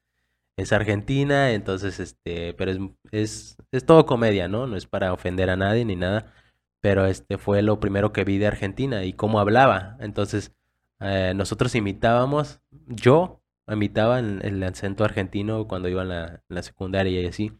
[0.57, 2.79] es argentina, entonces, este, pero es,
[3.11, 4.65] es, es todo comedia, ¿no?
[4.65, 6.33] No es para ofender a nadie ni nada,
[6.81, 9.97] pero este fue lo primero que vi de Argentina y cómo hablaba.
[9.99, 10.53] Entonces,
[11.01, 17.21] eh, nosotros imitábamos, yo imitaba el, el acento argentino cuando iba en la, la secundaria
[17.21, 17.51] y así.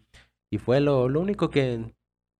[0.50, 1.94] Y fue lo, lo único que,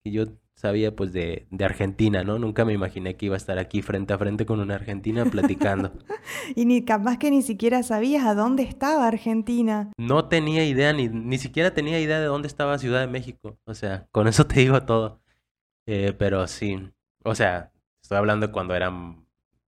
[0.04, 0.28] que yo
[0.66, 2.40] sabía pues de, de, Argentina, ¿no?
[2.40, 5.92] Nunca me imaginé que iba a estar aquí frente a frente con una argentina platicando.
[6.56, 9.92] y ni capaz que ni siquiera sabías a dónde estaba Argentina.
[9.98, 13.60] No tenía idea, ni, ni siquiera tenía idea de dónde estaba Ciudad de México.
[13.66, 15.22] O sea, con eso te digo todo.
[15.86, 16.92] Eh, pero sí,
[17.24, 17.72] o sea,
[18.02, 18.92] estoy hablando de cuando era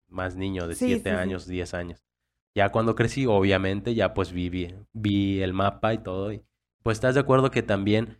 [0.07, 1.75] más niño, de 7 sí, sí, años, 10 sí.
[1.75, 2.03] años.
[2.55, 6.33] Ya cuando crecí, obviamente, ya pues vi, vi, vi el mapa y todo.
[6.33, 6.43] Y
[6.81, 8.17] pues estás de acuerdo que también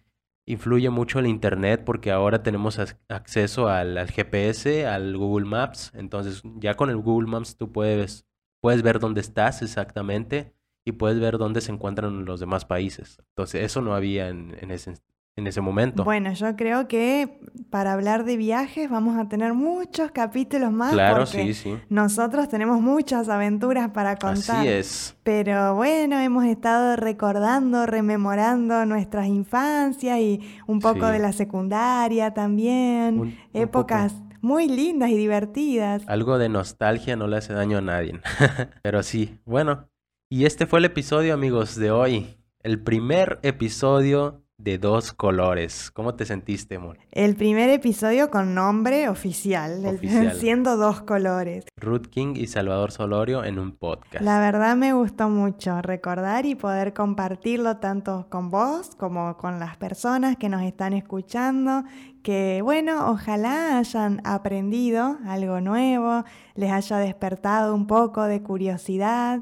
[0.48, 2.80] influye mucho el Internet porque ahora tenemos
[3.10, 5.92] acceso al, al, GPS, al Google Maps.
[5.94, 8.26] Entonces ya con el Google Maps tú puedes,
[8.62, 10.54] puedes ver dónde estás exactamente
[10.86, 13.20] y puedes ver dónde se encuentran los demás países.
[13.30, 14.94] Entonces eso no había en, en, ese,
[15.38, 16.04] en ese momento.
[16.04, 17.40] Bueno, yo creo que
[17.70, 20.94] para hablar de viajes vamos a tener muchos capítulos más.
[20.94, 21.78] Claro, sí, sí.
[21.90, 24.58] Nosotros tenemos muchas aventuras para contar.
[24.58, 25.16] Así es.
[25.22, 31.14] Pero bueno, hemos estado recordando, rememorando nuestras infancias y un poco sí.
[31.14, 33.20] de la secundaria también.
[33.20, 36.04] Un, Épocas un muy lindas y divertidas.
[36.08, 38.20] Algo de nostalgia no le hace daño a nadie.
[38.82, 39.88] Pero sí, bueno.
[40.30, 42.38] Y este fue el episodio, amigos, de hoy.
[42.64, 45.92] El primer episodio de dos colores.
[45.92, 46.98] ¿Cómo te sentiste, amor?
[47.12, 50.34] El primer episodio con nombre oficial, oficial.
[50.34, 51.66] siendo dos colores.
[51.78, 54.24] Ruth King y Salvador Solorio en un podcast.
[54.24, 59.78] La verdad me gustó mucho recordar y poder compartirlo tanto con vos como con las
[59.78, 61.84] personas que nos están escuchando.
[62.24, 66.24] Que bueno, ojalá hayan aprendido algo nuevo,
[66.56, 69.42] les haya despertado un poco de curiosidad.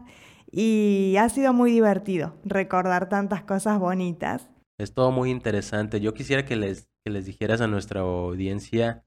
[0.52, 4.50] Y ha sido muy divertido recordar tantas cosas bonitas.
[4.77, 6.02] Es todo muy interesante.
[6.02, 9.06] Yo quisiera que les, que les dijeras a nuestra audiencia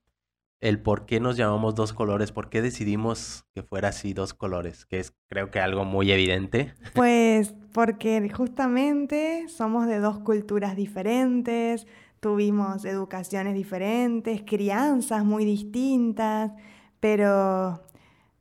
[0.60, 4.86] el por qué nos llamamos dos colores, por qué decidimos que fuera así dos colores,
[4.86, 6.74] que es creo que algo muy evidente.
[6.94, 11.86] Pues porque justamente somos de dos culturas diferentes,
[12.18, 16.52] tuvimos educaciones diferentes, crianzas muy distintas,
[16.98, 17.82] pero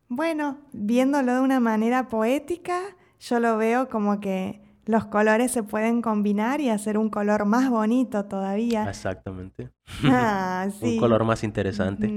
[0.08, 2.82] bueno, viéndolo de una manera poética,
[3.20, 7.70] yo lo veo como que los colores se pueden combinar y hacer un color más
[7.70, 8.90] bonito todavía.
[8.90, 9.70] Exactamente.
[10.06, 10.94] Ah, sí.
[10.94, 12.12] un color más interesante.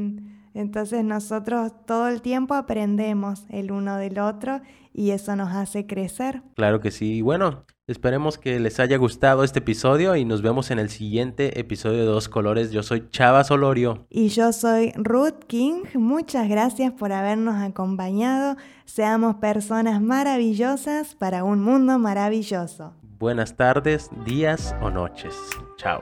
[0.55, 4.61] Entonces nosotros todo el tiempo aprendemos el uno del otro
[4.93, 6.43] y eso nos hace crecer.
[6.55, 7.23] Claro que sí.
[7.23, 11.99] Bueno, esperemos que les haya gustado este episodio y nos vemos en el siguiente episodio
[11.99, 12.71] de Dos Colores.
[12.71, 14.07] Yo soy Chava Solorio.
[14.09, 15.85] Y yo soy Ruth King.
[15.95, 18.57] Muchas gracias por habernos acompañado.
[18.85, 22.95] Seamos personas maravillosas para un mundo maravilloso.
[23.19, 25.35] Buenas tardes, días o noches.
[25.77, 26.01] Chao.